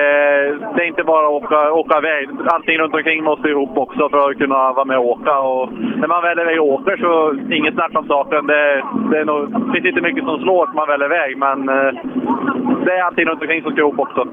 [0.75, 2.29] det är inte bara att åka, åka iväg.
[2.45, 5.39] Allting runt omkring måste ihop också för att kunna vara med och åka.
[5.39, 8.47] Och när man väl är iväg och åker så inget snack om saken.
[8.47, 11.37] Det, det, är nog, det finns inte mycket som slår när man väl är iväg,
[11.37, 11.93] men eh,
[12.85, 14.27] det är allting runt omkring som ska ihop också.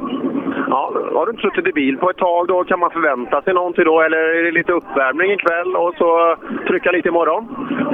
[0.68, 2.64] Ja, har du inte suttit i bil på ett tag då?
[2.64, 4.00] Kan man förvänta sig någonting då?
[4.00, 6.36] Eller är det lite uppvärmning ikväll och så
[6.68, 7.48] trycka lite imorgon?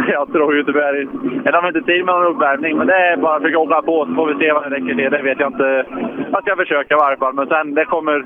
[0.08, 1.08] Jag tror ju tyvärr
[1.44, 4.06] Jag har inte tid med någon uppvärmning, men det är bara att försöka åka på
[4.06, 5.10] så får vi se vad det räcker till.
[5.10, 5.86] Det vet jag inte.
[6.32, 8.24] Jag ska försöka i varje fall, men sen det kommer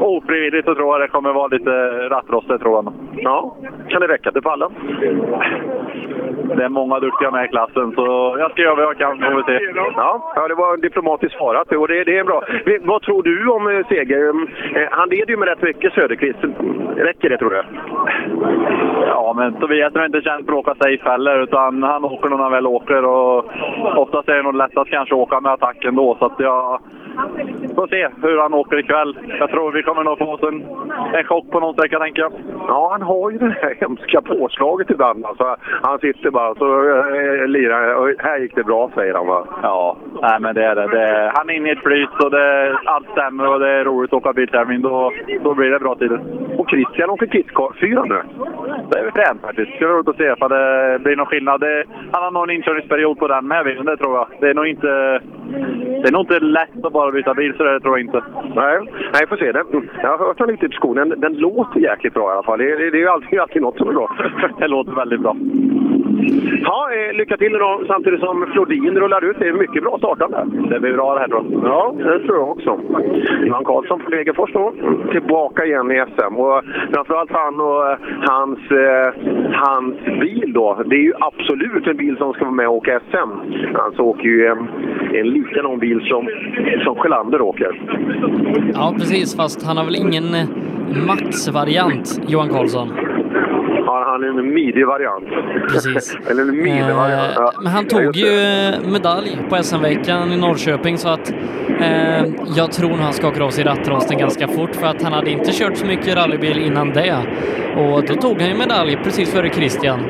[0.00, 1.70] ofrivilligt så tror jag det kommer vara lite
[2.08, 2.92] rattrostigt tror jag.
[3.16, 3.56] Ja,
[3.88, 4.70] kan det räcka till pallen?
[6.56, 9.36] Det är många duktiga med i klassen, så jag ska göra vad jag kan får
[9.36, 9.64] vi se.
[9.96, 12.42] Ja, ja det var diplomatiskt svarat och det, det är bra.
[12.82, 14.28] Vad tror du om eh, seger?
[14.74, 16.38] Eh, Han leder ju med rätt mycket Söderqvist.
[16.96, 17.62] Räcker det tror du?
[19.06, 22.66] Ja, men Tobias är inte att åka safe heller, utan han åker när han väl
[22.66, 23.04] åker.
[23.04, 23.44] Och
[23.96, 26.80] oftast är det nog lättast kanske att åka med attacken då, så att jag
[27.74, 29.18] får se hur han åker ikväll.
[29.38, 30.64] Jag tror vi kommer nog få oss en,
[31.14, 32.32] en chock på någon sträcka, tänker jag.
[32.68, 35.26] Ja, han har ju det här hemska påslaget ibland.
[35.26, 39.46] Alltså, han sitter bara så äh, lirar och här gick det bra, säger han va?
[39.62, 40.86] Ja, nej men det är det.
[40.86, 44.12] det han är inne i ett flyt och det, allt stämmer och det är roligt
[44.12, 44.82] att åka biltävling.
[44.82, 45.12] Då,
[45.44, 46.20] då blir det bra tider.
[46.58, 48.22] Och Christian åker Kitcar-fyra nu?
[48.90, 49.70] Det är väl fränt faktiskt.
[49.70, 51.60] Det ska bli roligt att se för det blir någon skillnad.
[51.60, 54.26] Det, han har nog en inkörningsperiod på den med bilen, det tror jag.
[54.40, 55.20] Det är nog inte,
[56.02, 58.22] det är nog inte lätt att bara byta bil, så det tror jag inte.
[58.54, 58.78] Nej,
[59.12, 59.64] nej får se det.
[60.02, 60.96] Jag har hört den lite på skon.
[60.96, 62.58] Den, den låter jäkligt bra i alla fall.
[62.58, 64.16] Det, det, det är ju alltid, alltid något som är bra.
[64.58, 65.36] det låter väldigt bra.
[66.62, 69.36] Ja, eh, lycka till då samtidigt som Flodin rullar ut.
[69.38, 70.46] Det är mycket bra startande.
[70.70, 71.64] Det blir bra det här tror jag.
[71.64, 72.80] Ja, det tror jag också.
[73.46, 74.72] Johan Karlsson från Degerfors då,
[75.12, 76.34] tillbaka igen i SM.
[76.36, 76.62] Och
[76.94, 79.08] framförallt han och eh, hans, eh,
[79.52, 80.82] hans bil då.
[80.86, 83.30] Det är ju absolut en bil som ska vara med och åka SM.
[83.74, 84.68] Alltså åker ju en,
[85.14, 86.28] en likadan bil som,
[86.84, 87.80] som Sjölander åker.
[88.74, 90.46] Ja, precis, fast han har väl ingen eh,
[91.06, 92.88] Max-variant, Johan Karlsson.
[93.86, 95.28] Ja, han är en midi-variant.
[95.68, 96.16] Precis.
[96.30, 97.32] Eller en midi-variant.
[97.36, 97.52] Ja.
[97.62, 101.34] Men han tog ju eh, medalj på SM-veckan i Norrköping så att
[101.80, 102.24] eh,
[102.56, 105.52] jag tror nog han skakar av sig rattrosten ganska fort för att han hade inte
[105.52, 107.16] kört så mycket rallybil innan det.
[107.76, 110.00] Och då tog han ju medalj precis före Christian.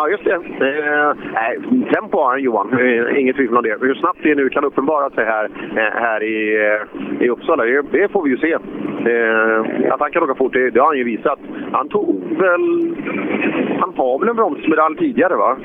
[0.00, 0.34] Ja, just det.
[0.34, 1.58] Eh, nej,
[1.92, 2.68] tempo har han Johan,
[3.16, 3.76] inget tvivel om det.
[3.80, 5.44] Hur snabbt det nu kan uppenbara sig här,
[5.76, 8.52] eh, här i, eh, i Uppsala, det, får vi ju se.
[8.52, 11.38] Eh, att han kan åka fort, det, det har han ju visat.
[11.72, 12.94] Han tog väl...
[13.80, 15.56] Han har väl en bronsmedalj tidigare, va?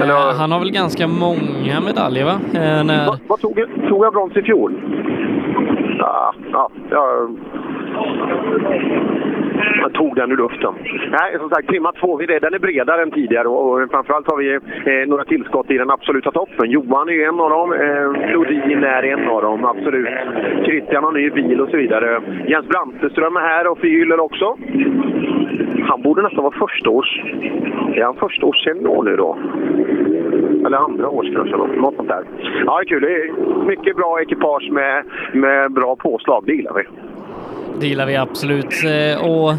[0.00, 2.36] Eh, han har väl ganska många medaljer va?
[2.54, 3.06] Eh, när...
[3.06, 4.72] Vad, vad tog, jag- tog jag brons i fjol?
[5.98, 7.28] Ja, ja, ja.
[9.80, 10.74] Man tog den ur luften.
[11.10, 12.18] Nej, som sagt, timma två.
[12.18, 16.30] Den är bredare än tidigare och, framförallt har vi eh, några tillskott i den absoluta
[16.32, 16.70] toppen.
[16.70, 17.72] Johan är ju en av dem.
[17.72, 20.08] Eh, Flodin är en av dem, absolut.
[20.64, 22.20] Christian har ny bil och så vidare.
[22.46, 24.56] Jens Branteström är här och förgyller också.
[25.88, 27.22] Han borde nästan vara första års...
[27.94, 29.38] Är han första års senior nu då?
[30.66, 32.24] Eller andra års kanske, något sånt där.
[32.66, 33.02] Ja, det är kul.
[33.02, 36.44] Det är mycket bra ekipage med, med bra påslag.
[36.46, 36.82] Det gillar vi.
[37.80, 38.84] Det gillar vi absolut.
[38.84, 39.54] Eh, Och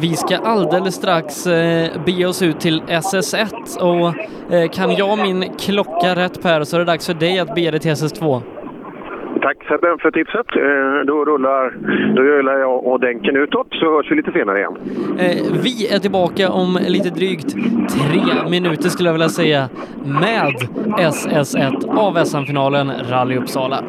[0.00, 4.14] vi ska alldeles strax eh, bege oss ut till SS1 och
[4.54, 7.70] eh, kan jag min klocka rätt Per så är det dags för dig att bege
[7.70, 8.42] dig till SS2.
[9.42, 10.46] Tack Sebbe för tipset.
[11.06, 11.74] Då rullar,
[12.16, 14.76] då rullar jag och Denken utåt så hörs vi lite senare igen.
[15.62, 17.50] Vi är tillbaka om lite drygt
[17.88, 19.68] tre minuter skulle jag vilja säga
[20.04, 20.54] med
[20.98, 23.84] SS1 av SM-finalen Rally Uppsala.